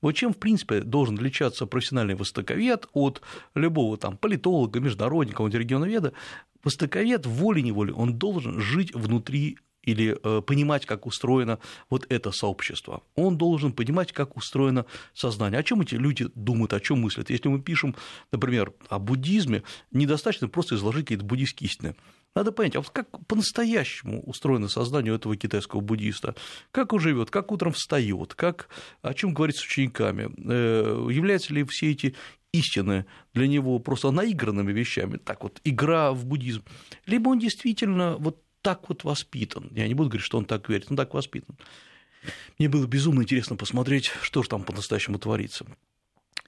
Вот 0.00 0.12
чем, 0.12 0.32
в 0.32 0.38
принципе, 0.38 0.80
должен 0.80 1.16
отличаться 1.16 1.66
профессиональный 1.66 2.14
востоковед 2.14 2.88
от 2.92 3.22
любого 3.54 3.96
там 3.96 4.16
политолога, 4.16 4.78
международника, 4.78 5.44
регионоведа, 5.44 6.12
востоковед 6.62 7.26
волей-неволей, 7.26 7.92
он 7.92 8.14
должен 8.18 8.60
жить 8.60 8.94
внутри 8.94 9.58
или 9.82 10.18
э, 10.22 10.42
понимать, 10.42 10.86
как 10.86 11.06
устроено 11.06 11.58
вот 11.88 12.06
это 12.08 12.32
сообщество. 12.32 13.02
Он 13.14 13.36
должен 13.38 13.72
понимать, 13.72 14.12
как 14.12 14.36
устроено 14.36 14.84
сознание. 15.14 15.60
О 15.60 15.62
чем 15.62 15.80
эти 15.80 15.94
люди 15.94 16.28
думают, 16.34 16.72
о 16.72 16.80
чем 16.80 17.00
мыслят. 17.00 17.30
Если 17.30 17.48
мы 17.48 17.60
пишем, 17.60 17.94
например, 18.32 18.72
о 18.88 18.98
буддизме, 18.98 19.62
недостаточно 19.90 20.48
просто 20.48 20.74
изложить 20.74 21.06
какие-то 21.06 21.24
буддийские 21.24 21.68
истины. 21.68 21.96
Надо 22.34 22.52
понять, 22.52 22.76
а 22.76 22.80
вот 22.80 22.90
как 22.90 23.08
по-настоящему 23.26 24.22
устроено 24.22 24.68
сознание 24.68 25.14
этого 25.14 25.36
китайского 25.36 25.80
буддиста, 25.80 26.36
как 26.70 26.92
он 26.92 27.00
живет, 27.00 27.30
как 27.30 27.50
утром 27.50 27.72
встает, 27.72 28.34
как, 28.34 28.68
о 29.02 29.14
чем 29.14 29.34
говорит 29.34 29.56
с 29.56 29.64
учениками, 29.64 30.30
э, 30.48 31.08
являются 31.10 31.52
ли 31.52 31.64
все 31.64 31.90
эти 31.90 32.14
истины 32.52 33.06
для 33.34 33.48
него 33.48 33.80
просто 33.80 34.12
наигранными 34.12 34.72
вещами, 34.72 35.16
так 35.16 35.42
вот, 35.42 35.60
игра 35.64 36.12
в 36.12 36.24
буддизм, 36.24 36.62
либо 37.06 37.30
он 37.30 37.40
действительно 37.40 38.16
вот 38.18 38.40
так 38.62 38.88
вот 38.88 39.04
воспитан. 39.04 39.68
Я 39.72 39.88
не 39.88 39.94
буду 39.94 40.10
говорить, 40.10 40.24
что 40.24 40.38
он 40.38 40.44
так 40.44 40.68
верит, 40.68 40.90
он 40.90 40.96
так 40.96 41.14
воспитан. 41.14 41.56
Мне 42.58 42.68
было 42.68 42.86
безумно 42.86 43.22
интересно 43.22 43.56
посмотреть, 43.56 44.12
что 44.22 44.42
же 44.42 44.48
там 44.48 44.64
по-настоящему 44.64 45.18
творится. 45.18 45.66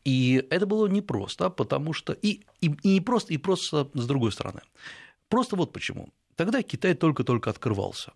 И 0.05 0.45
это 0.51 0.67
было 0.67 0.87
непросто, 0.87 1.49
потому 1.49 1.93
что 1.93 2.13
и, 2.13 2.43
и, 2.61 2.75
и 2.83 2.89
не 2.95 3.01
просто, 3.01 3.33
и 3.33 3.37
просто 3.37 3.89
с 3.95 4.07
другой 4.07 4.33
стороны. 4.33 4.61
Просто 5.29 5.57
вот 5.57 5.73
почему. 5.73 6.09
Тогда 6.37 6.63
Китай 6.63 6.95
только-только 6.95 7.51
открывался. 7.51 8.13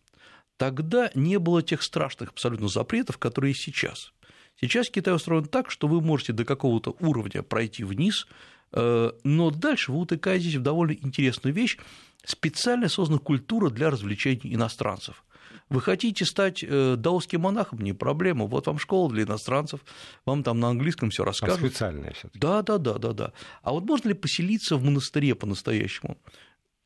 Тогда 0.57 1.11
не 1.15 1.39
было 1.39 1.63
тех 1.63 1.83
страшных 1.83 2.31
абсолютно 2.31 2.69
запретов, 2.69 3.19
которые 3.19 3.55
сейчас. 3.55 4.13
Сейчас 4.61 4.89
Китай 4.89 5.15
устроен 5.15 5.45
так, 5.45 5.71
что 5.71 5.87
вы 5.87 6.01
можете 6.01 6.33
до 6.33 6.45
какого-то 6.45 6.97
уровня 7.01 7.43
пройти 7.43 7.85
вниз, 7.85 8.27
э, 8.73 9.13
но 9.23 9.51
дальше 9.51 9.93
вы 9.93 9.99
утыкаетесь 9.99 10.55
в 10.55 10.63
довольно 10.63 10.93
интересную 10.93 11.55
вещь, 11.55 11.79
специально 12.27 12.89
создана 12.89 13.19
культура 13.19 13.71
для 13.71 13.89
развлечений 13.89 14.55
иностранцев. 14.55 15.25
Вы 15.69 15.81
хотите 15.81 16.25
стать 16.25 16.62
э, 16.62 16.95
даосским 16.97 17.41
монахом, 17.41 17.81
не 17.81 17.93
проблема. 17.93 18.47
Вот 18.47 18.67
вам 18.67 18.79
школа 18.79 19.11
для 19.11 19.25
иностранцев, 19.25 19.81
вам 20.25 20.43
там 20.43 20.61
на 20.61 20.69
английском 20.69 21.11
все 21.11 21.25
расскажут. 21.25 21.59
А 21.59 21.67
специальная 21.67 22.12
все 22.12 22.29
таки 22.29 22.39
Да, 22.39 22.62
да, 22.62 22.79
да, 22.79 22.95
да, 22.99 23.12
да. 23.12 23.33
А 23.62 23.73
вот 23.73 23.85
можно 23.85 24.09
ли 24.09 24.15
поселиться 24.15 24.77
в 24.77 24.85
монастыре 24.85 25.35
по-настоящему? 25.35 26.19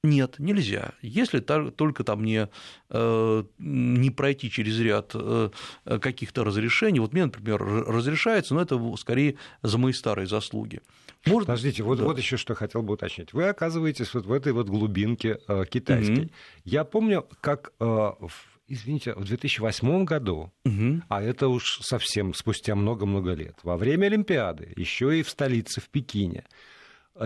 Нет, 0.02 0.36
нельзя. 0.38 0.92
Если 1.02 1.40
только 1.40 2.04
там 2.04 2.24
не, 2.24 2.48
э, 2.88 3.44
не 3.58 4.10
пройти 4.10 4.50
через 4.50 4.80
ряд 4.80 5.10
э, 5.14 5.50
каких-то 5.84 6.42
разрешений. 6.42 7.00
Вот 7.00 7.12
мне, 7.12 7.26
например, 7.26 7.62
разрешается, 7.62 8.54
но 8.54 8.62
это 8.62 8.80
скорее 8.96 9.36
за 9.62 9.76
мои 9.76 9.92
старые 9.92 10.26
заслуги. 10.26 10.80
Может... 11.26 11.46
Подождите, 11.46 11.82
вот, 11.82 11.98
да. 11.98 12.04
вот 12.04 12.18
еще 12.18 12.36
что 12.36 12.54
хотел 12.54 12.82
бы 12.82 12.94
уточнить. 12.94 13.32
Вы 13.32 13.48
оказываетесь 13.48 14.12
вот 14.14 14.26
в 14.26 14.32
этой 14.32 14.52
вот 14.52 14.68
глубинке 14.68 15.38
э, 15.46 15.64
китайской. 15.68 16.26
Mm-hmm. 16.26 16.32
Я 16.64 16.84
помню, 16.84 17.26
как 17.40 17.72
э, 17.78 17.84
в 17.84 18.30
извините, 18.70 19.14
в 19.14 19.24
2008 19.24 20.04
году, 20.04 20.52
угу. 20.64 21.02
а 21.08 21.22
это 21.22 21.48
уж 21.48 21.80
совсем 21.82 22.32
спустя 22.34 22.76
много-много 22.76 23.32
лет, 23.32 23.56
во 23.64 23.76
время 23.76 24.06
Олимпиады, 24.06 24.72
еще 24.76 25.18
и 25.18 25.24
в 25.24 25.28
столице, 25.28 25.80
в 25.80 25.88
Пекине, 25.88 26.44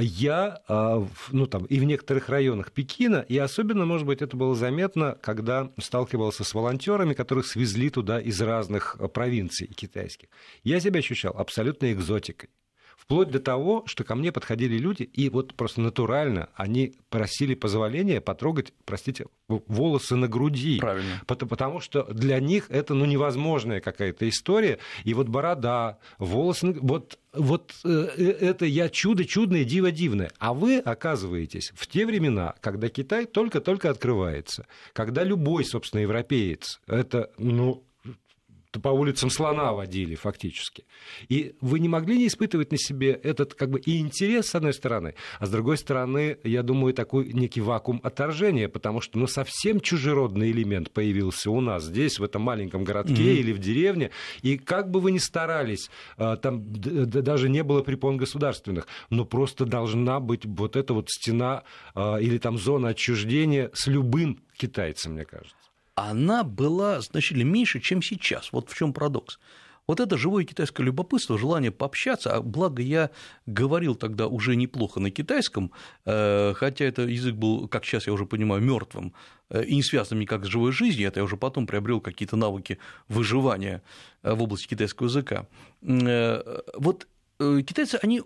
я, 0.01 0.63
э, 0.69 1.07
ну 1.31 1.47
там, 1.47 1.67
и 1.67 1.79
в 1.79 1.85
некоторых 1.85 2.29
районах 2.29 2.73
Пекина, 2.73 3.25
и 3.29 3.37
особенно, 3.39 3.85
может 3.85 4.07
быть, 4.07 4.23
это 4.23 4.37
было 4.37 4.55
заметно, 4.55 5.17
когда 5.21 5.71
сталкивался 5.79 6.43
с 6.43 6.55
волонтерами, 6.55 7.15
которых 7.15 7.47
свезли 7.47 7.91
туда 7.91 8.19
из 8.19 8.41
разных 8.41 8.97
э, 8.99 9.07
провинций 9.09 9.69
китайских. 9.69 10.29
Я 10.65 10.81
себя 10.81 11.01
ощущал 11.01 11.35
абсолютно 11.37 11.93
экзотикой. 11.93 12.49
Вплоть 13.05 13.31
до 13.31 13.39
того, 13.39 13.85
что 13.87 14.03
ко 14.03 14.15
мне 14.15 14.33
подходили 14.33 14.79
люди, 14.79 15.03
и 15.03 15.29
вот 15.29 15.55
просто 15.55 15.83
натурально 15.83 16.49
они 16.55 16.95
просили 17.11 17.55
позволения 17.55 18.21
потрогать, 18.23 18.73
простите, 18.87 19.27
волосы 19.49 20.17
на 20.17 20.27
груди. 20.27 20.79
Правильно. 20.81 21.21
Потому 21.27 21.81
что 21.81 22.05
для 22.05 22.41
них 22.41 22.67
это 22.71 22.95
ну, 22.95 23.05
невозможная 23.05 23.81
какая-то 23.81 24.27
история. 24.29 24.79
И 25.05 25.13
вот 25.13 25.29
борода, 25.29 25.99
волосы, 26.19 26.77
вот 26.81 27.19
вот 27.35 27.75
э, 27.85 28.09
э, 28.17 28.23
это 28.23 28.65
я 28.65 28.89
чудо 28.89 29.25
чудное, 29.25 29.65
диво 29.65 29.91
дивное. 29.91 30.31
А 30.39 30.55
вы 30.55 30.79
оказываетесь 30.79 31.73
в 31.75 31.87
те 31.87 32.07
времена, 32.07 32.55
когда 32.61 32.89
Китай 32.89 33.27
только-только 33.27 33.91
открывается, 33.91 34.67
когда 34.93 35.25
любой, 35.25 35.65
собственно, 35.65 36.01
европеец, 36.01 36.81
это, 36.87 37.31
ну, 37.37 37.85
по 38.81 38.89
улицам 38.89 39.31
слона 39.31 39.73
водили 39.73 40.15
фактически. 40.15 40.85
И 41.29 41.55
вы 41.61 41.81
не 41.81 41.89
могли 41.89 42.19
не 42.19 42.27
испытывать 42.27 42.73
на 42.73 42.79
себе 42.79 43.13
этот 43.13 43.55
как 43.55 43.71
бы 43.71 43.81
и 43.81 43.99
интерес, 43.99 44.49
с 44.49 44.55
одной 44.55 44.73
стороны, 44.73 45.15
а 45.39 45.47
с 45.47 45.51
другой 45.51 45.79
стороны, 45.79 46.39
я 46.45 46.63
думаю, 46.63 46.95
такой 46.95 47.33
некий 47.33 47.61
вакуум 47.61 48.01
отторжения, 48.03 48.69
потому 48.69 49.01
что 49.01 49.19
ну, 49.19 49.27
совсем 49.27 49.81
чужеродный 49.81 50.51
элемент 50.51 50.91
появился 50.91 51.51
у 51.51 51.61
нас 51.61 51.85
здесь, 51.85 52.19
в 52.19 52.25
этом 52.25 52.43
маленьком 52.43 52.85
городке 52.85 53.15
mm-hmm. 53.15 53.37
или 53.37 53.53
в 53.53 53.59
деревне, 53.59 54.11
и 54.43 54.59
как 54.59 54.91
бы 54.91 55.01
вы 55.01 55.13
ни 55.13 55.19
старались, 55.19 55.91
а, 56.17 56.37
там 56.37 56.65
даже 56.71 57.49
не 57.49 57.63
было 57.63 57.83
препон 57.83 58.17
государственных, 58.17 58.87
но 59.11 59.25
просто 59.25 59.65
должна 59.65 60.21
быть 60.21 60.45
вот 60.45 60.77
эта 60.77 60.95
вот 60.95 61.09
стена 61.11 61.63
а, 61.95 62.17
или 62.17 62.39
там 62.39 62.59
зона 62.59 62.89
отчуждения 62.89 63.71
с 63.75 63.87
любым 63.87 64.41
китайцем, 64.57 65.13
мне 65.13 65.25
кажется 65.25 65.55
она 65.95 66.45
была 66.45 67.01
значительно 67.01 67.45
меньше, 67.45 67.81
чем 67.81 68.03
сейчас. 68.03 68.53
Вот 68.53 68.71
в 68.71 68.77
чем 68.77 68.93
парадокс. 68.93 69.39
Вот 69.87 70.01
это 70.01 70.17
живое 70.17 70.45
китайское 70.45 70.85
любопытство, 70.87 71.37
желание 71.37 71.71
пообщаться, 71.71 72.35
а 72.35 72.41
благо 72.41 72.81
я 72.83 73.11
говорил 73.45 73.95
тогда 73.95 74.29
уже 74.29 74.57
неплохо 74.57 74.99
на 74.99 75.11
китайском, 75.11 75.73
э, 76.07 76.55
хотя 76.57 76.87
это 76.87 77.03
язык 77.03 77.35
был, 77.35 77.69
как 77.69 77.85
сейчас 77.85 78.07
я 78.07 78.15
уже 78.15 78.25
понимаю, 78.25 78.63
мертвым 78.63 79.13
э, 79.51 79.63
и 79.65 79.77
не 79.77 79.83
связанным 79.83 80.21
никак 80.23 80.47
с 80.47 80.49
живой 80.49 80.73
жизнью, 80.73 81.09
это 81.09 81.21
я 81.21 81.25
уже 81.25 81.37
потом 81.37 81.67
приобрел 81.67 82.01
какие-то 82.01 82.37
навыки 82.37 82.79
выживания 83.09 83.83
э, 84.23 84.33
в 84.33 84.43
области 84.43 84.69
китайского 84.69 85.09
языка. 85.09 85.47
Вот 85.83 87.07
китайцы, 87.39 87.99
они, 88.03 88.23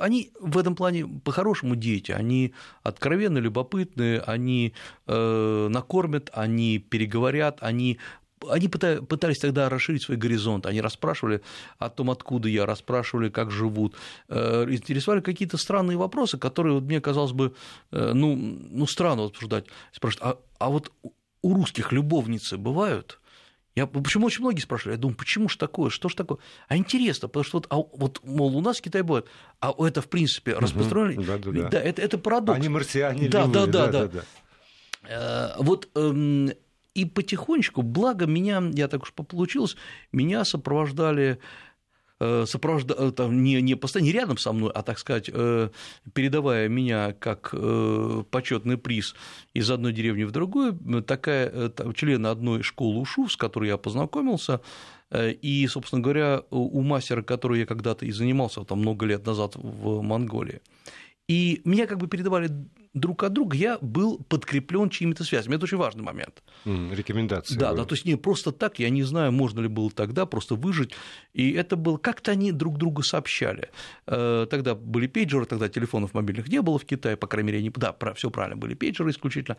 они 0.00 0.30
в 0.40 0.58
этом 0.58 0.74
плане 0.74 1.06
по-хорошему 1.06 1.76
дети, 1.76 2.12
они 2.12 2.54
откровенно 2.82 3.38
любопытные, 3.38 4.20
они 4.20 4.74
накормят, 5.06 6.30
они 6.32 6.78
переговорят, 6.78 7.58
они 7.60 7.98
они 8.48 8.68
пытались 8.68 9.38
тогда 9.38 9.68
расширить 9.68 10.02
свой 10.02 10.16
горизонт, 10.16 10.66
они 10.66 10.80
расспрашивали 10.80 11.42
о 11.78 11.88
том, 11.90 12.10
откуда 12.10 12.48
я, 12.48 12.66
расспрашивали, 12.66 13.28
как 13.28 13.50
живут, 13.50 13.96
э, 14.28 14.66
интересовали 14.68 15.20
какие-то 15.20 15.56
странные 15.56 15.96
вопросы, 15.96 16.38
которые 16.38 16.74
вот 16.74 16.84
мне 16.84 17.00
казалось 17.00 17.32
бы, 17.32 17.54
э, 17.90 18.12
ну, 18.14 18.36
ну 18.36 18.86
странно 18.86 19.24
обсуждать. 19.24 19.66
Спрашивают, 19.92 20.38
а, 20.58 20.64
а 20.66 20.70
вот 20.70 20.92
у 21.42 21.54
русских 21.54 21.92
любовницы 21.92 22.56
бывают? 22.56 23.20
Я, 23.78 23.86
почему 23.86 24.26
очень 24.26 24.40
многие 24.40 24.60
спрашивали, 24.60 24.96
я 24.96 25.00
думаю, 25.00 25.16
почему 25.16 25.48
же 25.48 25.56
такое, 25.56 25.88
что 25.88 26.08
же 26.08 26.16
такое? 26.16 26.38
А 26.66 26.76
интересно, 26.76 27.28
потому 27.28 27.44
что 27.44 27.58
вот, 27.58 27.66
а, 27.70 27.76
вот 27.76 28.20
мол, 28.24 28.56
у 28.56 28.60
нас 28.60 28.78
в 28.78 28.82
Китае 28.82 29.04
бывает, 29.04 29.26
а 29.60 29.72
это, 29.78 30.02
в 30.02 30.08
принципе, 30.08 30.54
распространено. 30.54 31.22
Да, 31.22 31.38
да, 31.38 31.52
да. 31.52 31.68
да 31.68 31.80
это, 31.80 32.02
это 32.02 32.18
парадокс. 32.18 32.58
Они 32.58 32.68
марсиане 32.68 33.28
да, 33.28 33.44
живые, 33.44 33.66
да, 33.66 33.66
да, 33.66 33.86
да, 33.86 34.08
да. 34.08 34.08
да. 34.08 34.22
Э, 35.08 35.62
вот 35.62 35.88
эм, 35.94 36.50
и 36.94 37.04
потихонечку, 37.04 37.82
благо 37.82 38.26
меня, 38.26 38.60
я 38.74 38.88
так 38.88 39.04
уж 39.04 39.12
получилось, 39.12 39.76
меня 40.10 40.44
сопровождали 40.44 41.38
э, 42.20 42.44
сопровожда... 42.46 42.94
Э, 42.98 43.12
там, 43.12 43.42
не, 43.42 43.60
не 43.62 43.78
не 44.00 44.12
рядом 44.12 44.38
со 44.38 44.52
мной, 44.52 44.70
а, 44.74 44.82
так 44.82 44.98
сказать, 44.98 45.30
э, 45.32 45.70
передавая 46.12 46.68
меня 46.68 47.12
как 47.12 47.54
почетный 48.30 48.76
приз 48.76 49.14
из 49.54 49.70
одной 49.70 49.92
деревни 49.92 50.24
в 50.24 50.30
другую, 50.30 50.78
такая 51.02 51.68
там, 51.70 51.94
член 51.94 52.26
одной 52.26 52.62
школы 52.62 53.00
УШУ, 53.00 53.28
с 53.28 53.36
которой 53.36 53.68
я 53.68 53.76
познакомился, 53.76 54.60
и, 55.16 55.66
собственно 55.70 56.02
говоря, 56.02 56.42
у 56.50 56.80
мастера, 56.82 57.22
который 57.22 57.60
я 57.60 57.66
когда-то 57.66 58.04
и 58.04 58.10
занимался 58.10 58.64
там 58.64 58.80
много 58.80 59.06
лет 59.06 59.24
назад 59.26 59.56
в 59.56 60.02
Монголии. 60.02 60.60
И 61.28 61.60
меня 61.64 61.86
как 61.86 61.98
бы 61.98 62.08
передавали 62.08 62.50
друг 63.00 63.22
от 63.22 63.32
друга, 63.32 63.56
я 63.56 63.78
был 63.80 64.18
подкреплен 64.28 64.90
чьими-то 64.90 65.24
связями. 65.24 65.56
Это 65.56 65.64
очень 65.64 65.78
важный 65.78 66.02
момент. 66.02 66.42
Mm, 66.64 66.94
рекомендации. 66.94 67.56
Да, 67.56 67.72
да, 67.72 67.84
то 67.84 67.94
есть 67.94 68.04
не 68.04 68.16
просто 68.16 68.52
так, 68.52 68.78
я 68.78 68.90
не 68.90 69.02
знаю, 69.02 69.32
можно 69.32 69.60
ли 69.60 69.68
было 69.68 69.90
тогда 69.90 70.26
просто 70.26 70.54
выжить. 70.54 70.92
И 71.32 71.52
это 71.52 71.76
было, 71.76 71.96
как-то 71.98 72.32
они 72.32 72.52
друг 72.52 72.78
другу 72.78 73.02
сообщали. 73.02 73.70
Э, 74.06 74.46
тогда 74.50 74.74
были 74.74 75.06
пейджеры, 75.06 75.46
тогда 75.46 75.68
телефонов 75.68 76.14
мобильных 76.14 76.48
не 76.48 76.62
было 76.62 76.78
в 76.78 76.84
Китае, 76.84 77.16
по 77.16 77.26
крайней 77.26 77.52
мере, 77.52 77.62
не... 77.62 77.70
да, 77.70 77.94
все 78.14 78.30
правильно, 78.30 78.56
были 78.56 78.74
пейджеры 78.74 79.10
исключительно. 79.10 79.56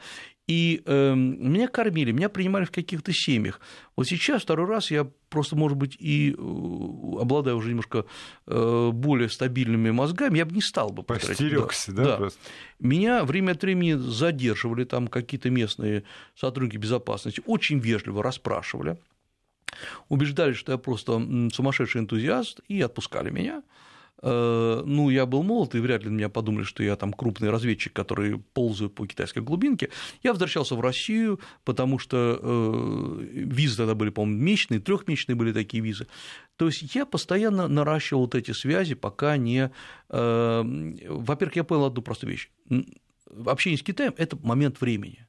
И 0.47 0.81
э, 0.85 1.15
меня 1.15 1.67
кормили, 1.67 2.11
меня 2.11 2.29
принимали 2.29 2.65
в 2.65 2.71
каких-то 2.71 3.11
семьях. 3.13 3.59
Вот 3.95 4.07
сейчас 4.07 4.43
второй 4.43 4.67
раз 4.67 4.91
я 4.91 5.07
просто, 5.29 5.55
может 5.55 5.77
быть, 5.77 5.95
и 5.99 6.31
э, 6.31 7.21
обладая 7.21 7.55
уже 7.55 7.69
немножко 7.69 8.05
э, 8.47 8.89
более 8.91 9.29
стабильными 9.29 9.91
мозгами, 9.91 10.37
я 10.37 10.45
бы 10.45 10.53
не 10.53 10.61
стал 10.61 10.89
бы 10.89 11.03
Постерегся, 11.03 11.91
да, 11.93 12.03
да, 12.03 12.17
просто. 12.17 12.39
Меня 12.79 13.23
время 13.23 13.51
от 13.51 13.61
времени 13.61 13.93
задерживали 13.93 14.83
там 14.83 15.07
какие-то 15.07 15.49
местные 15.49 16.03
сотрудники 16.35 16.77
безопасности, 16.77 17.41
очень 17.45 17.79
вежливо 17.79 18.23
расспрашивали, 18.23 18.97
убеждали, 20.09 20.53
что 20.53 20.71
я 20.71 20.77
просто 20.77 21.49
сумасшедший 21.53 22.01
энтузиаст, 22.01 22.61
и 22.67 22.81
отпускали 22.81 23.29
меня. 23.29 23.63
Э, 24.21 24.83
ну, 24.85 25.09
я 25.09 25.25
был 25.25 25.43
молод, 25.43 25.75
и 25.75 25.79
вряд 25.79 26.03
ли 26.03 26.09
меня 26.09 26.29
подумали, 26.29 26.63
что 26.63 26.83
я 26.83 26.95
там 26.95 27.13
крупный 27.13 27.49
разведчик, 27.49 27.93
который 27.93 28.37
ползает 28.53 28.93
по 28.95 29.07
китайской 29.07 29.39
глубинке. 29.39 29.89
Я 30.23 30.31
возвращался 30.31 30.75
в 30.75 30.81
Россию, 30.81 31.39
потому 31.63 31.99
что 31.99 32.39
э, 32.41 33.23
визы 33.31 33.77
тогда 33.77 33.95
были, 33.95 34.09
по-моему, 34.09 34.41
месячные, 34.41 34.79
трехмесячные 34.79 35.35
были 35.35 35.53
такие 35.53 35.81
визы. 35.81 36.07
То 36.57 36.65
есть 36.65 36.93
я 36.93 37.05
постоянно 37.05 37.67
наращивал 37.67 38.21
вот 38.21 38.35
эти 38.35 38.51
связи, 38.51 38.95
пока 38.95 39.37
не... 39.37 39.71
Э, 40.09 40.63
во-первых, 41.07 41.55
я 41.55 41.63
понял 41.63 41.85
одну 41.85 42.01
простую 42.01 42.31
вещь. 42.31 42.49
Общение 43.45 43.77
с 43.77 43.83
Китаем– 43.83 44.13
это 44.17 44.37
момент 44.41 44.81
времени 44.81 45.25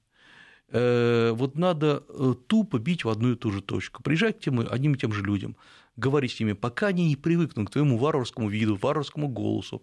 вот 0.73 1.57
надо 1.57 2.05
тупо 2.47 2.79
бить 2.79 3.03
в 3.03 3.09
одну 3.09 3.33
и 3.33 3.35
ту 3.35 3.51
же 3.51 3.61
точку, 3.61 4.05
приезжать 4.05 4.39
к 4.39 4.41
тем 4.41 4.61
одним 4.61 4.95
и 4.95 4.99
тем 4.99 5.13
же 5.13 5.25
людям, 5.25 5.57
говорить 6.01 6.33
с 6.33 6.41
ними, 6.41 6.55
пока 6.55 6.89
они 6.89 7.07
не 7.07 7.17
привыкнут 7.17 7.69
к 7.69 7.73
твоему 7.73 7.99
варварскому 7.99 8.49
виду, 8.49 8.77
варварскому 8.77 9.29
голосу, 9.29 9.83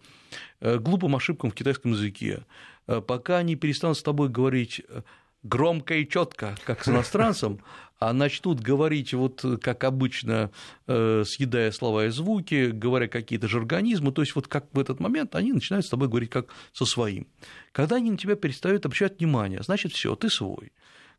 э, 0.60 0.78
глупым 0.78 1.16
ошибкам 1.16 1.52
в 1.52 1.56
китайском 1.56 1.92
языке, 1.92 2.44
э, 2.88 3.00
пока 3.00 3.38
они 3.38 3.56
перестанут 3.56 3.98
с 3.98 4.04
тобой 4.04 4.28
говорить 4.28 4.82
э, 4.90 5.04
громко 5.44 5.96
и 5.96 6.10
четко, 6.10 6.58
как 6.66 6.84
с 6.84 6.90
иностранцем, 6.90 7.62
а 8.00 8.12
начнут 8.12 8.60
говорить 8.60 9.14
вот 9.14 9.44
как 9.62 9.84
обычно, 9.84 10.52
съедая 10.86 11.72
слова 11.72 12.06
и 12.06 12.10
звуки, 12.10 12.70
говоря 12.72 13.08
какие-то 13.08 13.48
жаргонизмы, 13.48 14.12
то 14.12 14.22
есть 14.22 14.36
вот 14.36 14.48
как 14.48 14.66
в 14.74 14.80
этот 14.80 15.00
момент 15.00 15.36
они 15.36 15.54
начинают 15.54 15.86
с 15.86 15.90
тобой 15.90 16.08
говорить 16.08 16.30
как 16.30 16.48
со 16.74 16.86
своим. 16.86 17.28
Когда 17.72 17.96
они 17.96 18.12
на 18.12 18.18
тебя 18.18 18.36
перестают 18.36 18.86
обращать 18.86 19.20
внимание, 19.20 19.64
значит, 19.64 19.94
все, 19.94 20.16
ты 20.16 20.30
свой 20.30 20.72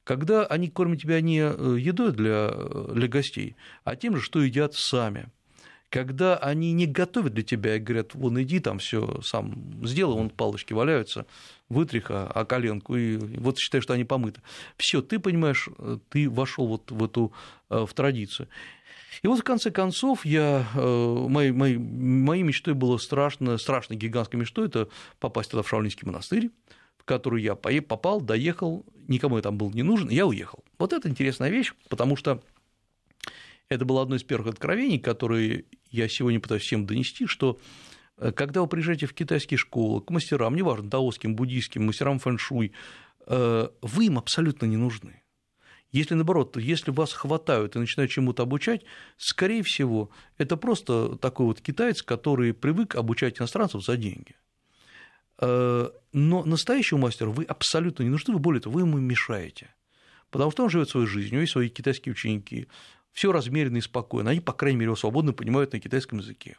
когда 0.08 0.46
они 0.46 0.70
кормят 0.70 1.02
тебя 1.02 1.20
не 1.20 1.40
э, 1.40 1.76
едой 1.78 2.12
для, 2.12 2.48
э, 2.50 2.92
для 2.94 3.08
гостей, 3.08 3.56
а 3.84 3.94
тем 3.94 4.16
же, 4.16 4.22
что 4.22 4.40
едят 4.40 4.72
сами. 4.72 5.28
Когда 5.90 6.38
они 6.38 6.72
не 6.72 6.86
готовят 6.86 7.34
для 7.34 7.42
тебя 7.42 7.76
и 7.76 7.78
говорят, 7.78 8.14
вон 8.14 8.40
иди 8.40 8.58
там 8.58 8.78
все 8.78 9.20
сам 9.22 9.84
сделай, 9.84 10.14
вон 10.14 10.30
палочки 10.30 10.72
валяются, 10.72 11.26
вытриха, 11.68 12.26
а 12.26 12.46
коленку, 12.46 12.96
и 12.96 13.18
вот 13.18 13.58
считай, 13.58 13.82
что 13.82 13.92
они 13.92 14.04
помыты. 14.04 14.40
Все, 14.78 15.02
ты 15.02 15.18
понимаешь, 15.18 15.68
э, 15.76 15.98
ты 16.08 16.30
вошел 16.30 16.66
вот 16.68 16.90
в 16.90 17.04
эту 17.04 17.34
в 17.68 17.92
традицию. 17.92 18.48
И 19.22 19.26
вот 19.26 19.40
в 19.40 19.44
конце 19.44 19.70
концов 19.70 20.24
я, 20.24 20.66
моей, 20.74 21.50
моей, 21.50 21.76
моей 21.76 22.42
мечтой 22.44 22.72
было 22.72 22.96
страшно, 22.96 23.58
страшно 23.58 23.94
гигантской 23.94 24.40
мечтой 24.40 24.68
это 24.68 24.88
попасть 25.20 25.50
туда 25.50 25.62
в 25.62 25.68
Шаолинский 25.68 26.06
монастырь, 26.06 26.50
которую 27.08 27.42
я 27.42 27.54
попал, 27.54 28.20
доехал, 28.20 28.84
никому 29.08 29.36
я 29.36 29.42
там 29.42 29.56
был 29.56 29.70
не 29.70 29.82
нужен, 29.82 30.10
я 30.10 30.26
уехал. 30.26 30.62
Вот 30.78 30.92
это 30.92 31.08
интересная 31.08 31.48
вещь, 31.48 31.72
потому 31.88 32.16
что 32.16 32.42
это 33.70 33.84
было 33.86 34.02
одно 34.02 34.16
из 34.16 34.22
первых 34.22 34.54
откровений, 34.54 34.98
которые 34.98 35.64
я 35.90 36.06
сегодня 36.08 36.38
пытаюсь 36.38 36.62
всем 36.62 36.84
донести, 36.86 37.26
что 37.26 37.58
э, 38.18 38.30
когда 38.32 38.60
вы 38.60 38.68
приезжаете 38.68 39.06
в 39.06 39.14
китайские 39.14 39.56
школы, 39.56 40.02
к 40.02 40.10
мастерам, 40.10 40.54
неважно, 40.54 40.90
даосским, 40.90 41.34
буддийским, 41.34 41.86
мастерам 41.86 42.18
фэншуй, 42.18 42.72
э, 43.26 43.68
вы 43.80 44.04
им 44.04 44.18
абсолютно 44.18 44.66
не 44.66 44.76
нужны. 44.76 45.22
Если 45.90 46.14
наоборот, 46.14 46.58
если 46.58 46.90
вас 46.90 47.14
хватают 47.14 47.74
и 47.74 47.78
начинают 47.78 48.10
чему-то 48.10 48.42
обучать, 48.42 48.82
скорее 49.16 49.62
всего, 49.62 50.10
это 50.36 50.58
просто 50.58 51.16
такой 51.16 51.46
вот 51.46 51.62
китаец, 51.62 52.02
который 52.02 52.52
привык 52.52 52.96
обучать 52.96 53.40
иностранцев 53.40 53.82
за 53.82 53.96
деньги. 53.96 54.34
Э, 55.40 55.90
но 56.12 56.44
настоящему 56.44 57.00
мастеру 57.00 57.32
вы 57.32 57.44
абсолютно 57.44 58.02
не 58.02 58.10
нужны, 58.10 58.34
вы 58.34 58.40
более 58.40 58.60
того, 58.60 58.74
вы 58.74 58.80
ему 58.82 58.98
мешаете. 58.98 59.74
Потому 60.30 60.50
что 60.50 60.64
он 60.64 60.70
живет 60.70 60.88
своей 60.88 61.06
жизнью, 61.06 61.30
у 61.30 61.34
него 61.34 61.40
есть 61.42 61.52
свои 61.52 61.68
китайские 61.68 62.12
ученики, 62.12 62.68
все 63.12 63.32
размеренно 63.32 63.78
и 63.78 63.80
спокойно, 63.80 64.30
они, 64.30 64.40
по 64.40 64.52
крайней 64.52 64.78
мере, 64.78 64.88
его 64.88 64.96
свободно 64.96 65.32
понимают 65.32 65.72
на 65.72 65.80
китайском 65.80 66.18
языке. 66.18 66.58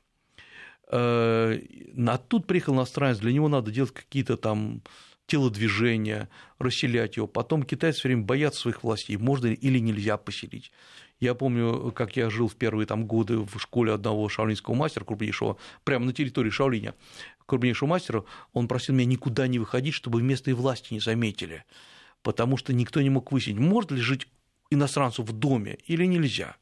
А 0.92 2.18
тут 2.28 2.48
приехал 2.48 2.74
иностранец, 2.74 3.20
для 3.20 3.32
него 3.32 3.48
надо 3.48 3.70
делать 3.70 3.94
какие-то 3.94 4.38
там 4.38 4.82
телодвижения, 5.28 6.28
расселять 6.58 7.18
его. 7.18 7.28
Потом 7.28 7.62
китайцы 7.62 8.00
все 8.00 8.08
время 8.10 8.24
боятся 8.24 8.62
своих 8.62 8.84
властей, 8.84 9.16
можно 9.18 9.48
или 9.48 9.78
нельзя 9.78 10.18
поселить. 10.18 10.72
Я 11.20 11.36
помню, 11.36 11.92
как 11.92 12.16
я 12.16 12.30
жил 12.30 12.48
в 12.48 12.56
первые 12.56 12.88
там, 12.88 13.06
годы 13.06 13.38
в 13.38 13.60
школе 13.60 13.94
одного 13.94 14.28
шаолинского 14.30 14.74
мастера, 14.74 15.04
крупнейшего, 15.04 15.58
прямо 15.84 16.06
на 16.06 16.14
территории 16.14 16.50
Шаолиня 16.50 16.96
крупнейшего 17.50 17.90
мастера, 17.90 18.24
он 18.54 18.68
просил 18.68 18.96
меня 18.96 19.06
никуда 19.06 19.48
не 19.48 19.60
выходить, 19.60 19.94
чтобы 19.94 20.22
местные 20.22 20.54
власти 20.54 20.94
не 20.94 21.00
заметили, 21.00 21.64
потому 22.22 22.58
что 22.58 22.74
никто 22.74 23.02
не 23.02 23.10
мог 23.10 23.32
выяснить, 23.32 23.58
может 23.58 23.92
ли 23.92 24.00
жить 24.00 24.28
иностранцу 24.72 25.24
в 25.24 25.32
доме 25.34 25.78
или 25.86 26.06
нельзя. 26.06 26.56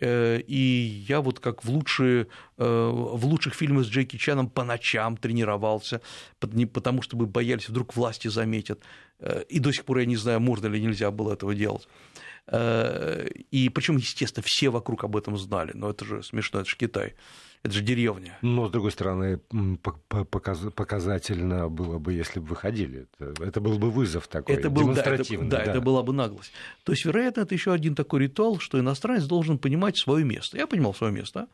Э, 0.00 0.40
и 0.40 1.04
я 1.08 1.20
вот 1.20 1.40
как 1.40 1.64
в, 1.64 1.70
лучшие, 1.70 2.26
э, 2.58 2.64
в 2.64 3.26
лучших 3.26 3.54
фильмах 3.54 3.84
с 3.84 3.88
Джеки 3.88 4.16
Чаном 4.16 4.48
по 4.48 4.64
ночам 4.64 5.16
тренировался, 5.16 6.00
потому 6.40 7.02
что 7.02 7.16
мы 7.16 7.26
боялись, 7.26 7.68
вдруг 7.68 7.96
власти 7.96 8.28
заметят. 8.28 8.82
Э, 9.20 9.44
и 9.48 9.60
до 9.60 9.72
сих 9.72 9.84
пор 9.84 9.98
я 9.98 10.06
не 10.06 10.16
знаю, 10.16 10.40
можно 10.40 10.66
или 10.66 10.80
нельзя 10.80 11.10
было 11.10 11.32
этого 11.32 11.54
делать. 11.54 11.88
И 12.46 13.70
причем, 13.74 13.96
естественно, 13.96 14.44
все 14.46 14.68
вокруг 14.68 15.04
об 15.04 15.16
этом 15.16 15.38
знали. 15.38 15.72
Но 15.74 15.88
это 15.88 16.04
же 16.04 16.22
смешно, 16.22 16.60
это 16.60 16.68
же 16.68 16.76
Китай. 16.76 17.14
Это 17.64 17.72
же 17.72 17.82
деревня. 17.82 18.38
Но, 18.42 18.68
с 18.68 18.70
другой 18.70 18.92
стороны, 18.92 19.40
показательно 19.78 21.70
было 21.70 21.98
бы, 21.98 22.12
если 22.12 22.38
бы 22.38 22.48
выходили. 22.48 23.06
Это 23.18 23.62
был 23.62 23.78
бы 23.78 23.90
вызов 23.90 24.28
такой, 24.28 24.54
это 24.54 24.68
был, 24.68 24.82
демонстративный. 24.82 25.48
Да, 25.48 25.56
это, 25.56 25.66
да, 25.66 25.72
да, 25.72 25.78
это 25.78 25.80
была 25.80 26.02
бы 26.02 26.12
наглость. 26.12 26.52
То 26.82 26.92
есть, 26.92 27.06
вероятно, 27.06 27.40
это 27.40 27.54
еще 27.54 27.72
один 27.72 27.94
такой 27.94 28.20
ритуал, 28.24 28.58
что 28.58 28.78
иностранец 28.78 29.24
должен 29.24 29.56
понимать 29.56 29.96
свое 29.96 30.26
место. 30.26 30.58
Я 30.58 30.66
понимал 30.66 30.92
свое 30.92 31.10
место. 31.10 31.48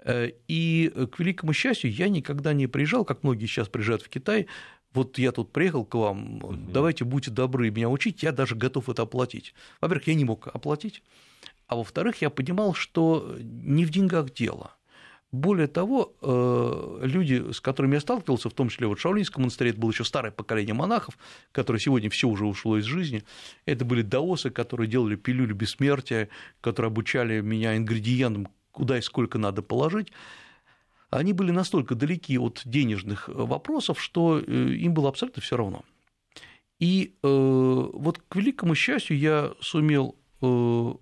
Э, 0.00 0.30
и, 0.48 0.92
к 1.12 1.20
великому 1.20 1.52
счастью, 1.52 1.92
я 1.92 2.08
никогда 2.08 2.52
не 2.52 2.66
приезжал, 2.66 3.04
как 3.04 3.22
многие 3.22 3.46
сейчас 3.46 3.68
приезжают 3.68 4.02
в 4.02 4.08
Китай, 4.08 4.48
вот 4.92 5.18
я 5.18 5.30
тут 5.30 5.52
приехал 5.52 5.84
к 5.84 5.94
вам, 5.94 6.40
давайте 6.72 7.04
будьте 7.04 7.30
добры 7.30 7.70
меня 7.70 7.88
учить, 7.88 8.22
я 8.22 8.32
даже 8.32 8.54
готов 8.54 8.88
это 8.88 9.02
оплатить. 9.02 9.54
Во-первых, 9.80 10.06
я 10.08 10.14
не 10.14 10.24
мог 10.24 10.48
оплатить, 10.48 11.02
а 11.66 11.76
во-вторых, 11.76 12.22
я 12.22 12.30
понимал, 12.30 12.74
что 12.74 13.36
не 13.40 13.84
в 13.84 13.90
деньгах 13.90 14.32
дело. 14.32 14.72
Более 15.34 15.66
того, 15.66 16.14
э, 16.22 17.00
люди, 17.02 17.50
с 17.50 17.60
которыми 17.60 17.94
я 17.94 18.00
сталкивался, 18.00 18.48
в 18.48 18.54
том 18.54 18.68
числе 18.68 18.86
вот 18.86 19.00
в 19.00 19.00
Шаолинском 19.00 19.42
монастыре, 19.42 19.70
это 19.70 19.80
было 19.80 19.90
еще 19.90 20.04
старое 20.04 20.30
поколение 20.30 20.74
монахов, 20.74 21.18
которое 21.50 21.80
сегодня 21.80 22.08
все 22.08 22.28
уже 22.28 22.46
ушло 22.46 22.78
из 22.78 22.84
жизни. 22.84 23.24
Это 23.66 23.84
были 23.84 24.02
даосы, 24.02 24.50
которые 24.50 24.86
делали 24.86 25.16
пилюлю 25.16 25.56
бессмертия, 25.56 26.28
которые 26.60 26.86
обучали 26.86 27.40
меня 27.40 27.76
ингредиентам, 27.76 28.46
куда 28.70 28.96
и 28.96 29.02
сколько 29.02 29.38
надо 29.38 29.62
положить 29.62 30.12
они 31.10 31.32
были 31.32 31.52
настолько 31.52 31.94
далеки 31.94 32.38
от 32.38 32.62
денежных 32.64 33.28
вопросов, 33.28 34.00
что 34.00 34.40
э, 34.40 34.70
им 34.70 34.94
было 34.94 35.08
абсолютно 35.10 35.42
все 35.42 35.56
равно. 35.56 35.84
И 36.80 37.14
э, 37.22 37.28
вот 37.28 38.18
к 38.28 38.34
великому 38.34 38.74
счастью 38.74 39.16
я 39.16 39.52
сумел 39.60 40.16
э, 40.42 40.94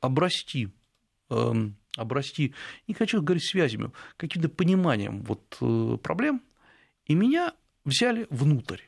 обрасти, 0.00 0.70
э, 1.28 1.52
обрасти, 2.00 2.54
не 2.88 2.94
хочу 2.94 3.22
говорить 3.22 3.44
связями, 3.44 3.92
каким-то 4.16 4.48
пониманием 4.48 5.22
вот, 5.22 5.56
э, 5.60 5.98
проблем, 6.02 6.42
и 7.06 7.14
меня 7.14 7.54
взяли 7.84 8.26
внутрь. 8.30 8.80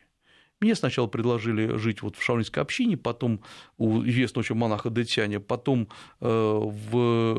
Мне 0.62 0.76
сначала 0.76 1.08
предложили 1.08 1.76
жить 1.76 2.02
вот 2.02 2.16
в 2.16 2.22
шаолинской 2.22 2.62
общине, 2.62 2.96
потом 2.96 3.40
у 3.78 4.04
известного 4.04 4.42
очень 4.42 4.54
монаха 4.54 4.90
Дэцяня, 4.90 5.40
потом 5.40 5.88
э, 6.20 6.24
в, 6.28 7.34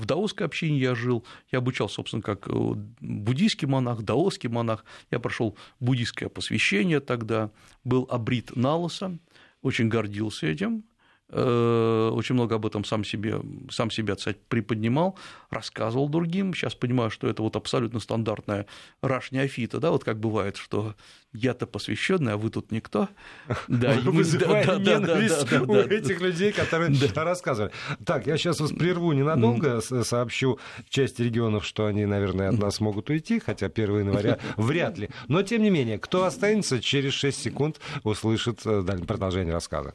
в 0.00 0.06
даосской 0.06 0.46
общине 0.46 0.78
я 0.78 0.94
жил, 0.94 1.26
я 1.52 1.58
обучался, 1.58 1.96
собственно, 1.96 2.22
как 2.22 2.48
э, 2.48 2.52
буддийский 3.00 3.68
монах, 3.68 4.00
даосский 4.00 4.48
монах, 4.48 4.86
я 5.10 5.20
прошел 5.20 5.58
буддийское 5.78 6.30
посвящение 6.30 7.00
тогда, 7.00 7.50
был 7.84 8.08
обрит 8.10 8.56
на 8.56 8.76
лысо, 8.76 9.18
очень 9.60 9.90
гордился 9.90 10.46
этим, 10.46 10.84
очень 11.28 12.34
много 12.34 12.54
об 12.54 12.66
этом 12.66 12.84
сам 12.84 13.02
себе, 13.04 13.40
сам 13.70 13.90
себя 13.90 14.14
кстати, 14.14 14.38
приподнимал, 14.48 15.18
рассказывал 15.50 16.08
другим. 16.08 16.54
Сейчас 16.54 16.74
понимаю, 16.74 17.10
что 17.10 17.28
это 17.28 17.42
вот 17.42 17.56
абсолютно 17.56 17.98
стандартная 18.00 18.66
раш 19.02 19.32
неофита, 19.32 19.80
да, 19.80 19.90
вот 19.90 20.04
как 20.04 20.20
бывает, 20.20 20.56
что 20.56 20.94
я-то 21.32 21.66
посвященный, 21.66 22.32
а 22.32 22.36
вы 22.36 22.50
тут 22.50 22.72
никто. 22.72 23.08
Да, 23.68 23.94
Вызывая 24.04 24.64
да, 24.64 24.76
ненависть 24.76 25.50
да, 25.50 25.60
да, 25.60 25.72
у 25.72 25.76
этих 25.76 26.20
людей, 26.20 26.52
которые 26.52 26.96
рассказывали. 27.14 27.72
Так, 28.04 28.26
я 28.26 28.36
сейчас 28.36 28.60
вас 28.60 28.72
прерву 28.72 29.12
ненадолго, 29.12 29.80
сообщу 29.80 30.58
части 30.88 31.22
регионов, 31.22 31.64
что 31.64 31.86
они, 31.86 32.06
наверное, 32.06 32.50
от 32.50 32.58
нас 32.58 32.80
могут 32.80 33.10
уйти, 33.10 33.40
хотя 33.40 33.66
1 33.66 33.98
января 34.00 34.38
вряд 34.56 34.98
ли. 34.98 35.10
Но, 35.28 35.42
тем 35.42 35.62
не 35.62 35.70
менее, 35.70 35.98
кто 35.98 36.24
останется, 36.24 36.80
через 36.80 37.12
6 37.14 37.42
секунд 37.42 37.80
услышит 38.04 38.60
э, 38.64 38.82
продолжение 39.06 39.52
рассказа. 39.52 39.94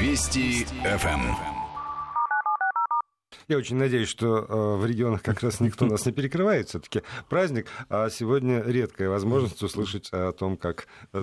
Вести 0.00 0.64
ФМ. 0.64 1.34
Я 3.48 3.58
очень 3.58 3.76
надеюсь, 3.76 4.08
что 4.08 4.38
э, 4.38 4.76
в 4.78 4.86
регионах 4.86 5.22
как 5.22 5.42
раз 5.42 5.60
никто 5.60 5.84
нас 5.84 6.06
не 6.06 6.12
перекрывает. 6.12 6.70
Все-таки 6.70 7.02
праздник, 7.28 7.66
а 7.90 8.08
сегодня 8.08 8.62
редкая 8.62 9.10
возможность 9.10 9.62
услышать 9.62 10.08
о 10.10 10.32
том, 10.32 10.56
как 10.56 10.86
э, 11.12 11.22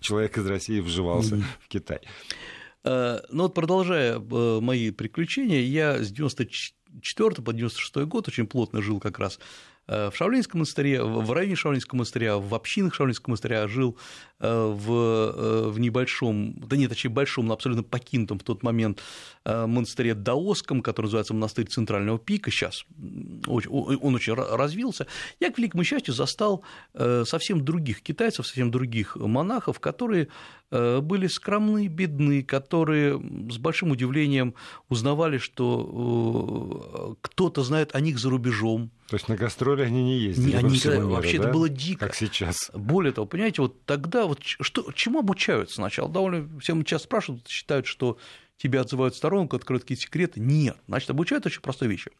человек 0.00 0.38
из 0.38 0.46
России 0.46 0.80
вживался 0.80 1.36
в 1.60 1.68
Китай. 1.68 2.00
Э, 2.82 3.20
ну 3.28 3.42
вот 3.42 3.52
продолжая 3.52 4.18
мои 4.18 4.90
приключения, 4.90 5.60
я 5.60 6.02
с 6.02 6.10
94 6.10 7.42
по 7.42 7.52
96 7.52 7.96
год 8.06 8.26
очень 8.26 8.46
плотно 8.46 8.80
жил 8.80 9.00
как 9.00 9.18
раз 9.18 9.38
в 9.86 10.12
Шаолинском 10.14 10.60
монастыре, 10.60 11.02
в 11.02 11.32
районе 11.32 11.56
Шаолинского 11.56 11.98
монастыря, 11.98 12.38
в 12.38 12.54
общинах 12.54 12.94
Шаолинского 12.94 13.32
монастыря 13.32 13.68
жил 13.68 13.98
Э, 14.44 14.66
в, 14.66 14.92
э, 14.92 15.68
в 15.68 15.78
небольшом, 15.78 16.54
да 16.56 16.76
нет, 16.76 16.90
точнее 16.90 17.10
большом, 17.10 17.46
но 17.46 17.54
абсолютно 17.54 17.82
покинутом 17.82 18.38
в 18.38 18.42
тот 18.42 18.62
момент 18.62 19.00
э, 19.44 19.66
монастыре 19.66 20.12
Даосском, 20.14 20.82
который 20.82 21.06
называется 21.06 21.32
монастырь 21.32 21.66
Центрального 21.66 22.18
пика, 22.18 22.50
сейчас 22.50 22.84
он 23.46 24.14
очень 24.14 24.34
развился, 24.34 25.06
я, 25.40 25.50
к 25.50 25.58
великому 25.58 25.84
счастью, 25.84 26.14
застал 26.14 26.62
совсем 26.94 27.64
других 27.64 28.02
китайцев, 28.02 28.46
совсем 28.46 28.70
других 28.70 29.16
монахов, 29.16 29.80
которые 29.80 30.28
были 30.74 31.28
скромны, 31.28 31.86
бедны, 31.86 32.42
которые 32.42 33.18
с 33.50 33.58
большим 33.58 33.92
удивлением 33.92 34.54
узнавали, 34.88 35.38
что 35.38 37.16
кто-то 37.20 37.62
знает 37.62 37.94
о 37.94 38.00
них 38.00 38.18
за 38.18 38.30
рубежом. 38.30 38.90
То 39.08 39.16
есть 39.16 39.28
на 39.28 39.36
гастроли 39.36 39.82
они 39.82 40.02
не 40.02 40.18
ездили? 40.18 40.56
Они, 40.56 40.80
миру, 40.82 41.08
вообще 41.10 41.38
да? 41.38 41.44
это 41.44 41.52
было 41.52 41.68
дико. 41.68 42.06
Как 42.06 42.14
сейчас. 42.14 42.70
Более 42.72 43.12
того, 43.12 43.26
понимаете, 43.26 43.62
вот 43.62 43.84
тогда 43.84 44.26
вот 44.26 44.40
что, 44.42 44.90
чему 44.92 45.20
обучаются 45.20 45.76
сначала? 45.76 46.08
Довольно 46.08 46.58
всем 46.58 46.84
часто 46.84 47.06
спрашивают, 47.06 47.46
считают, 47.46 47.86
что 47.86 48.18
тебя 48.56 48.80
отзывают 48.80 49.14
в 49.14 49.18
сторонку, 49.18 49.56
открывают 49.56 49.84
какие-то 49.84 50.02
секреты. 50.02 50.40
Нет, 50.40 50.76
значит, 50.88 51.10
обучают 51.10 51.46
очень 51.46 51.60
простой 51.60 51.88
вещи. 51.88 52.10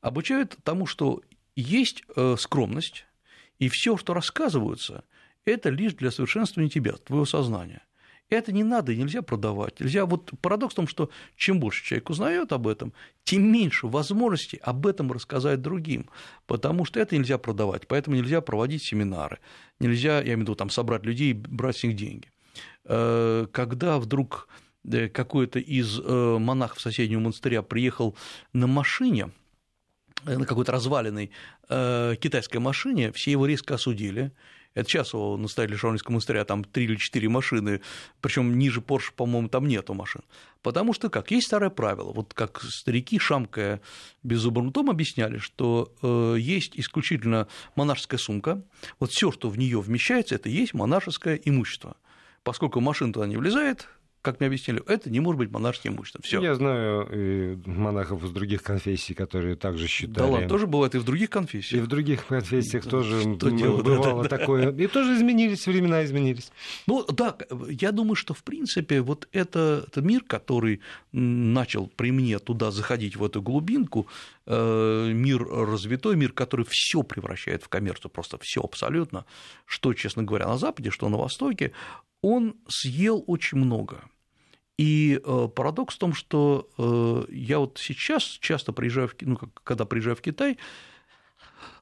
Обучают 0.00 0.56
тому, 0.62 0.86
что 0.86 1.22
есть 1.56 2.04
э, 2.16 2.36
скромность, 2.38 3.06
и 3.58 3.68
все, 3.68 3.96
что 3.96 4.14
рассказываются, 4.14 5.04
это 5.50 5.70
лишь 5.70 5.94
для 5.94 6.10
совершенствования 6.10 6.70
тебя, 6.70 6.92
твоего 6.92 7.24
сознания. 7.24 7.82
Это 8.30 8.52
не 8.52 8.62
надо, 8.62 8.94
нельзя 8.94 9.22
продавать. 9.22 9.80
Нельзя... 9.80 10.06
Вот 10.06 10.30
парадокс 10.40 10.72
в 10.72 10.76
том, 10.76 10.86
что 10.86 11.10
чем 11.36 11.58
больше 11.58 11.84
человек 11.84 12.10
узнает 12.10 12.52
об 12.52 12.68
этом, 12.68 12.92
тем 13.24 13.52
меньше 13.52 13.88
возможностей 13.88 14.58
об 14.62 14.86
этом 14.86 15.10
рассказать 15.10 15.60
другим, 15.60 16.08
потому 16.46 16.84
что 16.84 17.00
это 17.00 17.16
нельзя 17.16 17.38
продавать, 17.38 17.88
поэтому 17.88 18.16
нельзя 18.16 18.40
проводить 18.40 18.84
семинары, 18.84 19.40
нельзя, 19.80 20.18
я 20.18 20.22
имею 20.22 20.38
в 20.38 20.40
виду, 20.42 20.54
там, 20.54 20.70
собрать 20.70 21.04
людей 21.04 21.30
и 21.30 21.34
брать 21.34 21.78
с 21.78 21.82
них 21.82 21.96
деньги. 21.96 22.30
Э, 22.84 23.46
когда 23.52 23.98
вдруг 23.98 24.48
э, 24.84 25.08
какой-то 25.08 25.58
из 25.58 25.98
э, 25.98 26.38
монахов 26.38 26.80
соседнего 26.80 27.20
монастыря 27.20 27.62
приехал 27.62 28.16
на 28.52 28.66
машине, 28.66 29.30
на 30.24 30.44
какой-то 30.44 30.72
разваленной 30.72 31.30
китайской 31.66 32.58
машине, 32.58 33.10
все 33.12 33.30
его 33.30 33.46
резко 33.46 33.76
осудили, 33.76 34.32
это 34.74 34.88
сейчас 34.88 35.14
у 35.14 35.36
настоятеля 35.36 35.78
Шаолинского 35.78 36.12
монастыря 36.12 36.44
там 36.44 36.64
три 36.64 36.84
или 36.84 36.96
четыре 36.96 37.28
машины, 37.28 37.80
причем 38.20 38.58
ниже 38.58 38.80
Порше, 38.80 39.12
по-моему, 39.12 39.48
там 39.48 39.66
нету 39.66 39.94
машин. 39.94 40.22
Потому 40.62 40.92
что 40.92 41.10
как? 41.10 41.30
Есть 41.30 41.48
старое 41.48 41.70
правило, 41.70 42.12
вот 42.12 42.34
как 42.34 42.62
старики, 42.62 43.18
шамкая 43.18 43.80
беззубым 44.22 44.70
ртом, 44.70 44.90
объясняли, 44.90 45.38
что 45.38 45.92
э, 46.02 46.36
есть 46.38 46.72
исключительно 46.78 47.48
монашеская 47.74 48.18
сумка, 48.18 48.62
вот 48.98 49.10
все, 49.10 49.32
что 49.32 49.48
в 49.48 49.58
нее 49.58 49.80
вмещается, 49.80 50.34
это 50.34 50.48
есть 50.48 50.74
монашеское 50.74 51.36
имущество. 51.44 51.96
Поскольку 52.42 52.80
машина 52.80 53.12
туда 53.12 53.26
не 53.26 53.36
влезает, 53.36 53.88
как 54.22 54.40
мне 54.40 54.48
объяснили, 54.48 54.82
это 54.86 55.10
не 55.10 55.20
может 55.20 55.38
быть 55.38 55.50
монашеским 55.50 55.94
имуществом. 55.94 56.22
Всё. 56.22 56.42
Я 56.42 56.54
знаю 56.54 57.08
и 57.10 57.56
монахов 57.66 58.22
из 58.24 58.30
других 58.30 58.62
конфессий, 58.62 59.14
которые 59.14 59.56
также 59.56 59.86
считали. 59.86 60.18
Да 60.18 60.26
ладно, 60.26 60.48
тоже 60.48 60.66
бывает 60.66 60.94
и 60.94 60.98
в 60.98 61.04
других 61.04 61.30
конфессиях. 61.30 61.82
И 61.82 61.84
в 61.84 61.86
других 61.86 62.26
конфессиях 62.26 62.84
тоже 62.84 63.24
бывало 63.24 64.28
такое. 64.28 64.72
И 64.72 64.86
тоже 64.86 65.14
изменились, 65.14 65.66
времена 65.66 66.04
изменились. 66.04 66.52
Ну 66.86 67.04
да, 67.06 67.36
я 67.68 67.92
думаю, 67.92 68.14
что 68.14 68.34
в 68.34 68.42
принципе 68.42 69.00
вот 69.00 69.28
это, 69.32 69.84
это 69.86 70.02
мир, 70.02 70.22
который 70.26 70.80
начал 71.12 71.86
при 71.96 72.12
мне 72.12 72.38
туда 72.38 72.70
заходить, 72.70 73.16
в 73.16 73.24
эту 73.24 73.42
глубинку, 73.42 74.06
э, 74.46 75.12
мир 75.12 75.44
развитой, 75.44 76.16
мир, 76.16 76.32
который 76.32 76.66
все 76.68 77.02
превращает 77.02 77.62
в 77.62 77.68
коммерцию, 77.68 78.10
просто 78.10 78.38
все 78.38 78.60
абсолютно, 78.60 79.24
что, 79.64 79.94
честно 79.94 80.22
говоря, 80.22 80.46
на 80.46 80.58
Западе, 80.58 80.90
что 80.90 81.08
на 81.08 81.16
Востоке, 81.16 81.72
он 82.22 82.56
съел 82.68 83.24
очень 83.26 83.58
много. 83.58 84.04
И 84.80 85.20
э, 85.22 85.48
парадокс 85.54 85.96
в 85.96 85.98
том, 85.98 86.14
что 86.14 86.70
э, 86.78 87.32
я 87.32 87.58
вот 87.58 87.78
сейчас 87.78 88.22
часто 88.22 88.72
приезжаю, 88.72 89.08
в, 89.08 89.14
ну, 89.20 89.36
когда 89.36 89.84
приезжаю 89.84 90.16
в 90.16 90.22
Китай, 90.22 90.56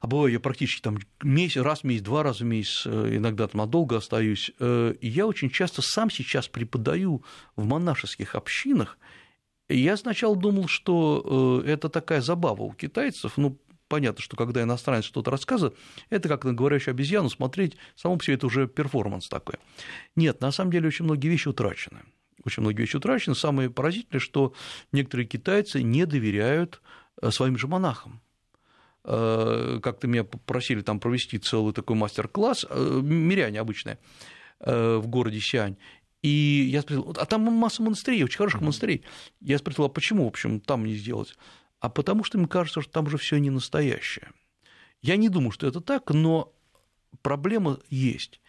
а 0.01 0.07
бываю 0.07 0.33
я 0.33 0.41
практически 0.41 0.81
там 0.81 0.97
месяц, 1.23 1.61
раз 1.61 1.81
в 1.81 1.83
месяц, 1.85 2.03
два 2.03 2.23
раза 2.23 2.43
в 2.43 2.47
месяц, 2.47 2.83
э, 2.85 3.15
иногда 3.15 3.47
там 3.47 3.59
надолго 3.59 3.95
остаюсь, 3.95 4.51
и 4.59 4.97
я 5.01 5.27
очень 5.27 5.49
часто 5.49 5.81
сам 5.81 6.09
сейчас 6.09 6.49
преподаю 6.49 7.23
в 7.55 7.65
монашеских 7.65 8.35
общинах, 8.35 8.97
я 9.69 9.95
сначала 9.95 10.35
думал, 10.35 10.67
что 10.67 11.63
это 11.65 11.87
такая 11.89 12.19
забава 12.19 12.63
у 12.63 12.73
китайцев, 12.73 13.37
ну, 13.37 13.57
понятно, 13.89 14.23
что 14.23 14.37
когда 14.37 14.61
иностранец 14.61 15.03
что-то 15.03 15.31
рассказывает, 15.31 15.77
это 16.09 16.29
как 16.29 16.45
на 16.45 16.53
говорящую 16.53 16.93
обезьяну 16.93 17.29
смотреть, 17.29 17.75
само 17.95 18.17
себе 18.21 18.35
это 18.35 18.45
уже 18.45 18.67
перформанс 18.67 19.27
такой. 19.27 19.55
Нет, 20.15 20.39
на 20.39 20.51
самом 20.51 20.71
деле 20.71 20.87
очень 20.87 21.05
многие 21.05 21.27
вещи 21.27 21.49
утрачены. 21.49 22.03
Очень 22.45 22.61
многие 22.61 22.81
вещи 22.81 22.95
утрачены. 22.95 23.35
Самое 23.35 23.69
поразительное, 23.69 24.21
что 24.21 24.53
некоторые 24.91 25.27
китайцы 25.27 25.83
не 25.83 26.05
доверяют 26.05 26.81
э, 27.21 27.31
своим 27.31 27.57
же 27.57 27.67
монахам 27.67 28.21
э, 29.03 29.79
как-то 29.83 30.07
меня 30.07 30.23
попросили 30.23 30.81
там 30.81 30.99
провести 30.99 31.37
целый 31.37 31.73
такой 31.73 31.97
мастер-класс, 31.97 32.65
э, 32.69 33.01
миряне 33.03 33.59
обычные, 33.59 33.97
в 34.61 35.07
городе 35.07 35.39
Сиань. 35.39 35.77
И 36.21 36.67
я 36.69 36.81
спросил, 36.81 37.15
а 37.17 37.25
там 37.25 37.43
масса 37.43 37.81
монастырей, 37.81 38.23
очень 38.25 38.37
хороших 38.37 38.59
монастырей. 38.59 39.05
Я 39.39 39.57
спросил, 39.57 39.85
а 39.85 39.89
почему, 39.89 40.25
в 40.25 40.27
общем, 40.27 40.59
там 40.59 40.83
не 40.83 40.95
сделать? 40.95 41.37
А 41.79 41.89
потому 41.89 42.23
что 42.23 42.37
им 42.37 42.47
кажется, 42.47 42.81
что 42.81 42.91
там 42.91 43.07
уже 43.07 43.17
все 43.17 43.37
не 43.37 43.49
настоящее. 43.49 44.31
Я 45.01 45.15
не 45.15 45.29
думаю, 45.29 45.51
что 45.51 45.67
это 45.67 45.79
так, 45.79 46.09
но 46.11 46.51
проблема 47.21 47.79
есть. 47.89 48.41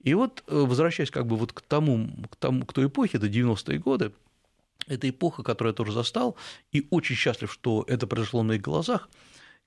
И 0.00 0.14
вот, 0.14 0.44
э, 0.46 0.54
возвращаясь 0.54 1.10
как 1.10 1.26
бы 1.26 1.36
вот 1.36 1.52
к 1.52 1.60
тому, 1.62 2.08
к, 2.30 2.36
тому, 2.36 2.64
к 2.64 2.72
той 2.72 2.86
эпохе, 2.86 3.18
это 3.18 3.26
90-е 3.26 3.78
годы, 3.78 4.12
это 4.86 5.08
эпоха, 5.08 5.42
которую 5.42 5.72
я 5.72 5.76
тоже 5.76 5.92
застал, 5.92 6.36
и 6.70 6.86
очень 6.90 7.16
счастлив, 7.16 7.52
что 7.52 7.84
это 7.88 8.06
произошло 8.06 8.44
на 8.44 8.52
их 8.52 8.62
глазах, 8.62 9.08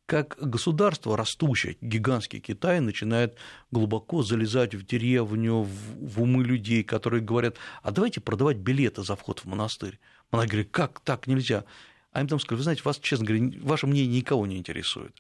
как 0.06 0.38
государство 0.42 1.16
растущее, 1.16 1.78
гигантский 1.82 2.40
Китай, 2.40 2.80
начинает 2.80 3.38
глубоко 3.70 4.24
залезать 4.24 4.74
в 4.74 4.84
деревню, 4.84 5.62
в, 5.62 5.70
в 5.70 6.22
умы 6.22 6.44
людей, 6.44 6.84
которые 6.84 7.22
говорят, 7.22 7.58
а 7.84 7.92
давайте 7.92 8.20
продавать 8.20 8.58
билеты 8.58 9.04
за 9.04 9.16
вход 9.16 9.40
в 9.42 9.46
монастырь. 9.46 10.00
Она 10.32 10.46
говорит, 10.46 10.70
как 10.72 11.00
так 11.02 11.28
нельзя? 11.28 11.64
А 12.12 12.22
им 12.22 12.28
там 12.28 12.40
сказали, 12.40 12.58
вы 12.58 12.64
знаете, 12.64 12.82
вас, 12.84 13.00
честно 13.00 13.26
говоря, 13.26 13.52
ваше 13.62 13.88
мнение 13.88 14.18
никого 14.18 14.48
не 14.48 14.58
интересует. 14.58 15.16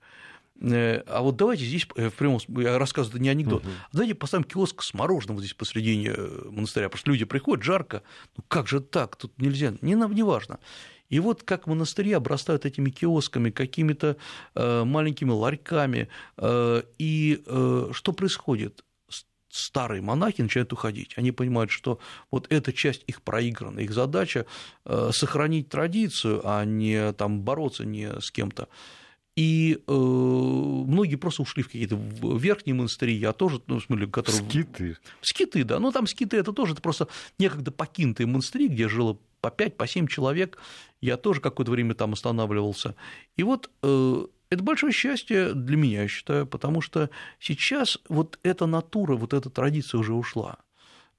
Э, 0.61 1.01
а 1.07 1.21
вот 1.21 1.37
давайте 1.37 1.65
здесь, 1.65 1.87
э, 1.95 2.09
в 2.09 2.13
прямом 2.13 2.39
я 2.57 2.77
рассказываю, 2.77 3.21
не 3.21 3.29
анекдот, 3.29 3.63
угу. 3.63 3.71
давайте 3.93 4.15
поставим 4.15 4.43
киоск 4.43 4.83
с 4.83 4.93
мороженым 4.93 5.35
вот 5.35 5.43
здесь 5.43 5.53
посредине 5.53 6.13
э, 6.15 6.49
монастыря, 6.49 6.89
потому 6.89 6.99
что 6.99 7.11
люди 7.11 7.25
приходят, 7.25 7.63
жарко, 7.63 8.03
ну 8.35 8.43
как 8.47 8.67
же 8.67 8.81
так, 8.81 9.15
тут 9.15 9.37
нельзя, 9.39 9.73
не, 9.81 9.93
не 9.93 10.23
важно. 10.23 10.59
И 11.09 11.19
вот 11.19 11.43
как 11.43 11.65
монастыри 11.65 12.11
обрастают 12.13 12.65
этими 12.65 12.91
киосками, 12.91 13.49
какими-то 13.49 14.15
маленькими 14.53 15.31
ларьками. 15.31 16.07
И 16.99 17.43
что 17.47 18.13
происходит? 18.13 18.85
Старые 19.49 20.01
монахи 20.01 20.41
начинают 20.41 20.73
уходить. 20.73 21.13
Они 21.17 21.31
понимают, 21.31 21.71
что 21.71 21.99
вот 22.31 22.47
эта 22.49 22.73
часть 22.73 23.03
их 23.07 23.21
проиграна, 23.21 23.79
их 23.79 23.91
задача 23.91 24.45
сохранить 25.11 25.69
традицию, 25.69 26.41
а 26.43 26.63
не 26.65 27.13
там, 27.13 27.41
бороться 27.41 27.85
не 27.85 28.19
с 28.19 28.31
кем-то. 28.31 28.67
И 29.39 29.81
э, 29.87 29.91
многие 29.93 31.15
просто 31.15 31.43
ушли 31.43 31.63
в 31.63 31.67
какие-то 31.67 31.95
верхние 31.95 32.73
монастыри, 32.75 33.13
я 33.13 33.31
тоже, 33.31 33.61
ну, 33.67 33.79
в 33.79 33.83
смысле, 33.85 34.07
которые... 34.07 34.41
Скиты. 34.41 34.97
Скиты, 35.21 35.63
да. 35.63 35.79
Ну, 35.79 35.93
там 35.93 36.07
скиты 36.07 36.35
это 36.35 36.51
тоже 36.51 36.73
это 36.73 36.81
просто 36.81 37.07
некогда 37.37 37.71
покинутые 37.71 38.27
монастыри, 38.27 38.67
где 38.67 38.89
жило 38.89 39.17
по 39.39 39.49
5, 39.49 39.77
по 39.77 39.87
7 39.87 40.07
человек, 40.07 40.57
я 40.99 41.15
тоже 41.15 41.39
какое-то 41.39 41.71
время 41.71 41.93
там 41.93 42.11
останавливался. 42.11 42.95
И 43.37 43.43
вот 43.43 43.69
э, 43.81 44.25
это 44.49 44.63
большое 44.63 44.91
счастье 44.91 45.53
для 45.53 45.77
меня, 45.77 46.03
я 46.03 46.07
считаю, 46.07 46.47
потому 46.47 46.81
что 46.81 47.09
сейчас 47.39 47.99
вот 48.09 48.39
эта 48.43 48.65
натура, 48.65 49.15
вот 49.15 49.33
эта 49.33 49.49
традиция 49.49 49.99
уже 49.99 50.13
ушла. 50.13 50.57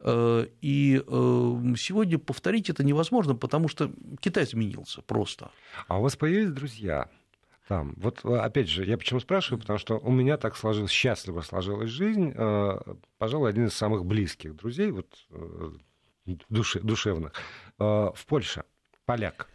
Э, 0.01 0.47
и 0.61 0.97
э, 0.97 1.75
сегодня 1.77 2.19
повторить 2.19 2.71
это 2.71 2.83
невозможно, 2.83 3.37
потому 3.37 3.69
что 3.69 3.93
Китай 4.21 4.45
изменился 4.45 5.03
просто. 5.03 5.51
А 5.87 5.99
у 5.99 6.03
вас 6.03 6.17
появились 6.17 6.51
друзья? 6.51 7.09
Там. 7.69 7.95
Вот 7.99 8.25
опять 8.25 8.69
же, 8.69 8.85
я 8.85 8.99
почему 8.99 9.21
спрашиваю, 9.21 9.61
потому 9.61 9.79
что 9.79 9.97
у 9.99 10.11
меня 10.11 10.37
так 10.37 10.57
сложилось, 10.57 10.91
счастливо 10.91 11.41
сложилась 11.43 11.89
жизнь. 11.89 12.35
Пожалуй, 13.19 13.49
один 13.49 13.67
из 13.67 13.75
самых 13.75 14.05
близких 14.05 14.57
друзей, 14.57 14.91
вот 14.91 15.07
душе, 16.49 16.81
душевных, 16.81 17.33
в 17.79 18.27
Польше, 18.27 18.65
поляк. 19.05 19.49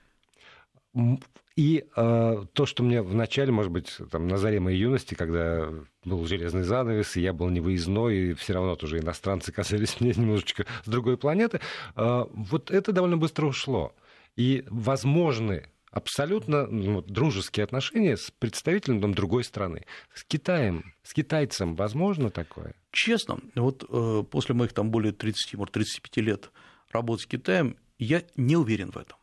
И 1.56 1.86
э, 1.96 2.46
то, 2.52 2.66
что 2.66 2.84
мне 2.84 3.02
в 3.02 3.16
начале, 3.16 3.52
может 3.52 3.72
быть, 3.72 3.98
там, 4.12 4.28
на 4.28 4.38
заре 4.38 4.60
моей 4.60 4.78
юности, 4.78 5.16
когда 5.16 5.70
был 6.04 6.26
железный 6.26 6.64
занавес, 6.64 7.16
и 7.16 7.22
я 7.22 7.32
был 7.32 7.50
невыездной, 7.50 8.18
и 8.18 8.34
все 8.34 8.54
равно 8.54 8.76
тоже 8.76 9.00
иностранцы 9.00 9.52
казались 9.54 10.02
мне 10.02 10.12
немножечко 10.16 10.66
с 10.84 10.88
другой 10.88 11.18
планеты, 11.18 11.62
э, 11.96 12.26
вот 12.30 12.72
это 12.72 12.92
довольно 12.92 13.16
быстро 13.16 13.46
ушло. 13.46 13.96
И 14.36 14.66
возможны 14.68 15.70
абсолютно 15.92 16.68
ну, 16.68 17.02
дружеские 17.02 17.64
отношения 17.64 18.18
с 18.18 18.32
представителем 18.32 19.00
там, 19.00 19.14
другой 19.14 19.46
страны. 19.46 19.86
С 20.14 20.26
Китаем, 20.26 20.94
с 21.04 21.14
китайцем 21.14 21.76
возможно 21.76 22.32
такое? 22.32 22.76
Честно, 22.92 23.40
вот 23.56 23.86
э, 23.90 24.24
после 24.30 24.56
моих 24.56 24.74
там 24.74 24.92
более 24.92 25.14
30, 25.14 25.54
может, 25.54 25.74
35 25.74 26.18
лет 26.18 26.52
работы 26.92 27.24
с 27.24 27.26
Китаем, 27.26 27.78
я 27.98 28.24
не 28.36 28.58
уверен 28.58 28.92
в 28.92 28.98
этом 28.98 29.18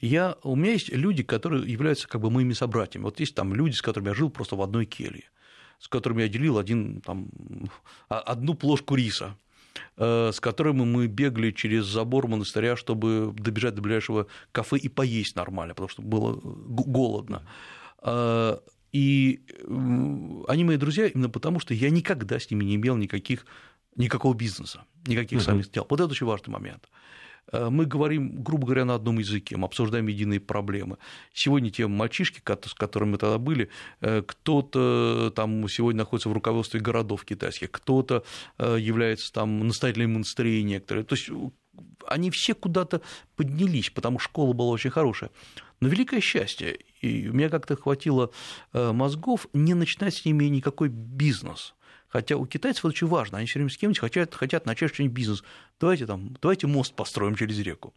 я, 0.00 0.36
у 0.42 0.56
меня 0.56 0.72
есть 0.72 0.88
люди, 0.90 1.22
которые 1.22 1.70
являются 1.70 2.08
как 2.08 2.20
бы 2.20 2.30
моими 2.30 2.52
собратьями. 2.52 3.04
Вот 3.04 3.20
есть 3.20 3.34
там 3.34 3.54
люди, 3.54 3.74
с 3.74 3.82
которыми 3.82 4.08
я 4.08 4.14
жил 4.14 4.30
просто 4.30 4.56
в 4.56 4.62
одной 4.62 4.86
келье, 4.86 5.24
с 5.78 5.88
которыми 5.88 6.22
я 6.22 6.28
делил 6.28 6.58
один, 6.58 7.00
там, 7.00 7.28
а, 8.08 8.20
одну 8.20 8.54
плошку 8.54 8.94
риса 8.94 9.36
э, 9.96 10.30
с 10.32 10.40
которыми 10.40 10.84
мы 10.84 11.06
бегали 11.06 11.50
через 11.50 11.84
забор 11.84 12.26
монастыря, 12.26 12.76
чтобы 12.76 13.32
добежать 13.36 13.74
до 13.74 13.82
ближайшего 13.82 14.26
кафе 14.52 14.78
и 14.78 14.88
поесть 14.88 15.36
нормально, 15.36 15.74
потому 15.74 15.88
что 15.88 16.02
было 16.02 16.40
голодно. 16.42 17.46
Э, 18.02 18.56
и 18.92 19.40
они 20.48 20.64
мои 20.64 20.76
друзья 20.76 21.06
именно 21.06 21.30
потому, 21.30 21.60
что 21.60 21.74
я 21.74 21.90
никогда 21.90 22.40
с 22.40 22.50
ними 22.50 22.64
не 22.64 22.74
имел 22.74 22.96
никаких, 22.96 23.46
никакого 23.94 24.34
бизнеса, 24.34 24.84
никаких 25.06 25.38
uh-huh. 25.38 25.44
самих 25.44 25.70
дел. 25.70 25.86
Вот 25.88 26.00
это 26.00 26.10
очень 26.10 26.26
важный 26.26 26.50
момент. 26.50 26.88
Э, 27.52 27.68
мы 27.70 27.86
говорим, 27.86 28.42
грубо 28.42 28.66
говоря, 28.66 28.84
на 28.84 28.94
одном 28.94 29.18
языке, 29.18 29.56
мы 29.56 29.66
обсуждаем 29.66 30.06
единые 30.06 30.40
проблемы. 30.40 30.98
Сегодня 31.32 31.70
те 31.70 31.86
мальчишки, 31.86 32.40
с 32.44 32.74
которыми 32.74 33.12
мы 33.12 33.18
тогда 33.18 33.38
были, 33.38 33.68
э, 34.00 34.22
кто-то 34.26 35.32
там 35.34 35.68
сегодня 35.68 35.98
находится 35.98 36.28
в 36.28 36.32
руководстве 36.32 36.80
городов 36.80 37.24
китайских, 37.24 37.70
кто-то 37.70 38.24
э, 38.58 38.76
является 38.78 39.32
там 39.32 39.66
настоятелями 39.66 40.14
монастырей 40.14 40.62
некоторые. 40.62 41.04
То 41.04 41.14
есть 41.14 41.30
они 42.06 42.30
все 42.30 42.54
куда-то 42.54 43.00
поднялись, 43.36 43.90
потому 43.90 44.18
что 44.18 44.30
школа 44.30 44.52
была 44.52 44.70
очень 44.70 44.90
хорошая. 44.90 45.30
Но 45.80 45.88
великое 45.88 46.20
счастье, 46.20 46.78
и 47.00 47.28
у 47.28 47.32
меня 47.32 47.48
как-то 47.48 47.74
хватило 47.74 48.30
мозгов 48.72 49.46
не 49.54 49.72
начинать 49.72 50.14
с 50.14 50.24
ними 50.26 50.44
никакой 50.44 50.88
бизнес– 50.88 51.74
Хотя 52.10 52.36
у 52.36 52.44
китайцев 52.44 52.80
это 52.80 52.88
очень 52.88 53.06
важно, 53.06 53.38
они 53.38 53.46
все 53.46 53.60
время 53.60 53.70
с 53.70 53.76
кем-нибудь 53.76 54.00
хотят, 54.00 54.34
хотят 54.34 54.66
начать 54.66 54.92
что-нибудь 54.92 55.16
бизнес. 55.16 55.44
Давайте, 55.78 56.06
там, 56.06 56.36
давайте 56.42 56.66
мост 56.66 56.92
построим 56.94 57.36
через 57.36 57.58
реку. 57.60 57.94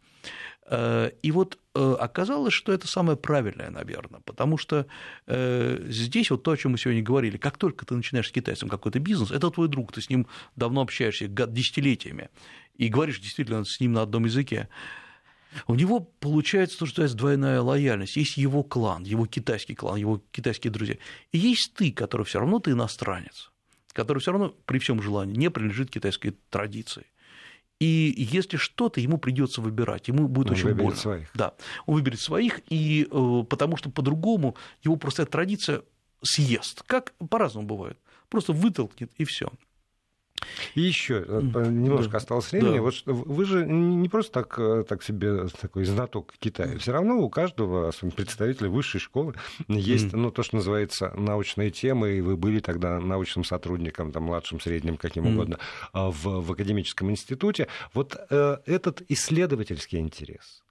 Э, 0.66 1.10
и 1.22 1.32
вот 1.32 1.58
э, 1.74 1.96
оказалось, 1.98 2.54
что 2.54 2.72
это 2.72 2.86
самое 2.86 3.18
правильное, 3.18 3.70
наверное, 3.70 4.20
потому 4.20 4.56
что 4.56 4.86
э, 5.26 5.84
здесь 5.88 6.30
вот 6.30 6.44
то, 6.44 6.52
о 6.52 6.56
чем 6.56 6.72
мы 6.72 6.78
сегодня 6.78 7.02
говорили, 7.02 7.36
как 7.36 7.58
только 7.58 7.84
ты 7.84 7.96
начинаешь 7.96 8.28
с 8.28 8.32
китайцем 8.32 8.68
какой-то 8.68 9.00
бизнес, 9.00 9.32
это 9.32 9.50
твой 9.50 9.66
друг, 9.66 9.92
ты 9.92 10.00
с 10.00 10.08
ним 10.08 10.28
давно 10.54 10.82
общаешься, 10.82 11.26
десятилетиями, 11.26 12.30
и 12.76 12.88
говоришь 12.88 13.18
действительно 13.18 13.64
с 13.64 13.80
ним 13.80 13.94
на 13.94 14.02
одном 14.02 14.26
языке, 14.26 14.68
у 15.66 15.74
него 15.74 16.00
получается 16.00 16.78
то, 16.78 16.86
что 16.86 17.02
есть 17.02 17.14
двойная 17.14 17.60
лояльность. 17.60 18.16
Есть 18.16 18.36
его 18.36 18.64
клан, 18.64 19.04
его 19.04 19.26
китайский 19.26 19.76
клан, 19.76 19.96
его 19.96 20.20
китайские 20.32 20.72
друзья. 20.72 20.96
И 21.30 21.38
есть 21.38 21.74
ты, 21.76 21.92
который 21.92 22.26
все 22.26 22.40
равно 22.40 22.58
ты 22.58 22.72
иностранец 22.72 23.52
который 23.94 24.18
все 24.18 24.32
равно 24.32 24.54
при 24.66 24.78
всем 24.78 25.00
желании 25.00 25.36
не 25.36 25.50
принадлежит 25.50 25.90
китайской 25.90 26.36
традиции. 26.50 27.06
И 27.80 28.14
если 28.16 28.56
что-то, 28.56 29.00
ему 29.00 29.18
придется 29.18 29.60
выбирать, 29.60 30.08
ему 30.08 30.28
будет 30.28 30.48
он 30.48 30.52
очень 30.52 30.64
выберет 30.64 30.84
больно. 30.84 31.00
Своих. 31.00 31.30
Да, 31.34 31.54
он 31.86 31.94
выберет 31.94 32.20
своих, 32.20 32.60
и 32.68 33.08
э, 33.10 33.44
потому 33.48 33.76
что 33.76 33.90
по-другому 33.90 34.56
его 34.82 34.96
просто 34.96 35.24
традиция 35.26 35.82
съест. 36.22 36.82
Как 36.82 37.14
по-разному 37.30 37.66
бывает. 37.66 37.98
Просто 38.28 38.52
вытолкнет 38.52 39.12
и 39.16 39.24
все. 39.24 39.50
И 40.74 40.80
еще 40.80 41.24
немножко 41.28 42.12
да. 42.12 42.18
осталось 42.18 42.52
времени. 42.52 42.76
Да. 42.76 42.82
Вот 42.82 42.94
вы 43.06 43.44
же 43.44 43.66
не 43.66 44.08
просто 44.08 44.32
так, 44.32 44.58
э, 44.58 44.84
так 44.88 45.02
себе 45.02 45.48
такой 45.60 45.84
знаток 45.84 46.34
Китая. 46.38 46.78
Все 46.78 46.92
равно 46.92 47.18
у 47.18 47.28
каждого 47.28 47.92
представителя 48.16 48.68
высшей 48.68 49.00
школы 49.00 49.34
есть 49.68 50.06
mm. 50.06 50.16
ну, 50.16 50.30
то, 50.30 50.42
что 50.42 50.56
называется 50.56 51.12
научные 51.16 51.70
темы, 51.70 52.12
и 52.12 52.20
вы 52.20 52.36
были 52.36 52.60
тогда 52.60 52.98
научным 53.00 53.44
сотрудником, 53.44 54.12
там, 54.12 54.24
младшим, 54.24 54.60
средним, 54.60 54.96
каким 54.96 55.24
mm. 55.24 55.32
угодно, 55.32 55.58
а, 55.92 56.10
в, 56.10 56.24
в 56.24 56.52
академическом 56.52 57.10
институте. 57.10 57.68
Вот 57.92 58.16
э, 58.30 58.58
этот 58.66 59.02
исследовательский 59.08 59.98
интерес, 59.98 60.63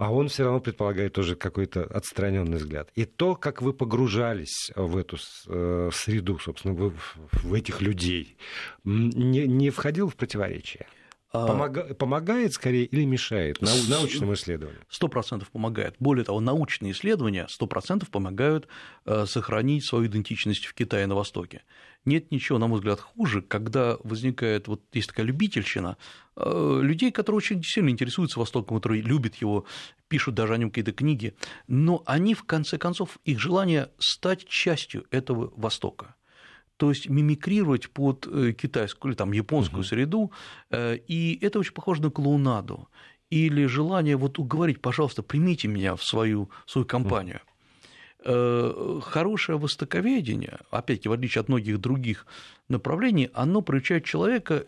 а 0.00 0.10
он 0.10 0.28
все 0.28 0.44
равно 0.44 0.60
предполагает 0.60 1.12
тоже 1.12 1.36
какой-то 1.36 1.84
отстраненный 1.84 2.56
взгляд. 2.56 2.88
И 2.94 3.04
то, 3.04 3.36
как 3.36 3.60
вы 3.60 3.74
погружались 3.74 4.72
в 4.74 4.96
эту 4.96 5.18
э, 5.46 5.90
среду, 5.92 6.38
собственно, 6.38 6.74
в, 6.74 7.54
этих 7.54 7.82
людей, 7.82 8.38
не, 8.82 9.46
не 9.46 9.68
входил 9.68 10.08
в 10.08 10.16
противоречие? 10.16 10.86
А, 11.32 11.46
Помога... 11.46 11.94
Помогает 11.94 12.52
скорее 12.52 12.84
или 12.86 13.04
мешает 13.04 13.60
нау... 13.60 13.76
научным 13.88 14.34
исследованиям? 14.34 14.82
Сто 14.88 15.06
процентов 15.06 15.50
помогает. 15.50 15.94
Более 16.00 16.24
того, 16.24 16.40
научные 16.40 16.90
исследования 16.92 17.46
сто 17.48 17.68
процентов 17.68 18.10
помогают 18.10 18.66
э, 19.06 19.26
сохранить 19.26 19.84
свою 19.84 20.06
идентичность 20.06 20.66
в 20.66 20.74
Китае 20.74 21.06
на 21.06 21.14
Востоке. 21.14 21.62
Нет 22.04 22.32
ничего, 22.32 22.58
на 22.58 22.66
мой 22.66 22.78
взгляд, 22.78 22.98
хуже, 22.98 23.42
когда 23.42 23.96
возникает 24.02 24.66
вот 24.66 24.82
есть 24.92 25.08
такая 25.08 25.26
любительщина 25.26 25.98
э, 26.34 26.80
людей, 26.82 27.12
которые 27.12 27.38
очень 27.38 27.62
сильно 27.62 27.90
интересуются 27.90 28.40
Востоком, 28.40 28.78
которые 28.78 29.02
любят 29.02 29.36
его, 29.36 29.66
пишут 30.08 30.34
даже 30.34 30.54
о 30.54 30.56
нем 30.56 30.70
какие-то 30.70 30.92
книги, 30.92 31.34
но 31.68 32.02
они 32.06 32.34
в 32.34 32.42
конце 32.42 32.76
концов 32.76 33.18
их 33.24 33.38
желание 33.38 33.90
стать 33.98 34.48
частью 34.48 35.06
этого 35.12 35.52
Востока 35.56 36.16
то 36.80 36.88
есть 36.88 37.10
мимикрировать 37.10 37.90
под 37.90 38.26
э, 38.26 38.52
китайскую 38.52 39.10
или 39.10 39.16
там 39.16 39.32
японскую 39.32 39.84
среду, 39.84 40.32
э, 40.70 40.96
и 41.08 41.38
это 41.42 41.58
очень 41.58 41.74
похоже 41.74 42.00
на 42.00 42.10
клоунаду 42.10 42.88
или 43.28 43.66
желание 43.66 44.16
вот 44.16 44.38
уговорить, 44.38 44.80
пожалуйста, 44.80 45.22
примите 45.22 45.68
меня 45.68 45.94
в 45.94 46.02
свою, 46.02 46.48
свою 46.64 46.86
компанию. 46.86 47.40
Э, 48.24 49.00
хорошее 49.02 49.58
востоковедение, 49.58 50.60
опять-таки, 50.70 51.10
в 51.10 51.12
отличие 51.12 51.40
от 51.40 51.48
многих 51.48 51.78
других 51.78 52.26
направлений, 52.68 53.28
оно 53.34 53.60
приучает 53.60 54.06
человека 54.06 54.64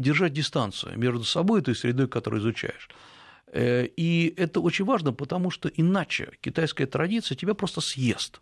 держать 0.00 0.32
дистанцию 0.32 0.98
между 0.98 1.22
собой 1.22 1.60
и 1.60 1.62
той 1.62 1.76
средой, 1.76 2.08
которую 2.08 2.40
изучаешь. 2.42 2.90
И 3.54 4.34
это 4.36 4.60
очень 4.60 4.84
важно, 4.84 5.12
потому 5.12 5.50
что 5.52 5.68
иначе 5.68 6.30
китайская 6.40 6.86
традиция 6.86 7.36
тебя 7.36 7.54
просто 7.54 7.80
съест 7.80 8.40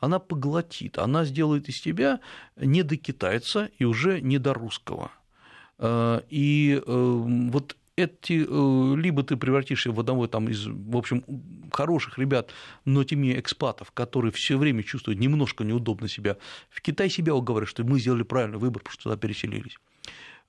она 0.00 0.18
поглотит, 0.18 0.98
она 0.98 1.24
сделает 1.24 1.68
из 1.68 1.80
тебя 1.80 2.20
не 2.56 2.82
до 2.82 2.96
китайца 2.96 3.70
и 3.78 3.84
уже 3.84 4.20
не 4.20 4.38
до 4.38 4.54
русского. 4.54 5.10
Э, 5.78 6.20
и 6.28 6.80
э, 6.84 6.92
вот 7.50 7.76
эти, 7.96 8.44
э, 8.46 8.96
либо 8.96 9.22
ты 9.22 9.36
превратишься 9.36 9.92
в 9.92 10.00
одного 10.00 10.26
там 10.26 10.48
из, 10.48 10.66
в 10.66 10.96
общем, 10.96 11.24
хороших 11.72 12.18
ребят, 12.18 12.50
но 12.84 13.04
тем 13.04 13.22
не 13.22 13.38
экспатов, 13.38 13.92
которые 13.92 14.32
все 14.32 14.58
время 14.58 14.82
чувствуют 14.82 15.20
немножко 15.20 15.64
неудобно 15.64 16.08
себя. 16.08 16.36
В 16.70 16.80
Китае 16.80 17.08
себя 17.08 17.34
уговаривают, 17.34 17.70
что 17.70 17.84
мы 17.84 18.00
сделали 18.00 18.22
правильный 18.24 18.58
выбор, 18.58 18.82
потому 18.82 18.94
что 18.94 19.02
туда 19.04 19.16
переселились. 19.16 19.78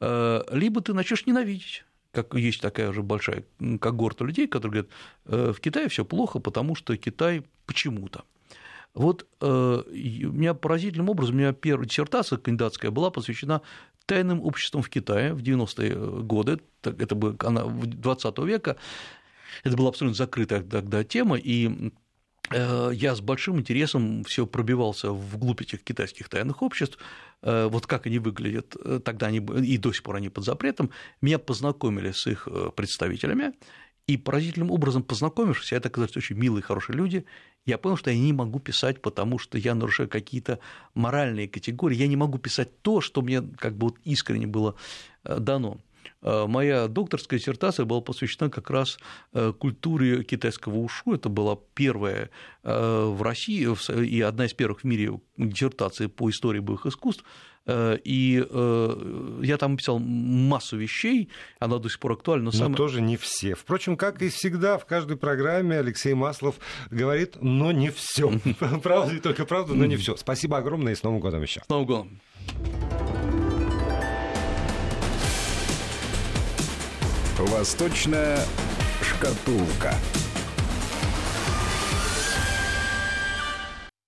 Либо 0.02 0.82
ты 0.82 0.94
начнешь 0.94 1.26
ненавидеть 1.26 1.86
как 2.12 2.34
есть 2.36 2.62
такая 2.62 2.92
уже 2.92 3.04
большая 3.04 3.44
когорта 3.82 4.24
людей, 4.24 4.48
которые 4.48 4.86
говорят, 5.26 5.58
в 5.58 5.60
Китае 5.60 5.90
все 5.90 6.06
плохо, 6.06 6.40
потому 6.40 6.74
что 6.74 6.96
Китай 6.96 7.44
почему-то. 7.66 8.24
Вот 8.96 9.28
э, 9.42 9.46
у 9.46 10.32
меня 10.32 10.54
поразительным 10.54 11.10
образом, 11.10 11.36
у 11.36 11.40
меня 11.40 11.54
первая 11.54 11.88
диссертация 11.88 12.38
кандидатская 12.38 12.92
была 12.92 13.12
посвящена 13.12 13.62
тайным 14.06 14.42
обществам 14.42 14.82
в 14.82 14.90
Китае 14.90 15.34
в 15.34 15.44
90-е 15.44 16.24
годы, 16.24 16.62
это 16.82 17.14
была 17.14 17.36
она 17.40 17.66
20 17.66 18.38
века, 18.40 18.78
это 19.64 19.76
была 19.76 19.90
абсолютно 19.90 20.16
закрытая 20.16 20.62
тогда 20.62 21.04
тема, 21.04 21.38
и 21.38 21.92
э, 22.52 22.92
я 22.94 23.16
с 23.16 23.20
большим 23.20 23.60
интересом 23.60 24.24
все 24.24 24.48
пробивался 24.48 25.12
вглубь 25.12 25.62
этих 25.62 25.84
китайских 25.84 26.30
тайных 26.30 26.62
обществ, 26.62 26.98
э, 27.42 27.68
вот 27.70 27.88
как 27.88 28.06
они 28.06 28.20
выглядят, 28.20 28.78
тогда 29.04 29.28
они, 29.28 29.40
и 29.40 29.78
до 29.78 29.92
сих 29.92 30.04
пор 30.04 30.16
они 30.16 30.30
под 30.30 30.46
запретом, 30.46 30.90
меня 31.20 31.38
познакомили 31.38 32.12
с 32.12 32.28
их 32.28 32.48
представителями, 32.78 33.52
и 34.08 34.18
поразительным 34.18 34.72
образом 34.72 35.04
познакомившись, 35.04 35.74
это 35.74 35.90
оказались 35.90 36.16
очень 36.16 36.38
милые, 36.38 36.62
хорошие 36.62 36.96
люди, 36.96 37.26
я 37.66 37.78
понял, 37.78 37.98
что 37.98 38.12
я 38.12 38.18
не 38.18 38.34
могу 38.34 38.60
писать, 38.60 39.02
потому 39.02 39.40
что 39.40 39.58
я 39.58 39.74
нарушаю 39.74 40.08
какие-то 40.08 40.60
моральные 40.94 41.48
категории, 41.48 41.98
я 41.98 42.08
не 42.08 42.16
могу 42.16 42.38
писать 42.38 42.82
то, 42.82 43.02
что 43.02 43.22
мне 43.22 43.42
как 43.42 43.76
бы 43.76 43.88
вот 43.88 43.96
искренне 44.04 44.48
было 44.48 44.76
э, 45.24 45.40
дано. 45.40 45.80
Э, 46.22 46.46
моя 46.48 46.88
докторская 46.88 47.40
диссертация 47.40 47.86
была 47.86 48.02
посвящена 48.02 48.52
как 48.52 48.70
раз 48.70 49.00
э, 49.34 49.52
культуре 49.58 50.24
китайского 50.24 50.78
ушу. 50.78 51.14
Это 51.14 51.30
была 51.30 51.58
первая 51.74 52.30
в 52.64 53.22
России 53.22 53.68
и 54.06 54.22
одна 54.22 54.46
из 54.46 54.54
первых 54.54 54.82
в 54.82 54.84
мире 54.86 55.20
диссертаций 55.38 56.10
по 56.10 56.30
истории 56.30 56.60
боевых 56.60 56.86
искусств. 56.86 57.24
Э, 57.68 57.98
и 58.04 58.46
э, 58.48 59.40
я 59.42 59.58
там 59.58 59.78
писал 59.78 60.00
массу 60.00 60.78
вещей, 60.78 61.30
она 61.60 61.78
до 61.78 61.90
сих 61.90 62.00
пор 62.00 62.14
актуальна. 62.14 62.46
Но, 62.46 62.52
но 62.52 62.58
самое... 62.58 62.76
тоже 62.76 63.02
не 63.02 63.18
все. 63.18 63.56
Впрочем, 63.56 63.98
как 63.98 64.22
и 64.22 64.30
всегда, 64.30 64.78
в 64.78 64.86
каждой 64.86 65.18
программе 65.18 65.78
Алексей 65.80 66.14
Маслов 66.14 66.56
говорит, 66.90 67.38
но 67.42 67.72
не 67.72 67.90
все. 67.90 68.32
Правда, 68.84 69.20
только 69.20 69.46
правда, 69.46 69.74
но 69.74 69.86
не 69.86 69.96
все. 69.96 70.16
Спасибо 70.16 70.58
огромное 70.58 70.94
и 70.94 70.96
с 70.96 71.04
Новым 71.04 71.20
годом 71.20 71.42
еще. 71.42 71.62
С 71.66 71.70
Новым 71.70 71.86
годом. 71.86 72.20
Восточная 77.38 78.40
шкатулка. 79.02 79.94